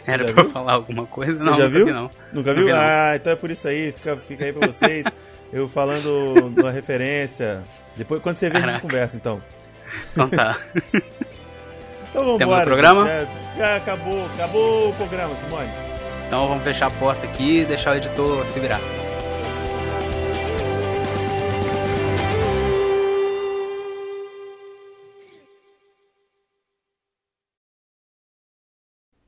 Era 0.06 0.24
pra 0.32 0.44
viu? 0.44 0.52
falar 0.52 0.74
alguma 0.74 1.04
coisa? 1.06 1.36
Você 1.36 1.44
não, 1.44 1.54
já 1.54 1.66
viu? 1.66 1.86
Vi, 1.86 1.92
não. 1.92 2.10
Nunca 2.32 2.54
viu? 2.54 2.68
Ah, 2.72 3.14
então 3.16 3.32
é 3.32 3.36
por 3.36 3.50
isso 3.50 3.66
aí, 3.66 3.90
fica, 3.90 4.16
fica 4.16 4.44
aí 4.44 4.52
pra 4.52 4.68
vocês. 4.68 5.04
eu 5.52 5.68
falando 5.68 6.52
uma 6.56 6.70
referência. 6.70 7.62
Depois, 7.96 8.22
quando 8.22 8.36
você 8.36 8.46
vê, 8.48 8.52
Caraca. 8.52 8.70
a 8.70 8.72
gente 8.74 8.82
conversa, 8.82 9.16
então. 9.16 9.42
Então 10.12 10.28
tá. 10.28 10.56
então 12.08 12.24
vamos 12.24 12.40
embora. 12.40 12.64
programa? 12.64 13.06
Já, 13.06 13.26
já, 13.56 13.76
acabou, 13.76 14.24
acabou 14.26 14.90
o 14.90 14.94
programa, 14.94 15.34
Simone. 15.34 15.68
Então 16.28 16.48
vamos 16.48 16.64
fechar 16.64 16.86
a 16.86 16.90
porta 16.90 17.26
aqui 17.26 17.60
e 17.60 17.64
deixar 17.64 17.92
o 17.92 17.96
editor 17.96 18.46
se 18.46 18.60
virar. 18.60 18.80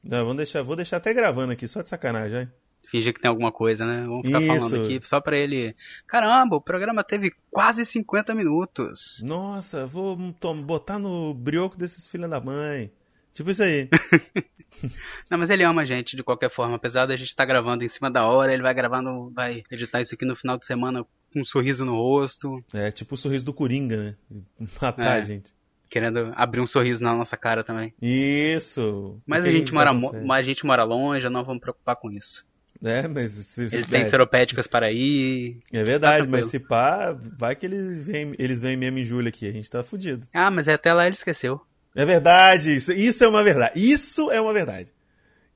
Não, 0.04 0.18
vamos 0.18 0.36
deixar, 0.36 0.62
vou 0.62 0.76
deixar 0.76 0.98
até 0.98 1.12
gravando 1.12 1.52
aqui, 1.52 1.66
só 1.66 1.82
de 1.82 1.88
sacanagem, 1.88 2.40
hein? 2.42 2.48
Fingir 2.90 3.14
que 3.14 3.20
tem 3.20 3.30
alguma 3.30 3.50
coisa, 3.50 3.86
né? 3.86 4.04
Vamos 4.06 4.26
ficar 4.26 4.40
Isso. 4.42 4.68
falando 4.68 4.84
aqui 4.84 5.00
só 5.02 5.20
pra 5.20 5.36
ele. 5.36 5.74
Caramba, 6.06 6.56
o 6.56 6.60
programa 6.60 7.02
teve 7.02 7.32
quase 7.50 7.84
50 7.84 8.34
minutos. 8.34 9.22
Nossa, 9.24 9.86
vou 9.86 10.14
botar 10.62 10.98
no 10.98 11.32
brioco 11.32 11.78
desses 11.78 12.06
filhos 12.06 12.28
da 12.28 12.40
mãe. 12.40 12.92
Tipo 13.32 13.50
isso 13.50 13.62
aí. 13.62 13.88
Não, 15.30 15.38
mas 15.38 15.50
ele 15.50 15.62
ama 15.62 15.82
a 15.82 15.84
gente 15.84 16.16
de 16.16 16.22
qualquer 16.22 16.50
forma. 16.50 16.76
Apesar 16.76 17.06
da 17.06 17.16
gente 17.16 17.28
estar 17.28 17.44
gravando 17.46 17.84
em 17.84 17.88
cima 17.88 18.10
da 18.10 18.26
hora, 18.26 18.52
ele 18.52 18.62
vai 18.62 18.74
gravando, 18.74 19.30
vai 19.34 19.62
editar 19.70 20.00
isso 20.02 20.14
aqui 20.14 20.24
no 20.24 20.36
final 20.36 20.58
de 20.58 20.66
semana 20.66 21.04
com 21.32 21.40
um 21.40 21.44
sorriso 21.44 21.84
no 21.84 21.94
rosto, 21.94 22.62
É 22.72 22.90
tipo 22.90 23.14
o 23.14 23.18
sorriso 23.18 23.44
do 23.44 23.52
Coringa, 23.54 23.96
né? 23.96 24.16
Matar 24.80 25.16
É. 25.16 25.18
a 25.18 25.22
gente. 25.22 25.53
Querendo 25.94 26.32
abrir 26.34 26.60
um 26.60 26.66
sorriso 26.66 27.04
na 27.04 27.14
nossa 27.14 27.36
cara 27.36 27.62
também. 27.62 27.94
Isso. 28.02 29.22
Mas 29.24 29.44
a 29.44 29.50
gente, 29.50 29.72
mora, 29.72 29.92
tá 29.94 30.34
a 30.34 30.42
gente 30.42 30.66
mora 30.66 30.82
longe, 30.82 31.28
não 31.28 31.44
vamos 31.44 31.60
preocupar 31.60 31.94
com 31.94 32.10
isso. 32.10 32.44
É, 32.82 33.06
mas... 33.06 33.30
Se, 33.30 33.66
Ele 33.66 33.76
é, 33.76 33.82
tem 33.82 34.04
seropédicas 34.04 34.66
para 34.66 34.90
ir. 34.90 35.60
É 35.72 35.84
verdade, 35.84 36.24
Tá 36.24 36.30
mas 36.32 36.48
se 36.48 36.58
pá, 36.58 37.16
vai 37.38 37.54
que 37.54 37.64
eles 37.64 38.04
vêm, 38.04 38.34
eles 38.40 38.60
vêm 38.60 38.76
mesmo 38.76 38.98
em 38.98 39.04
julho 39.04 39.28
aqui. 39.28 39.48
A 39.48 39.52
gente 39.52 39.70
tá 39.70 39.84
fudido. 39.84 40.26
Ah, 40.34 40.50
mas 40.50 40.66
até 40.66 40.92
lá 40.92 41.06
ele 41.06 41.14
esqueceu. 41.14 41.60
É 41.94 42.04
verdade, 42.04 42.74
isso, 42.74 42.92
isso 42.92 43.22
é 43.22 43.28
uma 43.28 43.44
verdade. 43.44 43.74
Isso 43.76 44.32
é 44.32 44.40
uma 44.40 44.52
verdade. 44.52 44.88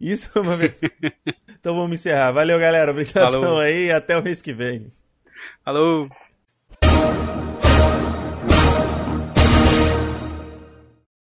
Isso 0.00 0.30
é 0.36 0.40
uma 0.40 0.56
verdade. 0.56 0.92
então 1.58 1.74
vamos 1.74 1.98
encerrar. 1.98 2.30
Valeu, 2.30 2.60
galera. 2.60 2.92
Obrigadão 2.92 3.42
Falou. 3.42 3.58
aí 3.58 3.90
até 3.90 4.16
o 4.16 4.22
mês 4.22 4.40
que 4.40 4.52
vem. 4.52 4.92
Falou! 5.64 6.08